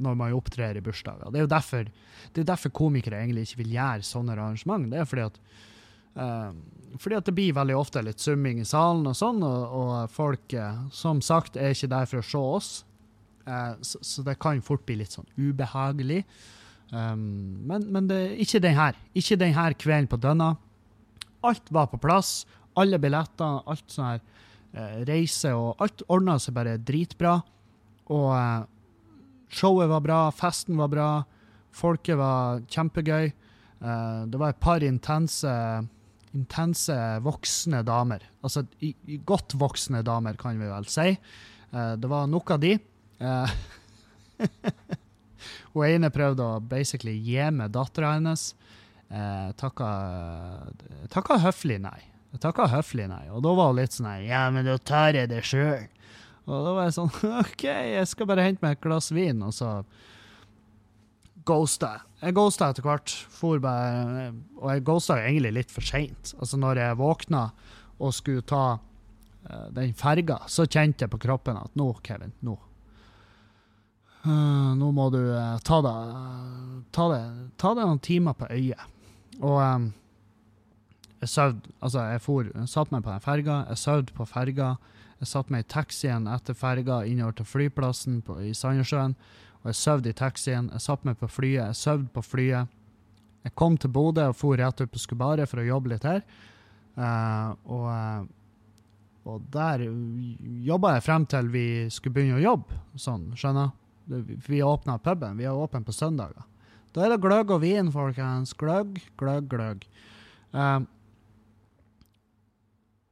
når 0.03 0.17
man 0.19 0.35
opptrer 0.37 0.79
i 0.79 0.83
bursdager. 0.85 1.31
Det 1.31 1.41
er 1.41 1.47
jo 1.47 1.53
derfor, 1.53 1.91
er 2.35 2.49
derfor 2.49 2.75
komikere 2.75 3.21
egentlig 3.21 3.49
ikke 3.49 3.63
vil 3.63 3.77
gjøre 3.77 4.09
sånne 4.09 4.35
arrangement. 4.35 4.89
Det 4.91 5.01
er 5.01 5.09
fordi 5.11 5.27
at, 5.29 5.39
uh, 6.17 6.97
fordi 7.03 7.19
at 7.21 7.29
det 7.29 7.37
blir 7.37 7.55
veldig 7.57 7.77
ofte 7.79 8.03
litt 8.03 8.23
summing 8.23 8.63
i 8.63 8.67
salen 8.69 9.07
og 9.11 9.17
sånn, 9.19 9.43
og, 9.47 9.79
og 9.79 9.95
folk 10.15 10.57
uh, 10.59 10.83
som 10.95 11.23
sagt 11.25 11.61
er 11.61 11.77
ikke 11.77 11.93
der 11.95 12.11
for 12.11 12.23
å 12.23 12.27
se 12.33 12.43
oss. 12.59 12.75
uh, 13.47 13.75
så, 13.83 14.03
så 14.03 14.27
det 14.27 14.39
kan 14.43 14.63
fort 14.65 14.85
bli 14.87 14.99
litt 15.03 15.15
sånn 15.15 15.31
ubehagelig. 15.37 16.25
Um, 16.95 17.65
men 17.67 17.87
men 17.93 18.09
det, 18.09 18.21
ikke 18.39 18.63
den 18.63 18.77
her. 18.77 18.99
Ikke 19.15 19.39
den 19.41 19.55
her 19.57 19.75
kvelden 19.75 20.11
på 20.11 20.21
Dønna. 20.21 20.55
Alt 21.45 21.73
var 21.73 21.89
på 21.91 22.01
plass. 22.01 22.45
Alle 22.79 22.99
billetter, 22.99 23.63
alt 23.71 23.91
sånn 23.93 24.15
her 24.15 24.23
eh, 24.75 25.03
reise 25.07 25.53
og 25.55 25.83
alt 25.83 26.03
ordna 26.11 26.39
seg 26.43 26.57
bare 26.57 26.79
dritbra. 26.83 27.37
Og 28.15 28.31
eh, 28.35 28.65
showet 29.53 29.91
var 29.91 30.05
bra, 30.05 30.21
festen 30.35 30.79
var 30.81 30.91
bra, 30.93 31.09
folket 31.75 32.19
var 32.21 32.63
kjempegøy. 32.71 33.33
Eh, 33.81 34.21
det 34.31 34.41
var 34.41 34.55
et 34.55 34.63
par 34.63 34.85
intense, 34.87 35.55
intense 36.35 36.99
voksne 37.25 37.83
damer. 37.87 38.25
Altså 38.45 38.65
godt 39.27 39.57
voksne 39.61 40.03
damer, 40.07 40.39
kan 40.41 40.59
vi 40.61 40.71
vel 40.71 40.89
si. 40.91 41.15
Eh, 41.75 41.95
det 42.01 42.11
var 42.11 42.29
nok 42.31 42.55
av 42.57 42.63
de. 42.65 42.77
Eh, 43.19 43.57
Hun 45.75 45.87
ene 45.89 46.11
prøvde 46.15 46.45
å 46.47 46.63
basically 46.63 47.17
gi 47.19 47.51
med 47.55 47.75
dattera 47.75 48.15
hennes. 48.17 48.53
Eh, 49.11 49.51
takka, 49.59 51.39
høflig 51.45 51.81
nei. 51.83 51.99
Takka 52.43 52.67
høflig 52.71 53.07
nei. 53.11 53.27
Og 53.31 53.43
da 53.45 53.53
var 53.55 53.71
hun 53.71 53.79
litt 53.79 53.95
sånn 53.95 54.25
Ja, 54.27 54.47
men 54.51 54.67
da 54.67 54.79
tar 54.79 55.15
jeg 55.15 55.31
det 55.31 55.43
sjøl. 55.47 55.87
Og 56.45 56.67
da 56.67 56.75
var 56.77 56.89
jeg 56.89 56.97
sånn 56.99 57.13
OK, 57.43 57.65
jeg 57.69 58.11
skal 58.11 58.29
bare 58.29 58.45
hente 58.47 58.65
meg 58.65 58.77
et 58.77 58.85
glass 58.85 59.11
vin, 59.15 59.41
og 59.45 59.55
så 59.57 59.79
ghosta 61.45 61.95
jeg. 61.95 62.05
Jeg 62.25 62.37
ghosta 62.39 62.71
etter 62.73 62.87
hvert. 62.87 63.15
Bare, 63.61 64.29
og 64.61 64.69
jeg 64.73 64.85
ghosta 64.89 65.19
egentlig 65.21 65.55
litt 65.59 65.73
for 65.73 65.85
seint. 65.85 66.33
Altså, 66.39 66.61
når 66.61 66.81
jeg 66.81 67.01
våkna 67.01 67.47
og 68.01 68.15
skulle 68.17 68.45
ta 68.49 68.65
uh, 68.77 69.67
den 69.77 69.93
ferga, 69.97 70.41
så 70.49 70.65
kjente 70.65 71.05
jeg 71.05 71.13
på 71.13 71.21
kroppen 71.27 71.61
at 71.61 71.77
nå, 71.79 71.93
Kevin, 72.05 72.37
nå 72.45 72.59
Uh, 74.25 74.73
nå 74.73 74.87
må 74.97 75.11
du 75.13 75.19
uh, 75.21 75.59
ta 75.61 75.83
deg 75.85 76.13
ta 76.97 77.11
deg, 77.13 77.59
noen 77.61 77.99
timer 78.01 78.33
på 78.39 78.47
øyet. 78.49 78.81
Og 79.43 79.59
um, 79.61 79.91
jeg 81.21 81.29
sov 81.29 81.59
Altså, 81.83 82.07
jeg 82.09 82.23
for, 82.25 82.49
jeg 82.49 82.71
satt 82.73 82.95
meg 82.95 83.05
på 83.05 83.13
den 83.13 83.21
ferga, 83.21 83.59
jeg 83.69 83.83
sov 83.83 84.09
på 84.17 84.25
ferga. 84.29 84.71
Jeg 85.21 85.31
satt 85.31 85.51
meg 85.53 85.65
i 85.65 85.73
taxien 85.73 86.29
etter 86.31 86.57
ferga 86.59 87.03
innover 87.09 87.39
til 87.39 87.49
flyplassen 87.49 88.21
på, 88.27 88.39
i 88.43 88.55
Sandnessjøen. 88.57 89.15
Og 89.65 89.71
jeg 89.71 89.81
sov 89.81 90.07
i 90.07 90.13
taxien. 90.13 90.71
Jeg 90.75 90.85
satt 90.85 91.05
meg 91.09 91.17
på 91.21 91.29
flyet, 91.31 91.71
jeg 91.71 91.81
sov 91.81 92.03
på 92.13 92.23
flyet. 92.25 92.73
Jeg 93.45 93.55
kom 93.57 93.77
til 93.81 93.93
Bodø 93.93 94.27
og 94.31 94.37
for 94.37 94.57
rett 94.61 94.81
ut 94.81 94.93
på 94.93 95.01
Skubaret 95.01 95.49
for 95.49 95.61
å 95.61 95.67
jobbe 95.67 95.93
litt 95.93 96.05
her. 96.09 96.25
Uh, 96.95 97.53
og, 97.67 97.87
eh, 97.91 98.27
og 99.27 99.47
der 99.53 99.83
jobba 100.65 100.95
jeg 100.95 101.05
frem 101.05 101.25
til 101.29 101.49
vi 101.53 101.67
skulle 101.93 102.15
begynne 102.15 102.39
å 102.39 102.45
jobbe, 102.45 102.79
sånn, 103.01 103.27
skjønner? 103.37 103.73
Vi 104.47 104.61
åpna 104.65 104.99
puben. 105.01 105.39
Vi 105.41 105.49
er 105.49 105.57
åpne 105.57 105.81
på 105.85 105.97
søndager. 105.97 106.45
Da 106.95 107.05
er 107.05 107.15
det 107.15 107.23
gløgg 107.25 107.51
og 107.51 107.63
vin, 107.65 107.89
folkens. 107.93 108.53
Gløgg, 108.61 109.01
gløgg, 109.19 109.49
gløgg. 109.51 109.87
Um, 110.53 110.85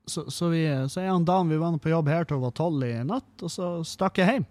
så, 0.07 0.25
så, 0.31 0.49
vi, 0.51 0.65
så 0.91 1.05
og 1.13 1.27
Dan 1.29 1.51
vi 1.53 1.61
var 1.61 1.77
på 1.79 1.93
jobb 1.93 2.11
her 2.11 2.27
til 2.27 2.41
hun 2.41 2.49
var 2.49 2.57
tolv 2.59 2.83
i 2.87 2.95
natt, 3.07 3.33
og 3.43 3.51
så 3.53 3.69
stakk 3.87 4.19
jeg 4.19 4.31
hjem. 4.31 4.47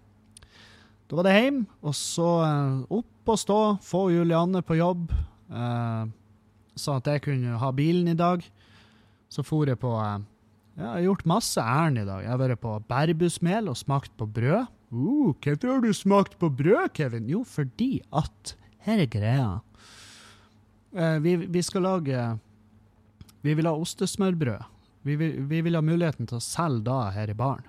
Da 1.10 1.18
var 1.18 1.28
det 1.28 1.36
hjem, 1.36 1.62
og 1.84 1.94
så 1.98 2.28
eh, 2.46 2.76
opp 2.98 3.32
og 3.34 3.38
stå, 3.38 3.60
få 3.84 4.06
Julianne 4.14 4.62
på 4.64 4.78
jobb. 4.78 5.10
Eh, 5.52 6.04
sa 6.80 6.96
at 6.96 7.10
jeg 7.12 7.24
kunne 7.26 7.58
ha 7.60 7.72
bilen 7.76 8.08
i 8.08 8.16
dag. 8.16 8.44
Så 9.32 9.44
for 9.44 9.68
jeg 9.68 9.80
på 9.80 9.92
eh, 10.00 10.22
Jeg 10.78 10.88
har 10.88 11.02
gjort 11.04 11.26
masse 11.28 11.60
ærend 11.60 12.00
i 12.00 12.06
dag. 12.08 12.22
Jeg 12.24 12.32
har 12.32 12.40
vært 12.40 12.62
på 12.62 12.78
bærbusmel 12.88 13.68
og 13.68 13.76
smakt 13.76 14.14
på 14.16 14.24
brød. 14.24 14.70
Uh, 14.92 15.32
hvorfor 15.36 15.68
har 15.68 15.80
du 15.84 15.92
smakt 15.92 16.38
på 16.40 16.48
brød, 16.48 16.92
Kevin? 16.96 17.28
Jo, 17.28 17.44
fordi 17.44 18.00
at 18.12 18.56
Her 18.82 19.04
er 19.04 19.06
greia. 19.06 19.50
Eh, 20.96 21.18
vi, 21.22 21.36
vi 21.36 21.62
skal 21.62 21.84
lage 21.86 22.38
Vi 23.42 23.54
vil 23.54 23.66
ha 23.66 23.72
ostesmørbrød. 23.72 24.64
Vi 25.02 25.16
vil, 25.18 25.38
vi 25.50 25.60
vil 25.66 25.76
ha 25.76 25.82
muligheten 25.84 26.28
til 26.30 26.38
å 26.38 26.44
selge 26.44 26.86
da 26.86 26.98
her 27.14 27.30
i 27.32 27.38
baren. 27.38 27.66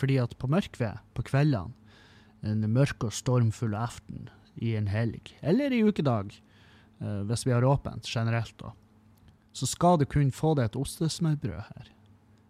Fordi 0.00 0.16
at 0.20 0.36
på 0.40 0.48
Mørkved, 0.50 1.00
på 1.16 1.24
kveldene, 1.28 1.76
en 2.40 2.64
mørk 2.72 3.04
og 3.04 3.12
stormfull 3.12 3.74
aften 3.76 4.30
i 4.56 4.72
en 4.78 4.88
helg, 4.88 5.34
eller 5.44 5.74
i 5.76 5.82
ukedag, 5.84 6.32
eh, 7.00 7.20
hvis 7.28 7.44
vi 7.44 7.52
har 7.52 7.66
åpent 7.68 8.08
generelt, 8.08 8.54
da, 8.62 8.72
så 9.52 9.68
skal 9.68 9.98
du 10.00 10.06
kunne 10.08 10.32
få 10.32 10.54
deg 10.56 10.70
et 10.70 10.78
ostesmørbrød 10.80 11.66
her. 11.68 11.90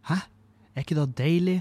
Hæ? 0.06 0.20
Er 0.74 0.84
ikke 0.84 0.98
det 1.00 1.18
deilig? 1.18 1.58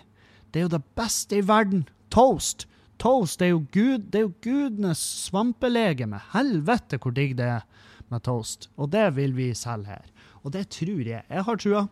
Det 0.53 0.61
er 0.61 0.67
jo 0.67 0.75
det 0.77 0.85
beste 0.97 1.39
i 1.39 1.45
verden! 1.45 1.87
Toast! 2.13 2.67
Toast 2.99 3.41
er 3.41 3.53
jo, 3.53 3.63
gud, 3.71 4.09
det 4.11 4.19
er 4.19 4.25
jo 4.27 4.33
gudenes 4.43 5.01
svampelegeme. 5.25 6.19
Helvete 6.33 6.99
hvor 6.99 7.15
digg 7.15 7.37
det 7.39 7.47
er 7.47 7.85
med 8.11 8.25
toast. 8.27 8.67
Og 8.75 8.91
det 8.91 9.05
vil 9.15 9.35
vi 9.37 9.53
selge 9.55 9.93
her. 9.93 10.09
Og 10.43 10.51
det 10.51 10.65
tror 10.75 11.07
jeg. 11.07 11.23
Jeg 11.23 11.45
har 11.47 11.61
trua. 11.63 11.85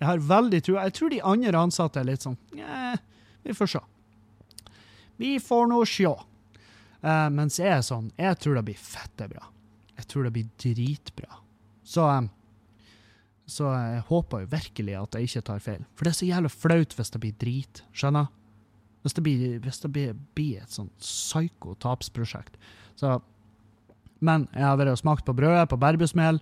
Jeg 0.00 0.08
har 0.08 0.24
veldig 0.24 0.62
trua. 0.64 0.86
Jeg 0.88 0.96
tror 0.96 1.12
de 1.12 1.22
andre 1.28 1.62
ansatte 1.68 2.00
er 2.00 2.08
litt 2.08 2.24
sånn 2.24 2.38
Nja, 2.56 2.96
vi 3.44 3.54
får 3.56 3.72
se. 3.74 3.84
Vi 5.20 5.34
får 5.44 5.68
nå 5.68 5.80
sjå. 5.88 6.14
Eh, 7.00 7.28
mens 7.32 7.58
jeg 7.60 7.68
er 7.72 7.84
sånn 7.84 8.10
Jeg 8.16 8.36
tror 8.40 8.58
det 8.58 8.66
blir 8.70 8.80
fette 8.80 9.28
bra. 9.28 9.46
Jeg 10.00 10.08
tror 10.08 10.26
det 10.26 10.34
blir 10.38 10.48
dritbra. 10.60 11.40
Så 11.84 12.08
eh, 12.08 12.28
så 13.50 13.70
jeg 13.74 14.02
håper 14.06 14.44
jo 14.44 14.50
virkelig 14.52 14.94
at 14.94 15.16
jeg 15.16 15.28
ikke 15.28 15.46
tar 15.48 15.62
feil. 15.64 15.82
For 15.98 16.06
det 16.06 16.12
er 16.12 16.18
så 16.20 16.28
jævla 16.28 16.50
flaut 16.52 16.94
hvis 16.94 17.10
det 17.10 17.20
blir 17.24 17.38
drit. 17.40 17.82
Skjønner? 17.96 18.28
Hvis 19.02 19.16
det 19.16 19.24
blir, 19.26 19.56
hvis 19.64 19.80
det 19.82 19.90
blir, 19.94 20.16
blir 20.38 20.60
et 20.62 20.74
sånt 20.74 20.92
psyko 21.02 21.74
tapsprosjekt. 21.82 22.58
Så 23.00 23.18
Men 24.20 24.46
jeg 24.52 24.62
har 24.62 24.76
vært 24.76 24.92
og 24.92 25.00
smakt 25.00 25.24
på 25.24 25.34
brødet 25.34 25.70
på 25.70 25.80
bærbusmel. 25.80 26.38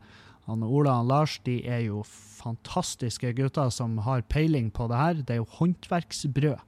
Han 0.48 0.64
Ola 0.64 0.96
og 1.02 1.10
Lars 1.10 1.36
de 1.44 1.58
er 1.68 1.82
jo 1.84 2.00
fantastiske 2.38 3.34
gutter 3.36 3.68
som 3.74 3.98
har 4.06 4.24
peiling 4.32 4.70
på 4.72 4.86
det 4.88 5.00
her. 5.00 5.20
Det 5.20 5.36
er 5.36 5.42
jo 5.42 5.50
håndverksbrød. 5.58 6.64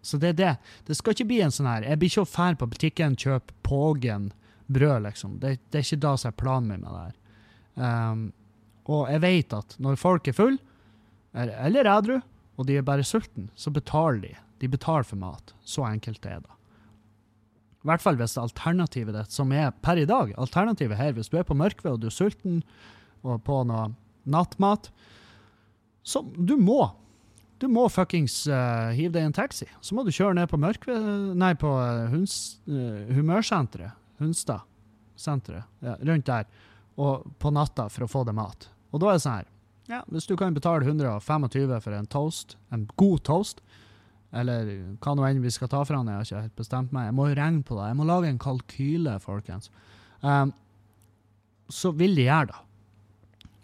Så 0.00 0.16
det 0.22 0.32
er 0.32 0.38
det. 0.38 0.52
Det 0.88 0.96
skal 0.96 1.12
ikke 1.12 1.28
bli 1.28 1.40
en 1.44 1.52
sånn 1.52 1.68
her 1.68 1.84
Jeg 1.84 1.98
blir 2.00 2.12
ikke 2.12 2.30
fær 2.30 2.56
på 2.56 2.68
butikken, 2.70 3.18
kjøpe 3.18 3.52
Pågen 3.66 4.30
brød, 4.72 5.02
liksom. 5.04 5.36
Det, 5.42 5.58
det 5.68 5.80
er 5.80 5.86
ikke 5.86 6.04
da 6.06 6.14
som 6.16 6.30
er 6.30 6.38
planen 6.40 6.72
min 6.72 6.84
med 6.84 6.94
det 6.94 7.04
her. 7.04 7.16
Um, 7.78 8.22
og 8.88 9.08
jeg 9.12 9.22
vet 9.24 9.56
at 9.56 9.74
når 9.82 10.00
folk 10.00 10.28
er 10.28 10.36
full, 10.36 10.56
eller 11.36 11.88
edru, 11.92 12.20
og 12.56 12.68
de 12.68 12.78
er 12.78 12.86
bare 12.86 13.04
sulten, 13.04 13.50
så 13.54 13.72
betaler 13.74 14.22
de. 14.24 14.32
De 14.62 14.70
betaler 14.70 15.06
for 15.06 15.20
mat. 15.20 15.52
Så 15.62 15.84
enkelt 15.86 16.22
det 16.24 16.32
er 16.32 16.40
det. 16.44 16.54
I 17.84 17.90
hvert 17.90 18.02
fall 18.02 18.16
hvis 18.18 18.36
er 18.36 18.46
alternativet 18.48 19.14
ditt, 19.14 19.34
som 19.34 19.52
er 19.54 19.70
per 19.84 20.00
i 20.00 20.08
dag, 20.08 20.32
alternativet 20.40 20.98
her, 20.98 21.12
hvis 21.16 21.30
du 21.30 21.36
er 21.38 21.46
på 21.46 21.56
Mørkved 21.56 21.94
og 21.94 22.00
du 22.02 22.08
er 22.08 22.16
sulten 22.16 22.62
og 23.24 23.42
på 23.46 23.62
noe 23.68 23.90
nattmat, 24.28 24.90
så 26.06 26.22
du 26.36 26.56
må. 26.60 26.82
Du 27.58 27.66
må 27.68 27.88
fuckings 27.90 28.44
uh, 28.46 28.94
hive 28.94 29.12
deg 29.16 29.24
i 29.24 29.28
en 29.28 29.34
taxi. 29.34 29.66
Så 29.82 29.96
må 29.96 30.04
du 30.06 30.12
kjøre 30.14 30.36
ned 30.38 30.48
på 30.50 30.60
Mørkve... 30.60 30.94
nei, 31.36 31.52
på 31.58 31.72
uh, 31.74 32.06
Huns, 32.12 32.60
uh, 32.70 33.08
Humørsenteret, 33.16 33.98
Hunstad-senteret, 34.22 35.66
ja, 35.84 35.96
rundt 36.06 36.28
der, 36.28 36.46
og 36.98 37.26
på 37.42 37.52
natta 37.54 37.88
for 37.92 38.06
å 38.06 38.10
få 38.10 38.22
deg 38.28 38.38
mat. 38.38 38.68
Og 38.92 39.02
da 39.02 39.10
er 39.10 39.18
det 39.18 39.24
sånn 39.24 39.40
her, 39.40 39.50
ja, 39.88 40.00
hvis 40.12 40.28
du 40.28 40.36
kan 40.38 40.54
betale 40.56 40.84
125 40.84 41.74
for 41.82 41.96
en 41.96 42.08
toast, 42.12 42.56
en 42.74 42.86
god 43.00 43.24
toast, 43.26 43.62
eller 44.36 44.68
hva 45.00 45.14
nå 45.16 45.24
enn 45.24 45.40
vi 45.40 45.52
skal 45.52 45.70
ta 45.72 45.80
fra 45.88 45.98
den, 45.98 46.10
jeg 46.12 46.20
har 46.20 46.26
ikke 46.26 46.46
helt 46.46 46.58
bestemt 46.60 46.92
meg. 46.92 47.08
Jeg 47.08 47.16
må 47.16 47.28
jo 47.30 47.36
regne 47.38 47.64
på 47.64 47.78
det. 47.78 47.86
Jeg 47.88 47.96
må 47.96 48.06
lage 48.08 48.28
en 48.28 48.40
kalkyle, 48.42 49.14
folkens. 49.24 49.70
Um, 50.20 50.52
så 51.72 51.94
vil 51.96 52.16
de 52.18 52.26
gjøre 52.26 52.50
det. 52.50 52.58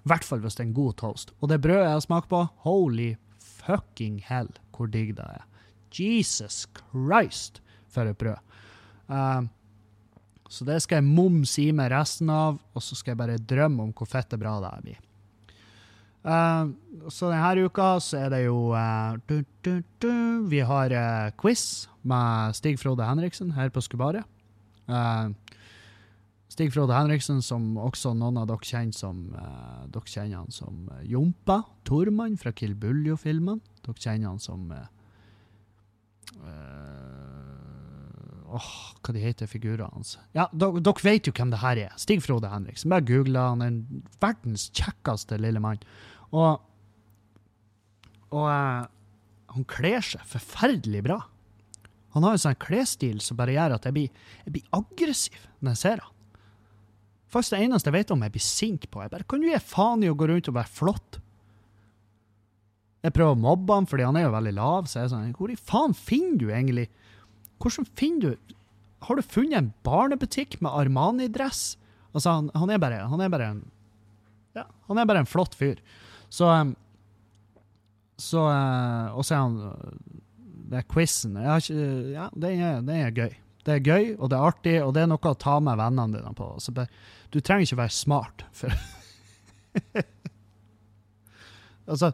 I 0.04 0.10
hvert 0.12 0.24
fall 0.26 0.42
hvis 0.44 0.58
det 0.58 0.66
er 0.66 0.68
en 0.68 0.76
god 0.76 0.96
toast. 1.00 1.32
Og 1.40 1.48
det 1.48 1.62
brødet 1.64 1.88
jeg 1.88 2.04
smakt 2.04 2.28
på, 2.28 2.42
holy 2.66 3.14
fucking 3.40 4.20
hell, 4.28 4.50
hvor 4.76 4.90
digg 4.92 5.14
det 5.16 5.24
er. 5.24 5.44
Jesus 5.94 6.66
Christ, 6.76 7.62
for 7.88 8.10
et 8.10 8.18
brød. 8.18 8.40
Um, 9.08 9.48
Så 10.48 10.64
det 10.68 10.76
skal 10.84 11.00
jeg 11.00 11.08
momse 11.08 11.62
i 11.62 11.72
meg 11.72 11.88
resten 11.90 12.28
av, 12.30 12.58
og 12.74 12.82
så 12.84 12.94
skal 12.94 13.14
jeg 13.14 13.18
bare 13.18 13.40
drømme 13.40 13.86
om 13.86 13.92
hvor 13.96 14.06
fette 14.06 14.36
bra 14.38 14.58
det 14.60 14.70
her 14.70 14.84
blir. 14.84 15.00
Uh, 16.24 16.72
så 17.12 17.28
denne 17.32 17.64
uka 17.66 17.88
så 18.00 18.20
er 18.24 18.30
det 18.32 18.44
jo 18.44 18.70
uh, 18.72 19.16
du, 19.28 19.42
du, 19.64 19.82
du, 20.00 20.12
Vi 20.48 20.60
har 20.64 20.92
eh, 20.92 21.32
quiz 21.40 21.88
med 22.02 22.54
Stig 22.56 22.78
Frode 22.80 23.04
Henriksen 23.04 23.50
her 23.56 23.72
på 23.72 23.82
Skubaret. 23.84 24.24
Eh, 24.84 25.28
Stig 26.54 26.70
Frode 26.70 26.94
Henriksen, 26.94 27.40
som 27.42 27.72
også 27.82 28.12
noen 28.14 28.36
av 28.38 28.46
dere 28.46 28.62
kjenner 28.62 28.94
som 28.94 29.24
eh, 29.34 29.86
Dere 29.90 30.06
kjenner 30.06 30.44
han 30.44 30.52
som 30.54 30.84
eh, 30.94 31.00
Jompa 31.10 31.64
Tormann 31.88 32.36
fra 32.38 32.52
Kill 32.54 32.76
Buljo-filmen. 32.78 33.58
Dere 33.82 33.98
kjenner 33.98 34.30
han 34.30 34.38
som 34.42 34.68
eh, 34.70 34.84
Åh, 38.54 38.70
hva 39.02 39.16
de 39.16 39.24
heter 39.24 39.50
figurene 39.50 39.90
hans? 39.96 40.14
Ja, 40.36 40.46
dere, 40.54 40.78
dere 40.84 41.02
vet 41.02 41.26
jo 41.26 41.34
hvem 41.34 41.50
det 41.50 41.58
her 41.64 41.80
er. 41.88 41.98
Stig 41.98 42.22
Frode 42.22 42.52
Henriksen. 42.52 42.92
Bare 42.94 43.02
google 43.08 43.48
han. 43.48 43.64
er 43.64 44.14
verdens 44.22 44.68
kjekkeste 44.70 45.40
lille 45.42 45.58
mann. 45.64 45.82
Og, 46.30 46.62
og 48.30 48.46
han 48.46 49.70
kler 49.74 50.06
seg 50.06 50.22
forferdelig 50.36 51.02
bra. 51.08 51.18
Han 52.14 52.22
har 52.22 52.38
en 52.38 52.46
sånn 52.46 52.62
klesstil 52.62 53.18
som 53.18 53.42
bare 53.42 53.58
gjør 53.58 53.74
at 53.80 53.90
jeg 53.90 53.98
blir, 53.98 54.26
jeg 54.46 54.54
blir 54.54 54.74
aggressiv 54.78 55.46
når 55.58 55.74
jeg 55.74 55.82
ser 55.82 56.04
han. 56.06 56.13
Faktisk 57.34 57.56
det 57.56 57.64
eneste 57.66 57.90
jeg 57.90 57.96
vet 57.96 58.12
om 58.14 58.22
jeg 58.22 58.34
blir 58.34 58.46
sint 58.46 58.84
på. 58.92 59.02
Jeg 59.02 59.10
bare, 59.10 59.26
Kan 59.26 59.42
du 59.42 59.48
gi 59.48 59.58
faen 59.58 60.04
i 60.06 60.10
å 60.10 60.16
gå 60.18 60.28
rundt 60.30 60.50
og 60.50 60.58
være 60.58 60.70
flott? 60.70 61.18
Jeg 63.04 63.12
prøver 63.12 63.34
å 63.34 63.40
mobbe 63.40 63.76
han, 63.76 63.88
fordi 63.88 64.06
han 64.06 64.16
er 64.16 64.26
jo 64.26 64.34
veldig 64.36 64.54
lav. 64.56 64.86
så 64.88 65.00
jeg 65.00 65.08
er 65.08 65.12
sånn, 65.12 65.32
Hvor 65.36 65.50
i 65.52 65.58
faen 65.58 65.94
finner 65.94 66.38
du 66.40 66.46
egentlig 66.48 66.88
Hvordan 67.60 67.88
finner 67.98 68.20
du 68.20 68.54
Har 69.04 69.16
du 69.16 69.22
funnet 69.22 69.58
en 69.58 69.72
barnebutikk 69.84 70.60
med 70.64 70.72
Armani-dress? 70.72 71.76
Altså, 72.14 72.30
han, 72.30 72.50
han, 72.54 72.70
er 72.70 72.78
bare, 72.78 73.02
han 73.10 73.20
er 73.20 73.28
bare 73.28 73.50
en 73.52 73.62
Ja, 74.54 74.68
han 74.88 74.98
er 74.98 75.06
bare 75.10 75.24
en 75.24 75.28
flott 75.28 75.54
fyr. 75.58 75.82
Så 76.30 76.48
um, 76.48 76.76
Så 78.16 78.46
uh, 78.46 79.10
Og 79.18 79.26
så 79.26 79.34
er 79.34 79.42
han 79.42 79.56
Det 80.70 80.80
er 80.80 80.88
quizen. 80.88 81.36
Ikke 81.36 81.88
Ja, 82.14 82.30
den 82.32 82.62
er, 82.62 82.78
den 82.80 82.94
er 82.94 83.10
gøy. 83.10 83.34
Det 83.64 83.78
er 83.78 83.84
gøy, 83.84 84.08
og 84.18 84.28
det 84.28 84.36
er 84.36 84.44
artig, 84.44 84.74
og 84.84 84.90
det 84.92 85.04
er 85.04 85.08
noe 85.08 85.30
å 85.30 85.38
ta 85.40 85.56
med 85.64 85.78
vennene 85.80 86.18
dine 86.18 86.32
på. 86.36 86.50
Så 86.60 86.72
bare, 86.76 86.90
du 87.34 87.40
trenger 87.42 87.66
ikke 87.66 87.82
være 87.82 87.94
smart. 87.94 88.44
For 88.54 88.70
altså, 91.90 92.12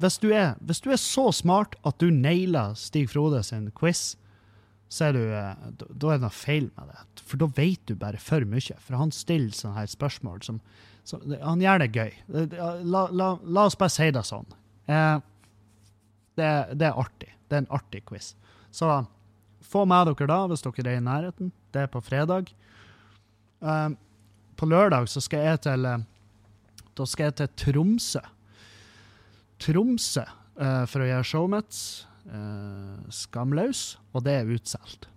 hvis 0.00 0.16
du, 0.22 0.30
er, 0.32 0.54
hvis 0.64 0.80
du 0.80 0.88
er 0.94 1.00
så 1.00 1.28
smart 1.36 1.76
at 1.84 2.00
du 2.00 2.08
nailer 2.08 2.74
Stig 2.80 3.10
Frode 3.12 3.42
sin 3.44 3.68
quiz, 3.76 4.14
så 4.90 5.10
er 5.10 5.14
du, 5.14 5.20
eh, 5.22 5.66
da 5.78 6.08
er 6.10 6.18
det 6.18 6.24
noe 6.24 6.34
feil 6.34 6.70
med 6.74 6.88
det. 6.90 7.24
For 7.28 7.38
da 7.38 7.50
vet 7.54 7.82
du 7.86 7.94
bare 8.00 8.18
for 8.18 8.42
mye. 8.48 8.78
For 8.82 8.98
han 8.98 9.12
stiller 9.14 9.52
sånne 9.54 9.76
her 9.78 9.90
spørsmål 9.92 10.40
som, 10.42 10.58
som 11.06 11.22
Han 11.44 11.62
gjør 11.62 11.84
det 11.84 11.92
gøy. 11.94 12.16
La, 12.56 13.04
la, 13.12 13.28
la 13.44 13.66
oss 13.68 13.78
bare 13.78 13.92
si 13.92 14.08
det 14.16 14.24
sånn. 14.26 14.48
Eh, 14.90 15.20
det, 16.40 16.50
det 16.80 16.88
er 16.88 16.98
artig. 16.98 17.30
Det 17.46 17.58
er 17.58 17.62
en 17.66 17.74
artig 17.76 18.02
quiz. 18.08 18.32
Så 18.74 18.88
få 19.70 19.84
med 19.86 20.10
dere 20.10 20.32
da, 20.32 20.40
hvis 20.50 20.64
dere 20.64 20.94
er 20.96 20.98
i 20.98 21.06
nærheten. 21.06 21.52
Det 21.70 21.84
er 21.84 21.92
på 21.92 22.02
fredag. 22.02 22.50
Um, 23.60 23.96
på 24.56 24.68
lørdag 24.68 25.08
så 25.08 25.20
skal 25.24 25.44
jeg 25.44 25.60
til 25.64 25.86
eh, 25.88 26.02
Da 26.96 27.06
skal 27.08 27.28
jeg 27.28 27.36
til 27.38 27.50
Tromsø. 27.60 28.20
Tromsø 29.60 30.24
uh, 30.24 30.84
for 30.88 31.04
å 31.04 31.08
gjøre 31.08 31.28
showet 31.28 31.80
eh, 32.28 33.08
skamløs, 33.12 33.98
og 34.12 34.24
det 34.26 34.34
er 34.38 34.52
utsolgt. 34.52 35.08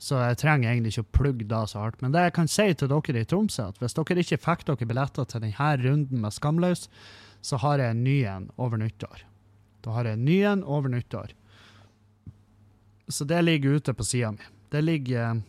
Så 0.00 0.18
jeg 0.20 0.38
trenger 0.40 0.70
egentlig 0.70 0.92
ikke 0.92 1.06
å 1.06 1.14
plugge 1.18 1.48
da 1.48 1.62
så 1.68 1.80
hardt. 1.80 2.02
Men 2.04 2.12
det 2.12 2.26
jeg 2.26 2.34
kan 2.36 2.50
si 2.52 2.66
til 2.76 2.90
dere 2.92 3.22
i 3.22 3.28
Tromsø, 3.28 3.70
at 3.70 3.80
hvis 3.80 3.96
dere 3.96 4.24
ikke 4.24 4.40
fikk 4.44 4.66
dere 4.68 4.88
billetter 4.88 5.28
til 5.28 5.44
denne 5.44 5.70
runden 5.82 6.20
med 6.24 6.36
Skamløs, 6.36 6.86
så 7.44 7.60
har 7.62 7.80
jeg 7.80 7.94
en 7.94 8.04
ny 8.04 8.18
en 8.28 8.50
over 8.60 8.80
nyttår. 8.80 9.24
Da 9.84 9.96
har 9.96 10.08
jeg 10.08 10.18
en 10.18 10.26
ny 10.28 10.38
en 10.50 10.64
over 10.64 10.92
nyttår. 10.92 11.32
Så 13.08 13.24
det 13.24 13.44
ligger 13.44 13.78
ute 13.78 13.94
på 13.94 14.04
sida 14.04 14.32
mi. 14.34 14.48
Det 14.72 14.82
ligger 14.82 15.40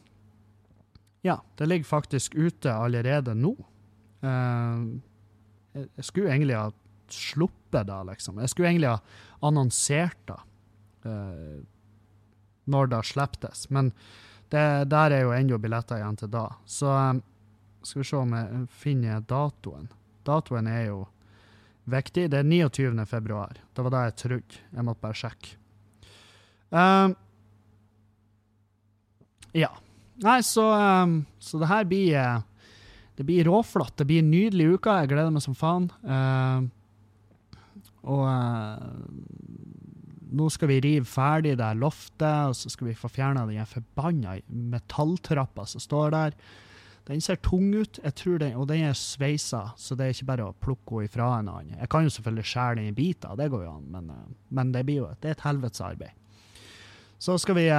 Ja, 1.26 1.42
det 1.58 1.66
ligger 1.66 1.86
faktisk 1.86 2.36
ute 2.36 2.74
allerede 2.74 3.34
nå. 3.36 3.56
Eh, 4.22 4.84
jeg, 5.74 6.06
skulle 6.06 6.32
egentlig 6.34 6.58
ha 6.58 6.70
sluppet 7.10 7.88
det, 7.88 7.98
liksom. 8.12 8.40
Jeg 8.42 8.52
skulle 8.52 8.70
egentlig 8.72 8.92
ha 8.92 9.00
annonsert 9.48 10.20
det 10.30 10.40
eh, 11.10 11.60
når 12.68 12.90
det 12.92 13.04
slippes, 13.08 13.70
Men 13.70 13.94
det, 14.50 14.90
der 14.92 15.12
er 15.12 15.26
jo 15.26 15.36
ennå 15.36 15.60
billetter 15.60 16.00
igjen 16.00 16.18
til 16.20 16.32
da. 16.32 16.48
Så 16.66 16.92
eh, 16.92 17.22
skal 17.84 18.02
vi 18.02 18.10
se 18.10 18.18
om 18.20 18.36
jeg 18.36 18.66
finner 18.72 19.24
datoen. 19.24 19.88
Datoen 20.28 20.68
er 20.68 20.90
jo 20.90 21.06
viktig. 21.88 22.28
Det 22.32 22.42
er 22.42 22.48
29. 22.48 23.06
februar. 23.08 23.60
Det 23.74 23.86
var 23.86 23.96
det 23.96 24.04
jeg 24.10 24.18
trodde. 24.24 24.62
Jeg 24.74 24.88
måtte 24.88 25.04
bare 25.04 25.20
sjekke. 25.22 25.56
Um, 26.68 27.14
ja. 29.56 29.70
Nei, 30.24 30.40
så, 30.46 30.66
um, 30.74 31.20
så 31.40 31.60
det 31.62 31.70
her 31.70 31.86
blir 31.86 32.16
eh, 32.18 32.40
Det 33.18 33.26
blir 33.26 33.46
råflott. 33.50 33.96
Det 33.98 34.06
blir 34.06 34.22
en 34.22 34.32
nydelig 34.32 34.78
uke. 34.78 34.94
Jeg 35.02 35.10
gleder 35.12 35.34
meg 35.34 35.44
som 35.46 35.58
faen. 35.58 35.90
Eh, 36.06 36.68
og 38.08 38.24
eh, 38.30 38.86
nå 40.38 40.48
skal 40.54 40.72
vi 40.72 40.80
rive 40.84 41.08
ferdig 41.08 41.56
det 41.60 41.72
loftet, 41.80 42.52
og 42.52 42.56
så 42.58 42.70
skal 42.72 42.92
vi 42.92 42.96
få 42.98 43.10
fjerna 43.12 43.46
den 43.48 43.68
forbanna 43.68 44.38
metalltrappa 44.48 45.66
som 45.66 45.84
står 45.84 46.14
der. 46.14 46.38
Den 47.08 47.22
ser 47.24 47.40
tung 47.40 47.70
ut, 47.72 48.00
den, 48.04 48.56
og 48.60 48.68
den 48.68 48.90
er 48.90 48.98
sveisa, 48.98 49.70
så 49.80 49.96
det 49.96 50.06
er 50.06 50.16
ikke 50.16 50.28
bare 50.28 50.50
å 50.50 50.56
plukke 50.60 50.98
henne 50.98 51.08
ifra 51.08 51.30
en 51.40 51.52
annen. 51.54 51.78
Jeg 51.80 51.90
kan 51.94 52.04
jo 52.04 52.12
selvfølgelig 52.12 52.50
skjære 52.52 52.80
den 52.82 52.90
i 52.90 52.98
biter, 52.98 53.38
det 53.40 53.48
går 53.54 53.64
jo 53.64 53.76
an, 53.78 53.86
men, 53.94 54.10
eh, 54.12 54.36
men 54.60 54.74
det 54.76 54.84
blir 54.88 55.02
jo 55.02 55.14
det 55.16 55.32
er 55.32 55.38
et 55.38 55.46
helvetes 55.48 55.84
arbeid. 55.88 56.12
Så 57.18 57.38
skal 57.42 57.58
vi 57.58 57.70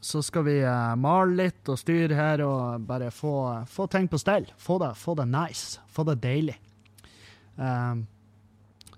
så 0.00 0.22
skal 0.22 0.44
vi 0.46 0.58
uh, 0.62 0.94
male 0.98 1.34
litt 1.34 1.68
og 1.70 1.78
styre 1.80 2.14
her 2.14 2.42
og 2.46 2.84
bare 2.86 3.10
få, 3.14 3.34
få 3.66 3.88
ting 3.90 4.06
på 4.10 4.20
stell. 4.20 4.46
Få 4.58 4.78
det, 4.82 4.92
få 4.98 5.16
det 5.18 5.26
nice. 5.30 5.80
Få 5.90 6.04
det 6.06 6.20
deilig. 6.22 6.54
Um, 7.56 8.06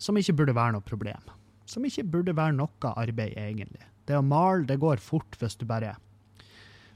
som 0.00 0.16
ikke 0.16 0.36
burde 0.36 0.56
være 0.56 0.76
noe 0.76 0.84
problem. 0.84 1.32
Som 1.68 1.86
ikke 1.88 2.04
burde 2.12 2.36
være 2.36 2.56
noe 2.56 2.92
arbeid, 2.92 3.36
egentlig. 3.38 3.84
Det 4.08 4.18
å 4.18 4.24
male, 4.26 4.66
det 4.68 4.80
går 4.82 5.00
fort 5.00 5.36
hvis 5.40 5.56
du 5.60 5.66
bare 5.68 5.94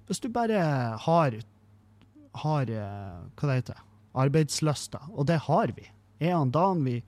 Hvis 0.08 0.20
du 0.20 0.28
bare 0.28 0.60
har, 1.00 1.36
har 2.42 2.70
eh, 2.70 3.20
Hva 3.36 3.48
det 3.48 3.58
heter 3.60 3.82
Arbeidslysta. 4.14 5.00
Og 5.12 5.26
det 5.26 5.38
har 5.46 5.72
vi. 5.76 5.86
Er 6.20 6.36
han 6.36 6.52
dagen 6.52 6.84
vi 6.84 6.98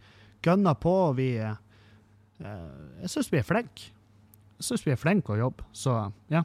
gønner 0.44 0.74
på, 0.74 0.92
og 1.11 1.16
vi 1.16 1.36
uh, 1.40 1.57
Jeg 3.03 3.12
syns 3.12 3.32
vi 3.32 3.40
er 3.40 3.47
flinke. 3.47 3.92
Jeg 4.57 4.68
syns 4.68 4.86
vi 4.86 4.92
er 4.94 5.01
flinke 5.01 5.34
å 5.34 5.40
jobbe, 5.40 5.66
så 5.76 5.97
ja. 6.32 6.44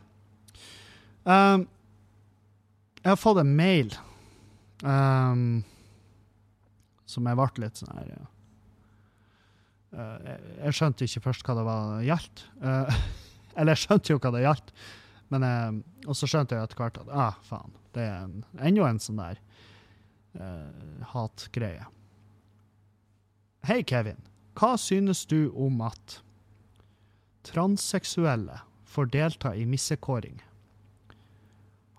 Um, 1.24 1.68
jeg 3.02 3.12
har 3.12 3.20
fått 3.20 3.42
en 3.42 3.54
mail 3.58 3.92
um, 4.82 5.62
som 7.10 7.28
jeg 7.30 7.38
ble 7.38 7.64
litt 7.64 7.82
sånn 7.82 7.94
her. 7.94 8.10
Uh, 9.92 10.18
jeg, 10.26 10.40
jeg 10.64 10.78
skjønte 10.78 11.08
ikke 11.08 11.24
først 11.28 11.46
hva 11.46 11.58
det 11.60 11.68
var 11.68 12.02
gjaldt. 12.08 12.44
Uh, 12.64 13.02
eller 13.58 13.76
jeg 13.76 13.84
skjønte 13.84 14.14
jo 14.14 14.22
hva 14.22 14.34
det 14.34 14.44
gjaldt, 14.46 14.76
men 15.32 15.46
uh, 15.46 15.80
Og 16.10 16.18
så 16.18 16.30
skjønte 16.30 16.58
jeg 16.58 16.68
etter 16.68 16.82
hvert 16.82 17.02
at 17.04 17.14
ah, 17.14 17.40
faen, 17.46 17.74
det 17.96 18.06
er 18.08 18.26
en, 18.26 18.46
enda 18.58 18.90
en 18.90 19.02
sånn 19.02 19.22
der 19.22 19.42
hatgreie. 21.12 21.84
Hei, 23.68 23.82
Kevin. 23.84 24.22
Hva 24.56 24.78
synes 24.80 25.26
du 25.28 25.52
om 25.52 25.82
at 25.84 26.22
transseksuelle 27.44 28.62
får 28.88 29.12
delta 29.12 29.52
i 29.60 29.66
missekåring? 29.68 30.40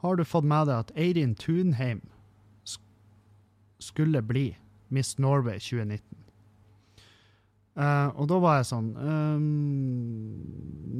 Har 0.03 0.17
du 0.19 0.25
fått 0.27 0.47
med 0.49 0.67
deg 0.67 0.83
at 0.83 0.91
Eirin 0.99 1.37
Tunheim 1.39 2.03
skulle 3.83 4.23
bli 4.23 4.49
Miss 4.91 5.15
Norway 5.19 5.61
2019? 5.63 6.19
Uh, 7.73 8.11
og 8.21 8.27
da 8.29 8.37
var 8.43 8.59
jeg 8.59 8.67
sånn 8.69 8.89
um, 9.01 9.45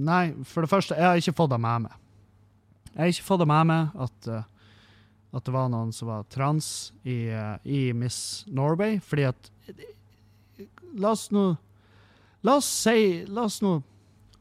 Nei, 0.07 0.23
for 0.49 0.65
det 0.65 0.71
første, 0.71 0.97
jeg 0.97 1.05
har 1.05 1.19
ikke 1.21 1.35
fått 1.37 1.51
det 1.53 1.59
med 1.61 1.85
meg. 1.85 1.99
Jeg 2.95 3.01
har 3.03 3.11
ikke 3.13 3.27
fått 3.27 3.43
det 3.43 3.49
med 3.51 3.69
meg 3.69 3.99
at, 4.07 4.29
uh, 4.31 4.47
at 5.37 5.45
det 5.45 5.53
var 5.53 5.69
noen 5.75 5.93
som 5.93 6.09
var 6.09 6.25
trans 6.33 6.71
i, 7.05 7.27
uh, 7.29 7.59
i 7.69 7.91
Miss 7.93 8.47
Norway, 8.49 8.97
fordi 9.05 9.29
at 9.29 9.51
La 10.97 11.13
oss 11.13 11.27
nå 11.33 11.45
La 12.45 12.57
oss 12.61 12.69
si 12.69 13.23
La 13.29 13.47
oss 13.49 13.61
nå 13.65 13.77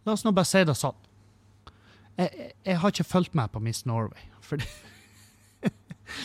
La 0.06 0.16
oss 0.16 0.24
nå 0.26 0.34
bare 0.36 0.50
si 0.50 0.64
det 0.66 0.76
sånn. 0.78 0.98
Jeg, 2.18 2.52
jeg, 2.66 2.80
har 2.80 2.94
ikke 2.94 3.08
fulgt 3.08 3.36
med 3.36 3.52
på 3.54 3.60
Miss 3.60 3.86
Norway, 3.86 4.24
for 4.48 4.62
det, 4.62 4.68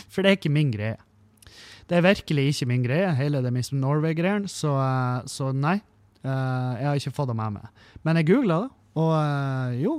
for 0.09 0.21
det 0.21 0.31
er 0.31 0.39
ikke 0.39 0.53
min 0.53 0.71
greie. 0.71 0.97
Det 1.87 1.97
er 1.97 2.03
virkelig 2.03 2.47
ikke 2.51 2.67
min 2.67 2.83
greie, 2.83 3.13
hele 3.15 3.39
det 3.43 3.53
Miss 3.53 3.71
Norway-greien, 3.71 4.47
så, 4.51 4.73
eh, 4.83 5.27
så 5.31 5.53
nei. 5.55 5.79
Eh, 6.23 6.73
jeg 6.81 6.87
har 6.87 6.99
ikke 6.99 7.15
fått 7.15 7.31
det 7.31 7.37
med 7.39 7.55
meg. 7.55 7.85
Men 8.03 8.19
jeg 8.19 8.27
googla 8.27 8.59
det, 8.65 8.69
og 8.99 9.13
eh, 9.15 9.77
jo, 9.85 9.93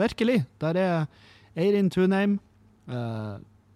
virkelig. 0.00 0.44
Der 0.60 0.80
er 0.80 1.06
Eirin 1.54 1.90
Tunheim 1.90 2.40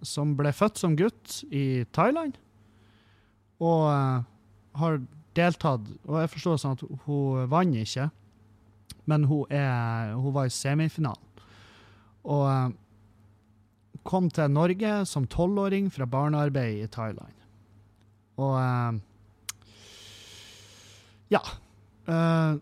som 0.04 0.34
ble 0.36 0.50
født 0.52 0.78
som 0.78 0.96
gutt 0.96 1.38
i 1.54 1.84
Thailand, 1.96 2.34
og 3.58 3.86
har 4.78 4.98
deltatt 5.38 5.86
Og 6.04 6.18
jeg 6.20 6.30
forstår 6.32 6.58
sånn 6.60 6.76
at 6.76 6.82
hun 7.06 7.48
vant 7.50 7.78
ikke, 7.78 8.08
men 9.08 9.24
hun, 9.24 9.46
er, 9.50 10.12
hun 10.12 10.34
var 10.34 10.48
i 10.48 10.52
semifinalen. 10.52 11.42
Og 12.28 12.44
eh, 12.50 12.68
kom 14.08 14.28
til 14.32 14.52
Norge 14.52 14.92
som 15.08 15.26
tolvåring 15.30 15.88
fra 15.92 16.06
barnearbeid 16.08 16.82
i 16.84 16.90
Thailand. 16.92 17.32
Og 18.38 18.54
eh, 18.60 18.98
ja. 21.32 21.42
Eh, 22.08 22.60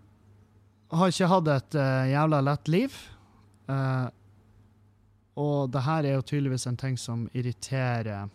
har 0.97 1.13
ikke 1.13 1.31
hatt 1.31 1.49
et 1.51 1.77
jævla 2.13 2.39
lett 2.47 2.69
liv. 2.71 2.95
Og 5.37 5.73
det 5.75 5.83
her 5.83 6.07
er 6.07 6.15
jo 6.15 6.23
tydeligvis 6.23 6.69
en 6.71 6.79
ting 6.79 6.95
som 6.95 7.25
irriterer 7.35 8.31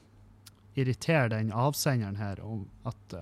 irriterer 0.75 1.31
den 1.31 1.53
avsenderen 1.55 2.19
her 2.19 2.43
om 2.43 2.65
at 2.87 3.15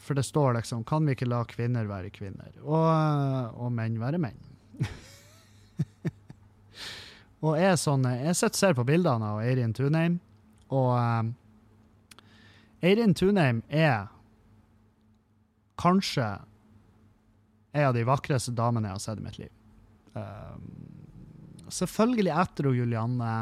For 0.00 0.16
det 0.16 0.22
står 0.22 0.54
liksom 0.54 0.84
Kan 0.88 1.06
vi 1.06 1.12
ikke 1.12 1.28
la 1.28 1.42
kvinner 1.48 1.88
være 1.88 2.10
kvinner? 2.14 2.52
Og, 2.64 2.88
eh, 2.88 3.60
og 3.60 3.72
menn 3.74 4.00
være 4.00 4.18
menn? 4.22 4.38
og 7.44 7.58
er 7.58 7.76
sånn 7.80 8.04
Jeg 8.08 8.36
sitter 8.38 8.54
og 8.54 8.60
ser 8.62 8.74
på 8.78 8.86
bildene 8.88 9.32
av 9.34 9.42
Eirin 9.44 9.74
Tunheim, 9.76 10.14
og 10.72 10.92
eh, 10.96 11.24
Eirin 12.88 13.14
Tunheim 13.18 13.60
er 13.68 14.08
kanskje 15.78 16.28
en 17.72 17.88
av 17.90 17.94
de 17.94 18.04
vakreste 18.06 18.54
damene 18.56 18.88
jeg 18.88 18.96
har 18.96 19.04
sett 19.04 19.20
i 19.20 19.26
mitt 19.26 19.38
liv. 19.38 19.52
Eh, 20.18 20.56
selvfølgelig 21.74 22.34
etter 22.42 22.70
hun 22.70 22.78
Julianne. 22.78 23.32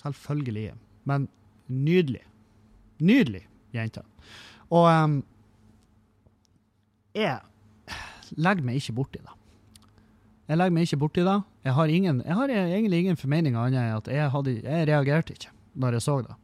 Selvfølgelig. 0.00 0.70
Men 1.08 1.26
nydelig. 1.66 2.22
Nydelig 3.00 3.44
jente. 3.74 4.04
Og 4.70 4.86
um, 4.86 5.20
jeg 7.16 7.40
legger 8.38 8.66
meg 8.66 8.78
ikke 8.78 8.94
borti 9.00 9.22
det. 9.22 9.36
Jeg 10.50 10.58
legger 10.58 10.74
meg 10.74 10.86
ikke 10.86 11.00
borti 11.02 11.24
det. 11.26 11.38
Jeg 11.66 11.74
har, 11.76 11.90
ingen, 11.94 12.20
jeg 12.26 12.38
har 12.38 12.52
egentlig 12.52 13.00
ingen 13.04 13.18
formening 13.18 13.56
annet 13.58 13.78
enn 13.78 13.96
at 13.98 14.10
jeg, 14.10 14.30
hadde, 14.34 14.54
jeg 14.64 14.86
reagerte 14.88 15.34
ikke 15.36 15.52
når 15.80 15.98
jeg 15.98 16.06
så 16.06 16.16
det. 16.26 16.36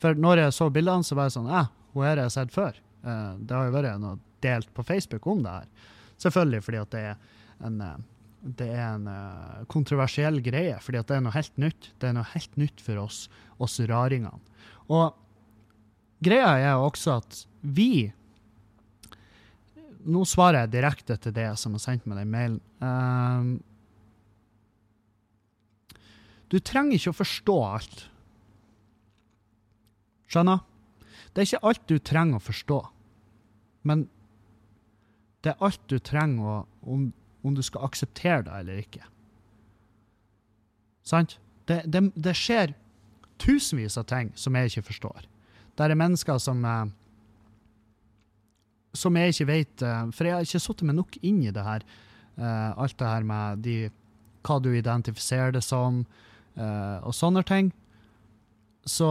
For 0.00 0.16
når 0.16 0.42
jeg 0.44 0.54
så 0.56 0.68
bildene, 0.72 1.04
så 1.04 1.16
var 1.18 1.28
jeg 1.28 1.36
sånn 1.36 1.50
eh, 1.52 1.70
hun 1.92 2.04
her 2.04 2.14
har 2.14 2.26
jeg 2.26 2.34
sett 2.36 2.52
før. 2.54 2.76
Eh, 3.04 3.32
det 3.40 3.56
har 3.56 3.68
jo 3.68 3.74
vært 3.74 4.00
noe 4.02 4.18
delt 4.44 4.70
på 4.76 4.84
Facebook 4.86 5.26
om 5.28 5.42
det 5.44 5.52
her. 5.52 5.90
Selvfølgelig 6.22 6.62
fordi 6.64 6.80
at 6.80 6.92
det 6.94 7.02
er 7.10 7.18
en, 7.66 7.80
eh, 7.84 7.98
det 8.60 8.68
er 8.70 8.84
en 8.86 9.06
uh, 9.10 9.62
kontroversiell 9.72 10.38
greie, 10.44 10.76
fordi 10.84 11.00
det 11.08 11.16
er 11.16 11.22
noe 11.24 11.34
helt 11.34 11.56
nytt. 11.60 11.88
Det 11.98 12.08
er 12.08 12.14
noe 12.14 12.28
helt 12.30 12.58
nytt 12.60 12.82
for 12.84 13.00
oss, 13.02 13.24
oss 13.58 13.80
raringene. 13.90 14.38
Og 14.86 15.16
greia 16.24 16.52
er 16.58 16.80
også 16.80 17.18
at 17.20 17.42
vi 17.62 18.12
Nå 20.06 20.20
svarer 20.22 20.62
jeg 20.62 20.76
direkte 20.76 21.16
til 21.18 21.32
det 21.34 21.48
som 21.58 21.74
har 21.74 21.82
sendt 21.82 22.04
meg 22.06 22.20
den 22.20 22.28
mailen. 22.30 22.60
Um, 22.78 23.48
du 26.46 26.60
trenger 26.62 26.94
ikke 26.94 27.10
å 27.10 27.16
forstå 27.18 27.56
alt. 27.66 28.04
Skjønner? 30.30 30.62
Det 31.34 31.42
er 31.42 31.48
ikke 31.48 31.66
alt 31.72 31.82
du 31.90 31.96
trenger 31.98 32.38
å 32.38 32.46
forstå. 32.46 32.78
Men 33.90 34.06
det 35.42 35.56
er 35.56 35.66
alt 35.66 35.82
du 35.90 35.98
trenger 35.98 36.46
å, 36.52 36.56
om, 36.86 37.10
om 37.42 37.58
du 37.58 37.62
skal 37.66 37.88
akseptere 37.90 38.46
det 38.46 38.54
eller 38.62 38.82
ikke. 38.86 39.02
Sant? 41.06 41.40
Det, 41.66 41.82
det, 41.90 42.06
det 42.14 42.34
skjer 42.38 42.78
tusenvis 43.42 43.98
av 43.98 44.06
ting 44.10 44.30
som 44.38 44.54
jeg 44.54 44.70
ikke 44.70 44.88
forstår. 44.92 45.26
Der 45.76 45.92
er 45.92 45.98
mennesker 45.98 46.38
som 46.42 46.64
eh, 46.64 46.86
som 48.96 49.16
jeg 49.18 49.34
ikke 49.34 49.48
vet 49.50 49.84
eh, 49.84 50.04
For 50.14 50.28
jeg 50.28 50.36
har 50.36 50.46
ikke 50.46 50.62
satt 50.64 50.84
meg 50.88 50.98
nok 50.98 51.18
inn 51.20 51.42
i 51.44 51.54
det 51.54 51.64
her. 51.64 51.86
eh, 52.36 52.70
alt 52.76 52.98
det 52.98 53.08
her 53.12 53.26
med 53.28 53.64
de, 53.64 53.76
hva 54.46 54.60
du 54.62 54.70
identifiserer 54.72 55.52
det 55.52 55.64
som, 55.64 56.04
og 56.56 57.12
sånne 57.12 57.42
ting. 57.44 57.66
Så, 58.86 59.08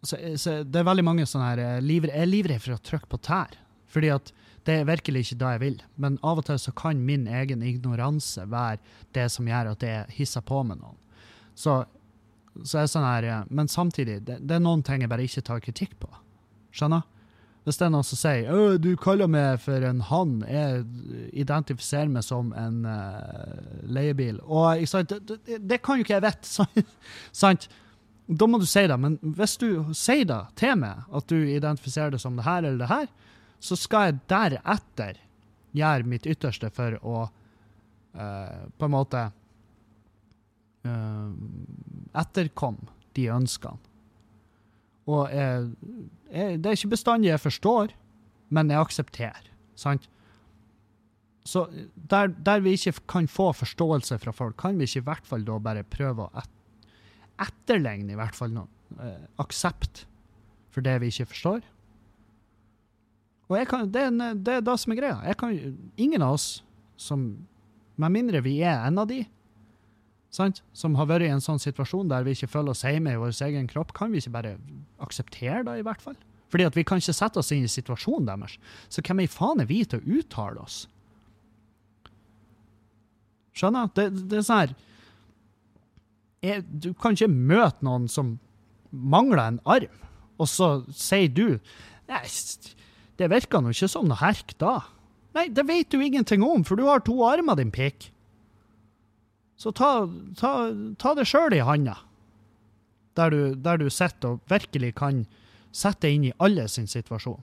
så, 0.00 0.16
så 0.38 0.54
det 0.62 0.78
er 0.80 0.86
veldig 0.86 1.04
mange 1.04 1.26
sånne 1.26 1.48
her 1.50 1.62
eh, 1.64 1.80
Jeg 1.82 2.12
er 2.14 2.30
livredd 2.30 2.62
for 2.62 2.76
å 2.76 2.84
trykke 2.90 3.10
på 3.10 3.20
tær. 3.26 3.58
Fordi 3.88 4.12
at 4.14 4.32
det 4.68 4.76
er 4.78 4.88
virkelig 4.88 5.24
ikke 5.24 5.38
det 5.40 5.50
jeg 5.54 5.62
vil. 5.64 5.76
Men 5.96 6.18
av 6.22 6.40
og 6.40 6.46
til 6.46 6.60
så 6.60 6.72
kan 6.76 7.00
min 7.04 7.26
egen 7.26 7.64
ignoranse 7.64 8.44
være 8.48 8.80
det 9.16 9.26
som 9.32 9.48
gjør 9.48 9.72
at 9.72 9.84
jeg 9.84 10.16
hisser 10.20 10.44
på 10.44 10.60
med 10.68 10.80
noen. 10.80 10.96
Så, 11.58 11.82
så 12.64 12.80
er 12.80 12.86
det 12.86 12.92
sånn 12.92 13.06
her 13.06 13.26
eh, 13.28 13.46
Men 13.54 13.70
samtidig, 13.70 14.20
det, 14.26 14.40
det 14.46 14.56
er 14.56 14.64
noen 14.64 14.82
ting 14.86 15.04
jeg 15.04 15.10
bare 15.10 15.26
ikke 15.26 15.44
tar 15.46 15.62
kritikk 15.64 15.94
på. 16.02 16.10
Skjønner? 16.74 17.04
Hvis 17.68 17.76
det 17.76 17.84
er 17.84 17.90
noen 17.92 18.06
som 18.06 18.16
sier 18.16 18.46
«Å, 18.48 18.60
du 18.80 18.94
kaller 18.96 19.28
meg 19.28 19.58
for 19.60 19.84
en 19.84 19.98
han, 20.08 20.38
jeg 20.48 20.84
identifiserer 21.36 22.08
meg 22.08 22.24
som 22.24 22.54
en 22.56 22.78
uh, 22.88 23.82
leiebil. 23.84 24.38
Og? 24.46 24.80
Det, 25.10 25.18
det, 25.28 25.58
det 25.68 25.80
kan 25.84 25.98
jo 25.98 26.06
ikke 26.06 26.16
jeg 26.16 26.24
vite, 26.24 26.66
sant? 27.42 27.68
Da 28.28 28.48
må 28.48 28.60
du 28.60 28.64
si 28.68 28.86
det. 28.88 28.96
Men 29.00 29.18
hvis 29.20 29.58
du 29.60 29.68
sier 29.96 30.24
det 30.30 30.40
til 30.60 30.78
meg, 30.80 31.04
at 31.12 31.28
du 31.28 31.36
identifiserer 31.42 32.14
det 32.14 32.22
som 32.24 32.40
det 32.40 32.48
her 32.48 32.62
eller 32.62 32.80
det 32.86 32.88
her, 32.88 33.10
så 33.60 33.76
skal 33.76 34.08
jeg 34.08 34.20
deretter 34.32 35.20
gjøre 35.76 36.08
mitt 36.08 36.28
ytterste 36.30 36.70
for 36.72 36.96
å 37.04 37.26
uh, 37.28 38.64
på 38.78 38.88
en 38.88 38.96
måte 38.96 39.28
eh, 40.86 41.32
etterkomme 42.22 42.92
de 43.16 43.28
ønskene. 43.34 43.78
Og 45.08 45.32
jeg, 45.32 45.70
jeg, 46.28 46.58
det 46.60 46.68
er 46.68 46.76
ikke 46.76 46.92
bestandig 46.92 47.30
jeg 47.30 47.40
forstår, 47.40 47.94
men 48.52 48.72
jeg 48.72 48.84
aksepterer. 48.84 49.46
Sant? 49.78 50.08
Så 51.48 51.64
der, 52.10 52.28
der 52.44 52.60
vi 52.60 52.74
ikke 52.76 52.92
kan 53.08 53.28
få 53.30 53.52
forståelse 53.56 54.18
fra 54.20 54.34
folk, 54.36 54.58
kan 54.60 54.76
vi 54.76 54.84
ikke 54.84 55.00
i 55.00 55.06
hvert 55.06 55.28
fall 55.28 55.46
da 55.48 55.56
bare 55.64 55.86
prøve 55.88 56.26
å 56.26 56.42
et, 56.42 56.50
etterligne 57.40 58.12
i 58.12 58.18
hvert 58.18 58.36
fall 58.36 58.52
noe 58.52 59.00
eh, 59.00 59.24
aksept 59.40 60.04
for 60.74 60.84
det 60.84 60.98
vi 61.00 61.08
ikke 61.12 61.30
forstår. 61.30 61.62
Og 63.48 63.56
jeg 63.56 63.68
kan, 63.70 63.88
det, 63.88 64.02
er 64.04 64.36
det 64.36 64.58
er 64.58 64.66
det 64.66 64.76
som 64.82 64.92
er 64.92 65.00
greia. 65.00 65.36
Kan, 65.40 65.56
ingen 65.96 66.24
av 66.24 66.36
oss 66.36 66.50
som 66.98 67.30
Med 67.98 68.12
mindre 68.14 68.38
vi 68.44 68.60
er 68.62 68.84
en 68.86 69.00
av 69.02 69.08
de, 69.10 69.24
sant? 70.30 70.62
som 70.76 70.96
har 70.98 71.08
vært 71.08 71.26
i 71.26 71.32
en 71.32 71.42
sånn 71.44 71.60
situasjon 71.62 72.10
der 72.10 72.26
vi 72.26 72.36
ikke 72.36 72.50
føler 72.52 72.74
oss 72.74 72.84
hjemme 72.84 73.14
i 73.14 73.20
vår 73.20 73.36
egen 73.48 73.68
kropp, 73.70 73.94
kan 73.96 74.12
vi 74.12 74.22
ikke 74.22 74.34
bare 74.34 74.56
akseptere 75.04 75.64
det, 75.66 75.78
i 75.80 75.86
hvert 75.86 76.04
fall? 76.04 76.18
Fordi 76.48 76.64
at 76.68 76.76
vi 76.76 76.84
kan 76.88 77.00
ikke 77.00 77.16
sette 77.16 77.40
oss 77.40 77.52
inn 77.52 77.66
i 77.66 77.70
situasjonen 77.72 78.28
deres. 78.28 78.56
Så 78.88 79.04
hvem 79.04 79.24
i 79.24 79.30
faen 79.30 79.60
er 79.60 79.68
vi 79.68 79.82
til 79.84 80.00
å 80.00 80.18
uttale 80.18 80.64
oss? 80.64 80.82
Skjønner? 83.58 83.90
Det, 83.96 84.08
det 84.30 84.38
er 84.38 84.46
sånn 84.46 84.62
her 84.62 84.76
jeg, 86.44 86.62
Du 86.70 86.92
kan 86.94 87.16
ikke 87.16 87.32
møte 87.32 87.84
noen 87.84 88.06
som 88.10 88.36
mangler 88.88 89.42
en 89.42 89.62
arm, 89.68 90.04
og 90.38 90.48
så 90.48 90.78
sier 90.96 91.28
du 91.28 91.58
Nei, 92.08 92.22
det 93.20 93.26
virker 93.28 93.60
nå 93.60 93.74
ikke 93.74 93.90
som 93.90 94.06
noe 94.08 94.16
herk 94.16 94.54
da. 94.62 94.78
Nei, 95.36 95.48
det 95.52 95.66
vet 95.68 95.90
du 95.92 96.00
ingenting 96.00 96.40
om, 96.46 96.62
for 96.64 96.78
du 96.78 96.86
har 96.86 97.02
to 97.04 97.18
armer, 97.26 97.58
din 97.58 97.74
pikk. 97.74 98.06
Så 99.58 99.72
ta, 99.74 100.06
ta, 100.38 100.52
ta 101.02 101.14
det 101.18 101.26
sjøl 101.26 101.56
i 101.56 101.64
handa, 101.66 101.96
der 103.18 103.34
du, 103.34 103.40
du 103.58 103.88
sitter 103.90 104.36
og 104.36 104.50
virkelig 104.50 104.92
kan 105.00 105.24
sette 105.74 106.06
deg 106.06 106.14
inn 106.14 106.28
i 106.28 106.36
alle 106.38 106.68
sin 106.70 106.86
situasjon. 106.86 107.42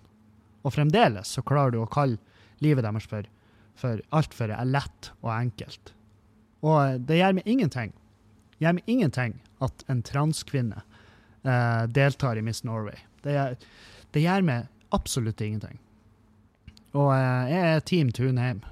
Og 0.65 0.73
fremdeles 0.73 1.35
så 1.35 1.43
klarer 1.45 1.75
du 1.75 1.81
å 1.83 1.91
kalle 1.91 2.17
livet 2.63 2.87
deres 2.87 3.07
for, 3.11 3.27
for 3.75 3.99
altfor 4.15 4.53
lett 4.65 5.11
og 5.21 5.33
enkelt. 5.35 5.91
Og 6.65 7.01
det 7.05 7.19
gjør 7.19 7.35
meg 7.37 7.49
ingenting. 7.51 7.91
Det 8.55 8.65
gjør 8.65 8.77
meg 8.77 8.89
ingenting 8.89 9.35
at 9.65 9.83
en 9.91 10.03
transkvinne 10.05 10.81
eh, 11.43 11.83
deltar 11.91 12.39
i 12.39 12.45
Miss 12.45 12.63
Norway. 12.63 12.97
Det 13.25 13.35
gjør, 13.35 13.57
det 14.15 14.23
gjør 14.23 14.47
meg 14.47 14.95
absolutt 14.95 15.43
ingenting. 15.43 15.77
Og 16.95 17.11
eh, 17.11 17.51
jeg 17.51 17.75
er 17.75 17.85
Team 17.91 18.15
Tunheim 18.15 18.63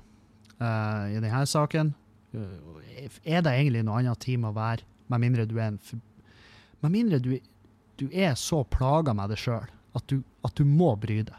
eh, 0.58 1.12
i 1.12 1.20
denne 1.20 1.44
saken. 1.50 1.94
Eh, 2.34 3.20
er 3.24 3.44
det 3.46 3.54
egentlig 3.54 3.84
noe 3.86 4.02
annet 4.02 4.22
team 4.24 4.48
å 4.48 4.54
være, 4.56 4.86
med 5.12 5.22
mindre 5.22 5.46
du 5.46 5.58
er 5.60 5.74
en 5.74 5.80
Med 6.84 6.92
mindre 6.92 7.20
du, 7.20 7.38
du 8.00 8.10
er 8.12 8.34
så 8.36 8.64
plaga 8.68 9.14
med 9.16 9.30
det 9.32 9.38
sjøl 9.40 9.70
at, 9.96 10.14
at 10.44 10.56
du 10.58 10.66
må 10.68 10.96
bry 11.00 11.22
deg. 11.24 11.38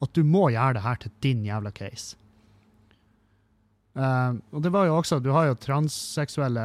At 0.00 0.14
du 0.16 0.24
må 0.24 0.48
gjøre 0.50 0.78
det 0.78 0.82
her 0.82 0.98
til 1.02 1.12
din 1.22 1.44
jævla 1.46 1.70
case. 1.76 2.16
Uh, 3.94 4.38
og 4.54 4.62
det 4.62 4.70
var 4.70 4.86
jo 4.86 4.96
også 4.96 5.18
Du 5.18 5.32
har 5.34 5.48
jo 5.48 5.56
transseksuelle 5.58 6.64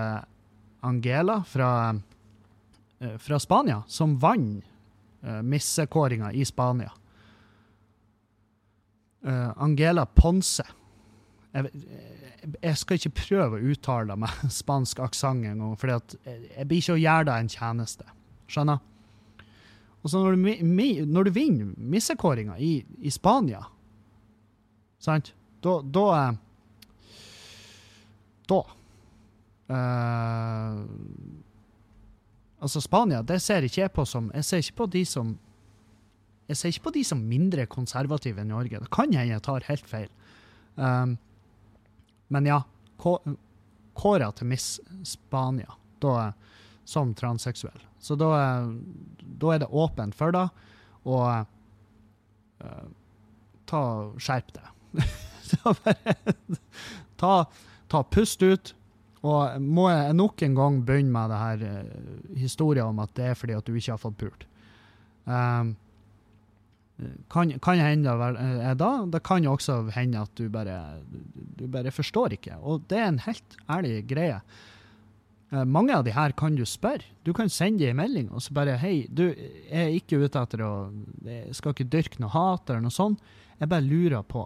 Angela 0.86 1.40
fra, 1.50 1.70
uh, 1.94 3.16
fra 3.22 3.40
Spania, 3.42 3.82
som 3.88 4.16
vant 4.22 4.64
uh, 5.26 5.42
missekåringa 5.44 6.32
i 6.34 6.46
Spania. 6.46 6.94
Uh, 9.26 9.52
Angela 9.58 10.06
Ponce 10.06 10.64
jeg, 11.56 11.70
jeg 12.62 12.78
skal 12.82 12.99
ikke 12.99 13.14
prøve 13.22 13.58
å 13.60 13.72
uttale 13.74 14.18
med 14.20 14.43
spansk 14.62 14.99
aksent 15.06 15.45
engang, 15.47 15.78
for 15.80 15.93
jeg 15.95 16.68
blir 16.68 16.82
ikke 16.84 16.97
å 16.97 17.01
gjøre 17.01 17.28
deg 17.32 17.45
en 17.45 17.51
tjeneste. 17.56 18.08
Skjønner? 18.51 18.84
Og 20.06 20.12
så 20.12 20.20
når 20.22 20.36
du, 20.36 20.41
mi- 20.70 21.01
når 21.01 21.26
du 21.26 21.32
vinner 21.34 21.72
missekåringa 21.95 22.60
i, 22.62 22.74
i 23.01 23.10
Spania, 23.14 23.64
sant, 25.01 25.32
da 25.66 25.80
Da, 25.82 26.03
eh, 26.20 26.36
da 28.51 28.60
uh, 29.74 30.84
Altså, 32.62 32.82
Spania, 32.82 33.24
det 33.26 33.39
ser 33.41 33.66
ikke 33.66 33.82
jeg 33.82 33.93
på 33.95 34.06
som 34.06 34.28
Jeg 34.36 34.45
ser 34.45 34.62
ikke 34.62 34.78
på 34.84 34.88
de 34.93 35.01
som 35.10 35.34
jeg 36.45 36.58
ser 36.60 36.70
ikke 36.70 36.84
på 36.86 36.91
de 36.93 37.01
som 37.10 37.18
mindre 37.26 37.64
konservative 37.66 38.38
enn 38.43 38.51
Norge. 38.53 38.78
Det 38.84 38.91
kan 38.93 39.10
hende 39.10 39.32
jeg 39.34 39.41
tar 39.41 39.64
helt 39.66 39.88
feil. 39.89 40.12
Um, 40.78 41.16
men 42.34 42.50
ja, 42.50 42.62
kå- 43.02 43.36
kåra 43.96 44.32
til 44.36 44.50
Miss 44.50 44.80
Spania 45.08 45.74
da, 46.04 46.34
som 46.84 47.14
transseksuell. 47.18 47.82
Så 48.00 48.18
da, 48.20 48.30
da 49.18 49.54
er 49.54 49.64
det 49.64 49.72
åpent 49.72 50.16
for 50.16 50.36
det, 50.36 50.46
og 51.06 51.46
uh, 52.62 52.88
ta 53.70 53.84
skjerp 54.22 54.52
deg. 54.58 54.72
Ta, 57.16 57.46
ta 57.88 58.00
pust 58.12 58.42
ut. 58.44 58.74
Og 59.26 59.62
må 59.62 59.86
jeg 59.88 60.18
nok 60.18 60.42
en 60.44 60.56
gang 60.58 60.80
begynne 60.86 61.14
med 61.14 61.32
det 61.32 61.38
her 61.40 61.64
uh, 61.64 62.34
historien 62.38 62.92
om 62.92 63.00
at 63.02 63.14
det 63.18 63.30
er 63.32 63.38
fordi 63.40 63.56
at 63.56 63.66
du 63.66 63.72
ikke 63.74 63.94
har 63.94 64.02
fått 64.02 64.18
pult. 64.20 64.44
Um, 65.26 65.76
kan, 67.30 67.52
kan 67.60 67.82
hende 67.82 68.14
er 68.16 68.78
da. 68.80 68.91
Det 69.12 69.24
kan 69.28 69.48
også 69.48 69.82
hende 69.96 70.22
at 70.24 70.32
du 70.39 70.48
bare, 70.50 71.02
du 71.60 71.68
bare 71.68 71.91
forstår 71.91 72.38
ikke. 72.38 72.56
Og 72.62 72.86
det 72.89 73.02
er 73.02 73.10
en 73.10 73.24
helt 73.26 73.58
ærlig 73.70 73.98
greie. 74.08 74.39
Eh, 75.52 75.66
mange 75.68 75.93
av 75.93 76.06
de 76.06 76.14
her 76.16 76.32
kan 76.38 76.56
du 76.56 76.64
spørre. 76.66 77.04
Du 77.28 77.34
kan 77.36 77.52
sende 77.52 77.84
dem 77.84 77.96
en 77.96 78.02
melding 78.04 78.30
og 78.32 78.41
så 78.41 78.56
bare 78.56 78.78
Hei, 78.82 79.08
du 79.10 79.28
er 79.70 79.91
ikke 79.93 80.22
ute 80.24 80.41
etter 80.41 80.64
å 80.66 80.74
Jeg 81.26 81.56
skal 81.58 81.76
ikke 81.76 81.89
dyrke 81.91 82.22
noe 82.24 82.34
hat 82.34 82.70
eller 82.70 82.86
noe 82.88 82.96
sånt. 82.96 83.20
Jeg 83.60 83.72
bare 83.72 83.86
lurer 83.86 84.24
på. 84.24 84.46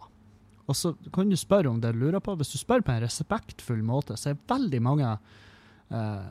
Og 0.70 0.78
så 0.78 0.93
kan 1.14 1.30
du 1.30 1.38
spørre 1.38 1.70
om 1.70 1.80
det 1.82 1.93
du 1.95 2.02
lurer 2.02 2.22
på. 2.22 2.36
Hvis 2.38 2.54
du 2.54 2.60
spør 2.62 2.84
på 2.86 2.93
en 2.93 3.02
respektfull 3.02 3.82
måte, 3.86 4.18
så 4.18 4.34
er 4.34 4.43
veldig 4.50 4.82
mange 4.86 5.14
eh, 5.14 6.28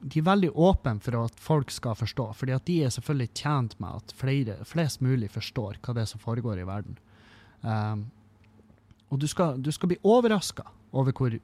de 0.00 0.20
er 0.20 0.26
veldig 0.26 0.50
åpne 0.56 0.96
for 1.04 1.18
at 1.20 1.40
folk 1.40 1.72
skal 1.72 1.96
forstå, 1.98 2.30
fordi 2.36 2.54
at 2.56 2.66
de 2.68 2.78
er 2.84 2.92
selvfølgelig 2.94 3.32
tjent 3.36 3.76
med 3.82 4.00
at 4.00 4.14
flere, 4.16 4.56
flest 4.64 5.02
mulig 5.04 5.28
forstår 5.32 5.76
hva 5.80 5.94
det 5.96 6.04
er 6.04 6.10
som 6.10 6.22
foregår 6.22 6.62
i 6.62 6.68
verden. 6.68 6.96
Um, 7.60 8.06
og 9.10 9.20
du 9.20 9.26
skal, 9.28 9.58
du 9.60 9.68
skal 9.74 9.92
bli 9.92 9.98
overraska 10.06 10.64
over 10.96 11.12
hvor 11.12 11.36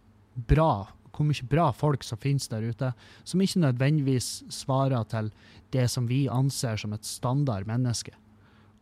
bra, 0.49 0.71
hvor 1.13 1.29
mye 1.29 1.49
bra 1.51 1.69
folk 1.77 2.05
som 2.07 2.21
finnes 2.23 2.49
der 2.49 2.65
ute, 2.65 2.93
som 3.25 3.43
ikke 3.43 3.65
nødvendigvis 3.67 4.47
svarer 4.53 5.05
til 5.11 5.31
det 5.75 5.89
som 5.93 6.09
vi 6.09 6.25
anser 6.33 6.81
som 6.81 6.95
et 6.97 7.05
standard 7.05 7.69
menneske. 7.69 8.15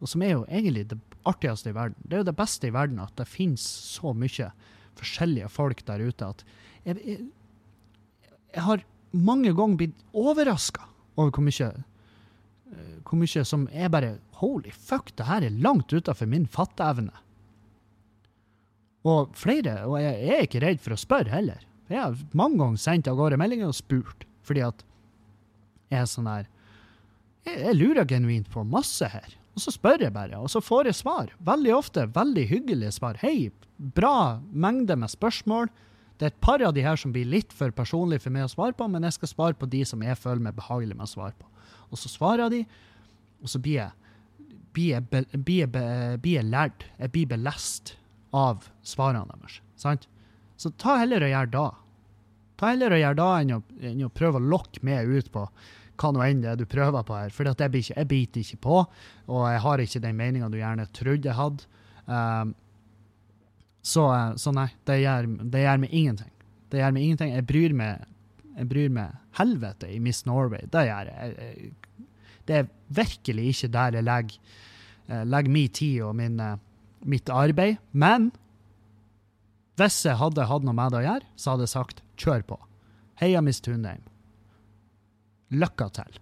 Og 0.03 0.11
som 0.11 0.22
er 0.22 0.35
jo 0.37 0.47
egentlig 0.47 0.89
det 0.91 1.01
artigste 1.27 1.72
i 1.72 1.75
verden. 1.75 1.97
Det 2.05 2.18
er 2.18 2.22
jo 2.22 2.31
det 2.31 2.39
beste 2.39 2.68
i 2.68 2.75
verden 2.75 3.01
at 3.03 3.14
det 3.18 3.31
finnes 3.31 3.62
så 3.64 4.12
mye 4.12 4.51
forskjellige 4.99 5.51
folk 5.51 5.81
der 5.89 6.05
ute 6.05 6.27
at 6.29 6.45
jeg, 6.85 6.99
jeg, 7.03 7.22
jeg 8.55 8.62
har 8.62 8.85
mange 9.14 9.52
ganger 9.54 9.80
blitt 9.80 10.00
overraska 10.12 10.88
over 11.14 11.30
hvor 11.34 11.46
mye 11.46 11.68
eh, 11.70 12.96
hvor 13.04 13.20
mye 13.20 13.44
som 13.46 13.68
er 13.72 13.92
bare 13.92 14.16
Holy 14.40 14.72
fuck, 14.74 15.12
det 15.16 15.28
her 15.28 15.44
er 15.46 15.60
langt 15.62 15.92
utafor 15.94 16.26
min 16.26 16.48
fatteevne. 16.50 17.14
Og 19.06 19.30
flere, 19.38 19.84
og 19.86 20.00
jeg 20.02 20.34
er 20.34 20.42
ikke 20.42 20.62
redd 20.64 20.82
for 20.82 20.96
å 20.96 20.98
spørre 20.98 21.30
heller. 21.30 21.62
Jeg 21.86 22.00
har 22.00 22.18
mange 22.36 22.58
ganger 22.58 22.80
sendt 22.82 23.08
av 23.08 23.18
gårde 23.20 23.38
meldinger 23.38 23.70
og 23.70 23.78
spurt, 23.78 24.26
fordi 24.44 24.64
at 24.66 24.82
jeg 25.92 26.00
er 26.00 26.10
sånn 26.10 26.28
her 26.28 26.48
jeg, 27.44 27.58
jeg 27.60 27.78
lurer 27.78 28.08
genuint 28.08 28.50
på 28.50 28.64
masse 28.66 29.06
her. 29.12 29.36
Og 29.54 29.62
så 29.62 29.74
spør 29.74 30.02
jeg 30.02 30.14
bare, 30.14 30.40
og 30.40 30.50
så 30.50 30.62
får 30.64 30.90
jeg 30.90 30.98
svar. 30.98 31.32
Veldig 31.46 31.74
ofte 31.76 32.08
veldig 32.10 32.46
hyggelige 32.50 32.94
svar. 32.96 33.20
Hei, 33.22 33.52
bra 33.78 34.40
mengde 34.50 34.96
med 34.98 35.12
spørsmål. 35.12 35.70
Det 36.18 36.28
er 36.28 36.32
et 36.32 36.42
par 36.44 36.62
av 36.62 36.74
de 36.76 36.84
her 36.84 36.98
som 37.00 37.12
blir 37.14 37.26
litt 37.26 37.52
for 37.54 37.74
personlige 37.74 38.22
for 38.24 38.34
meg 38.34 38.46
å 38.46 38.52
svare 38.52 38.76
på, 38.78 38.86
men 38.90 39.06
jeg 39.08 39.16
skal 39.16 39.32
svare 39.32 39.58
på 39.58 39.68
de 39.70 39.82
som 39.88 40.02
jeg 40.04 40.18
føler 40.20 40.44
meg 40.46 40.56
behagelig 40.58 40.94
med 40.94 41.08
å 41.08 41.10
svare 41.10 41.34
på. 41.38 41.48
Og 41.90 41.98
så 41.98 42.10
svarer 42.12 42.52
de, 42.52 42.62
og 43.42 43.50
så 43.50 43.60
blir 43.62 43.80
jeg, 43.80 44.14
blir 44.74 44.90
jeg, 44.94 45.06
be, 45.10 45.24
blir 45.34 45.60
jeg, 45.64 45.70
be, 45.74 45.84
blir 46.22 46.38
jeg 46.38 46.50
lært, 46.50 46.86
jeg 47.00 47.14
blir 47.14 47.30
belest 47.34 47.96
av 48.34 48.68
svarene 48.86 49.26
deres. 49.34 49.60
Sant? 49.78 50.06
Så 50.60 50.70
ta 50.78 50.98
heller 51.02 51.26
og 51.26 51.34
gjør 51.34 51.50
da. 51.54 51.68
Ta 52.60 52.70
heller 52.70 52.94
og 52.94 53.02
gjør 53.02 53.16
da 53.18 53.30
enn 53.40 53.56
å, 53.56 53.62
enn 53.82 54.04
å 54.06 54.12
prøve 54.14 54.38
å 54.38 54.50
lokke 54.54 54.84
meg 54.86 55.10
ut 55.10 55.32
på 55.34 55.48
hva 55.94 56.10
nå 56.10 56.22
enn 56.24 56.42
det 56.42 56.50
er 56.50 56.58
du 56.58 56.66
prøver 56.66 57.06
på 57.06 57.14
her. 57.14 57.32
For 57.34 57.46
jeg, 57.46 57.70
blir 57.70 57.84
ikke, 57.84 57.98
jeg 58.00 58.10
biter 58.10 58.42
ikke 58.42 58.62
på, 58.66 58.78
og 59.30 59.42
jeg 59.46 59.62
har 59.66 59.82
ikke 59.82 60.02
den 60.02 60.18
meninga 60.18 60.50
du 60.50 60.58
gjerne 60.58 60.86
trodde 60.94 61.30
jeg 61.30 61.38
hadde. 61.38 61.68
Um, 62.06 62.54
så, 63.85 64.09
eh, 64.14 64.35
så 64.41 64.53
nei, 64.57 64.70
det 64.89 65.03
gjør, 65.03 65.28
det 65.53 65.64
gjør 65.64 65.80
meg 65.82 65.93
ingenting. 65.93 66.30
Det 66.72 66.80
gjør 66.80 66.95
meg 66.97 67.07
ingenting. 67.07 67.32
Jeg 67.37 67.47
bryr 67.51 67.74
meg, 67.76 68.07
jeg 68.55 68.68
bryr 68.70 68.95
meg 68.97 69.18
helvete 69.39 69.91
i 69.93 69.99
Miss 70.03 70.24
Norway. 70.24 70.64
Det 70.72 70.87
gjør 70.89 71.11
jeg. 71.11 71.72
Det 72.49 72.57
er 72.61 72.70
virkelig 72.97 73.51
ikke 73.53 73.72
der 73.74 73.99
jeg 73.99 74.07
legger, 74.07 74.55
eh, 75.09 75.26
legger 75.28 75.53
min 75.53 75.68
tid 75.68 76.01
og 76.07 76.16
min, 76.16 76.41
eh, 76.41 76.57
mitt 77.05 77.28
arbeid. 77.28 77.76
Men 77.93 78.32
hvis 79.76 80.05
jeg 80.07 80.16
hadde 80.16 80.49
hatt 80.49 80.64
noe 80.64 80.76
med 80.76 80.93
det 80.93 81.03
å 81.03 81.09
gjøre, 81.09 81.28
så 81.37 81.51
hadde 81.53 81.68
jeg 81.68 81.74
sagt 81.74 82.03
kjør 82.16 82.47
på. 82.49 82.59
Heia 83.20 83.41
Miss 83.45 83.61
Tundheim. 83.61 84.03
Lykke 85.51 85.91
til. 85.93 86.18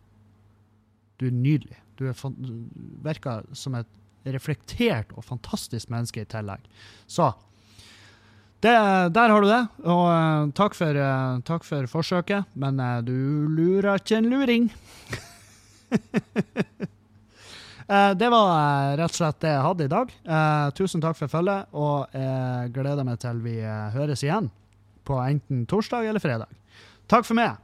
Du 1.19 1.27
er 1.27 1.37
nydelig. 1.37 1.79
Du, 1.97 2.09
er, 2.09 2.15
du 2.15 2.67
virker 3.05 3.47
som 3.55 3.77
et 3.79 3.87
reflektert 4.25 5.13
og 5.17 5.25
fantastisk 5.25 5.91
menneske 5.91 6.23
i 6.23 6.29
tillegg. 6.31 6.67
Så 7.07 7.33
det, 8.63 8.75
der 9.15 9.33
har 9.35 9.43
du 9.43 9.49
det. 9.51 9.63
Og 9.83 10.05
uh, 10.07 10.51
takk, 10.55 10.77
for, 10.79 10.95
uh, 10.95 11.41
takk 11.47 11.67
for 11.67 11.89
forsøket, 11.91 12.47
men 12.55 12.79
uh, 12.79 13.01
du 13.03 13.49
lurer 13.51 13.99
ikke 13.99 14.21
en 14.21 14.31
luring. 14.33 14.71
Det 17.93 18.29
var 18.31 18.95
rett 18.97 19.13
og 19.13 19.19
slett 19.19 19.41
det 19.43 19.51
jeg 19.51 19.65
hadde 19.67 19.85
i 19.85 19.91
dag. 19.91 20.13
Tusen 20.79 21.03
takk 21.03 21.19
for 21.19 21.29
følget, 21.29 21.67
og 21.77 22.15
jeg 22.17 22.71
gleder 22.73 23.05
meg 23.05 23.19
til 23.21 23.43
vi 23.45 23.59
høres 23.93 24.23
igjen 24.25 24.47
på 25.05 25.19
enten 25.21 25.67
torsdag 25.69 26.09
eller 26.09 26.23
fredag. 26.23 26.49
Takk 27.11 27.27
for 27.29 27.37
meg. 27.37 27.59